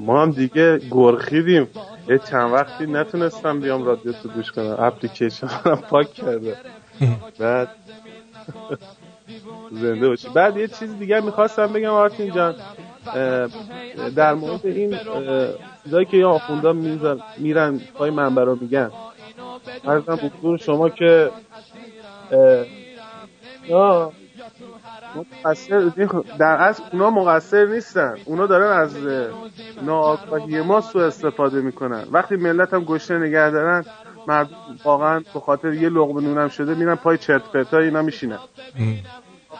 ما 0.00 0.22
هم 0.22 0.30
دیگه 0.30 0.78
گرخیدیم. 0.90 1.68
یه 2.08 2.18
چند 2.18 2.52
وقتی 2.52 2.86
نتونستم 2.86 3.60
بیام 3.60 3.84
رادیو 3.84 4.12
تو 4.12 4.28
گوش 4.28 4.52
کنم. 4.52 4.76
اپلیکیشن 4.78 5.46
پاک 5.90 6.12
کرده. 6.12 6.56
بعد 7.38 7.68
زنده 9.72 10.08
باشی. 10.08 10.28
بعد 10.28 10.56
یه 10.56 10.68
چیز 10.68 10.98
دیگه 10.98 11.20
می‌خواستم 11.20 11.66
بگم 11.66 11.90
آرتین 11.90 12.32
جان. 12.34 12.54
در 14.16 14.34
مورد 14.34 14.66
این 14.66 14.98
چیزایی 15.84 16.06
که 16.06 16.16
یه 16.16 16.26
آخوندا 16.26 16.72
میزن 16.72 17.18
میرن 17.38 17.80
پای 17.94 18.10
منبر 18.10 18.44
رو 18.44 18.58
میگن. 18.60 18.90
ارزم 19.84 20.30
حضور 20.38 20.58
شما 20.58 20.88
که 20.88 21.30
یا 23.68 24.12
مقصر 25.44 25.78
در 26.38 26.56
اصل 26.56 26.82
اونا 26.92 27.10
مقصر 27.10 27.66
نیستن. 27.66 28.16
اونا 28.24 28.46
دارن 28.46 28.80
از 28.80 29.06
اه، 29.06 29.26
ناآگاهی 29.82 30.60
ما 30.60 30.80
سوء 30.80 31.06
استفاده 31.06 31.60
می‌کنن. 31.60 32.04
وقتی 32.10 32.36
ملت 32.36 32.74
هم 32.74 32.84
گشنه 32.84 33.18
نگه 33.18 33.50
دارن 33.50 33.84
مردم 34.26 34.56
واقعا 34.84 35.20
به 35.34 35.40
خاطر 35.40 35.72
یه 35.72 35.88
لقمه 35.88 36.20
نونم 36.20 36.48
شده 36.48 36.74
میرن 36.74 36.94
پای 36.94 37.18
چرت 37.18 37.42
پرتای 37.42 37.84
اینا 37.84 38.02
میشینن. 38.02 38.38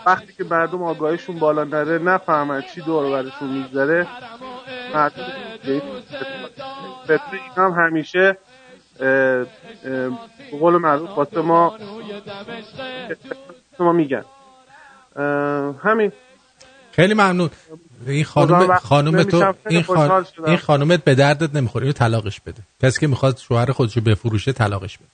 وقتی 0.06 0.32
که 0.32 0.44
مردم 0.44 0.82
آگاهیشون 0.82 1.38
بالا 1.38 1.64
نره 1.64 1.98
نفهمن 1.98 2.62
چی 2.74 2.80
دور 2.80 3.04
و 3.04 3.10
برشون 3.10 3.48
میگذره. 3.48 4.06
مردم 4.94 5.22
این 5.64 5.82
اینا 7.08 7.70
هم 7.70 7.84
همیشه 7.86 8.38
به 8.98 9.46
قول 10.60 10.76
معروف 10.76 11.10
واسه 11.10 11.40
ما 11.40 11.78
ما 13.78 13.92
میگن. 13.92 14.24
همین. 15.84 16.12
خیلی 16.92 17.14
ممنون. 17.14 17.50
این 18.06 18.24
خانم 18.24 18.68
وقت 18.68 18.82
خانم 18.82 19.22
تو 19.22 19.54
این, 19.68 19.82
خان... 19.82 20.26
این 20.46 20.56
خانومت 20.56 21.04
به 21.04 21.14
دردت 21.14 21.54
نمی‌خوره. 21.54 21.82
اینو 21.82 21.92
طلاقش 21.92 22.40
بده. 22.40 22.62
کسی 22.82 23.00
که 23.00 23.06
می‌خواد 23.06 23.38
شوهر 23.38 23.72
خودشو 23.72 24.00
بفروشه 24.00 24.52
طلاقش 24.52 24.98
بده. 24.98 25.08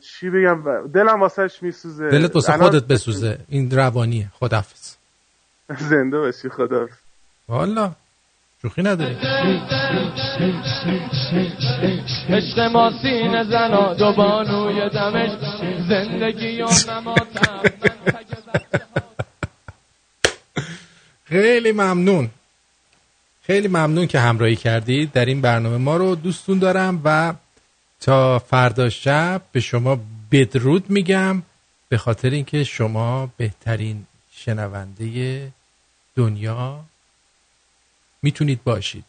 چی 0.00 0.30
بگم؟ 0.30 0.86
دلم 0.94 1.20
واسهش 1.20 1.62
میسوزه. 1.62 2.10
دلت 2.10 2.34
واسه 2.34 2.52
الان 2.52 2.70
خودت 2.70 2.84
بسوزه. 2.84 3.38
این 3.48 3.70
روانیه. 3.70 4.30
خدافظ 4.40 4.94
زنده 5.90 6.18
باشی 6.18 6.48
خدا 6.48 6.88
والا. 7.48 7.92
شوخی 8.62 8.82
نداری. 8.82 9.16
عشق 12.28 12.58
ما 12.58 12.92
سینه 13.02 13.44
زنا 13.44 13.94
دو 13.94 14.12
بانوی 14.12 14.90
دمش. 14.90 15.30
زندگی 15.88 16.62
و 16.62 16.68
نماتم 16.88 17.62
خیلی 21.28 21.72
ممنون. 21.72 22.30
خیلی 23.42 23.68
ممنون 23.68 24.06
که 24.06 24.20
همراهی 24.20 24.56
کردید. 24.56 25.12
در 25.12 25.24
این 25.24 25.40
برنامه 25.40 25.76
ما 25.76 25.96
رو 25.96 26.14
دوستون 26.14 26.58
دارم 26.58 27.00
و 27.04 27.34
تا 28.00 28.38
فردا 28.38 28.90
شب 28.90 29.42
به 29.52 29.60
شما 29.60 30.00
بدرود 30.32 30.90
میگم 30.90 31.42
به 31.88 31.98
خاطر 31.98 32.30
اینکه 32.30 32.64
شما 32.64 33.32
بهترین 33.36 34.06
شنونده 34.32 35.52
دنیا 36.16 36.84
می‌تونید 38.22 38.64
باشید. 38.64 39.04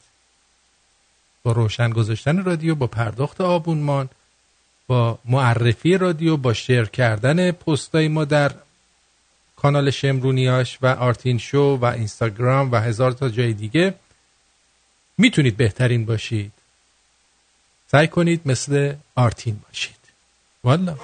با 1.43 1.51
روشن 1.51 1.89
گذاشتن 1.89 2.43
رادیو 2.43 2.75
با 2.75 2.87
پرداخت 2.87 3.41
آبونمان 3.41 4.09
با 4.87 5.19
معرفی 5.25 5.97
رادیو 5.97 6.37
با 6.37 6.53
شیر 6.53 6.85
کردن 6.85 7.51
پستای 7.51 8.07
ما 8.07 8.25
در 8.25 8.51
کانال 9.61 9.89
شمرونیاش 9.91 10.77
و 10.81 10.87
آرتین 10.87 11.37
شو 11.37 11.77
و 11.81 11.85
اینستاگرام 11.85 12.71
و 12.71 12.75
هزار 12.75 13.11
تا 13.11 13.29
جای 13.29 13.53
دیگه. 13.53 13.93
می‌تونید 15.17 15.57
بهترین 15.57 16.05
باشید. 16.05 16.51
سعی 17.91 18.07
کنید 18.07 18.41
مثل 18.45 18.93
آرتین 19.15 19.59
باشید. 19.67 19.95
والا 20.63 20.95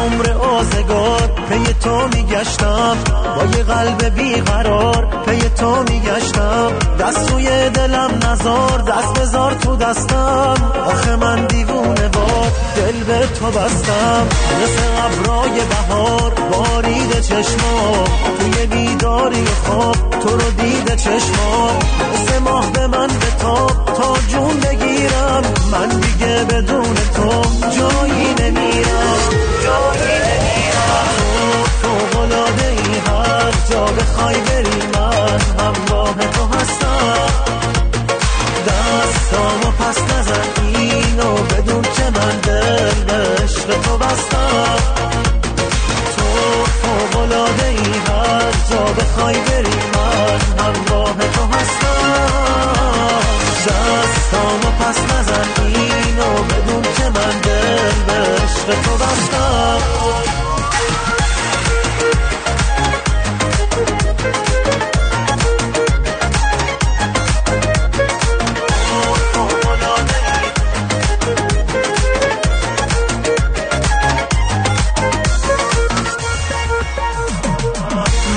عمر 0.00 0.32
آزگار 0.32 1.30
پی 1.48 1.74
تو 1.74 2.08
میگشتم. 2.14 2.96
با 3.36 3.44
یه 3.44 3.62
قلب 3.64 4.14
بیقرار 4.14 5.08
پی 5.26 5.48
تو 5.48 5.82
میگشتم. 5.82 6.72
دست 7.00 7.30
روی 7.32 7.70
دلم 7.70 8.10
نزار 8.22 8.82
دست 8.88 9.20
بزار 9.20 9.54
تو 9.54 9.76
دستم. 9.76 10.54
آخه 10.86 11.16
من 11.16 11.46
دیوونه 11.46 12.08
باد 12.08 12.52
دل 12.76 13.04
به 13.04 13.26
تو 13.26 13.46
بستم. 13.46 14.26
مثل 14.62 14.82
ابرای 15.04 15.60
بهار 15.70 16.32
بارید 16.52 17.20
چشما 17.20 18.04
توی 18.38 18.66
بیداری 18.66 19.44
خواب 19.64 19.96
تو 20.22 20.28
رو 20.28 20.50
دید 20.50 20.94
چشما 20.94 21.78
مثل 22.12 22.38
ماه 22.38 22.72
به 22.72 22.86
من 22.86 23.06
به 23.06 23.30
تاب 23.38 23.84
تا 23.84 24.14
جون 24.28 24.60
بگیرم 25.00 25.42
من 25.72 25.88
دیگه 25.88 26.44
بدون 26.44 26.94
تو 27.14 27.42
جایی 27.70 28.34
نمیرم. 28.40 29.20
جایی 29.64 30.12
نمیرم. 30.28 31.08
تو 31.32 31.64
فوقلاده 31.82 32.66
ای 32.66 32.98
هر 33.06 33.52
جا 33.70 33.84
بخوای 33.84 34.40
بری 34.40 34.82
من. 34.94 35.40
همراه 35.58 36.14
تو 36.14 36.46
هستم. 36.46 37.32
دستامو 38.66 39.70
پس 39.78 39.98
نزن. 40.02 40.48
اینو 40.74 41.34
بدون 41.34 41.82
که 41.82 42.04
من 42.14 42.36
دل 42.40 43.04
به 43.66 43.74
تو 43.82 43.98
بستم. 43.98 44.76
تو 46.16 46.24
فوقلاده 46.82 47.66
ای 47.66 47.76
هر 47.76 48.52
جا 48.70 48.84
بخوای 48.98 49.34
بری 49.34 49.78
من. 49.94 50.64
همراه 50.64 51.16
تو 51.16 51.42
هستم. 51.56 51.90
دستامو 53.66 54.69
که 57.00 57.06
من 57.06 57.40
دل 57.40 58.04
به 58.66 58.74
تو 58.82 58.96
بستم. 58.96 59.80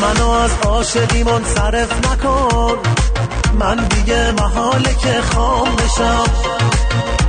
منو 0.01 0.29
از 0.29 0.51
عاشقی 0.65 1.23
منصرف 1.23 2.11
نکن. 2.11 2.77
من 3.59 3.75
دیگه 3.75 4.31
محاله 4.31 4.95
که 4.95 5.21
خام 5.21 5.75
بشم 5.75 6.72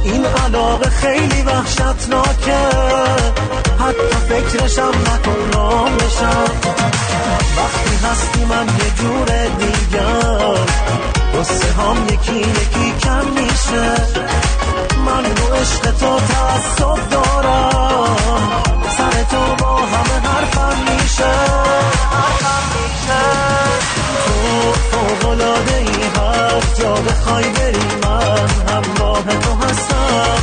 این 0.04 0.26
علاقه 0.26 0.90
خیلی 0.90 1.42
وحشتناکه. 1.42 2.58
حتی 3.80 4.16
فکرشم 4.28 4.92
نکن 5.06 5.58
رام 5.58 5.96
بشم. 5.96 6.50
وقتی 7.56 7.96
هستی 8.06 8.44
من 8.44 8.66
یه 8.66 8.90
جور 9.02 9.28
دیگر 9.58 10.58
قصه 11.38 11.72
هم 11.72 12.04
یکی 12.14 12.38
یکی 12.38 12.94
کم 13.02 13.24
میشه. 13.26 13.94
من 15.06 15.24
رو 15.24 15.54
عشق 15.54 15.90
تو 15.90 16.20
تعصب 16.20 17.10
دارم. 17.10 18.63
سر 19.10 19.22
تو 19.22 19.64
با 19.64 19.76
همه 19.76 20.28
حرفم 20.28 20.76
میشه. 20.80 21.34
تو 24.26 24.72
فوقلاده 24.72 25.76
ای 25.76 26.02
هر 26.16 26.60
جا 26.78 26.94
بخوای 26.94 27.44
بری 27.44 27.86
من 28.02 28.48
هم 28.68 28.82
با 28.98 29.18
تو 29.42 29.66
هستم. 29.66 30.38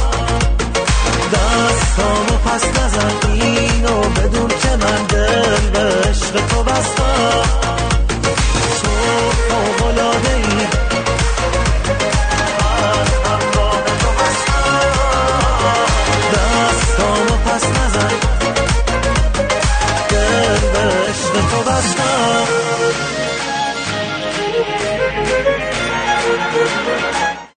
دستامو 1.33 2.37
پس 2.45 2.65
نزن 2.65 3.31
اینو 3.33 3.99
بدون 3.99 4.47
که 4.47 4.69
من 4.69 5.05
دل 5.09 5.69
به 5.73 6.09
عشق 6.09 6.45
تو 6.47 6.63
بستم. 6.63 7.90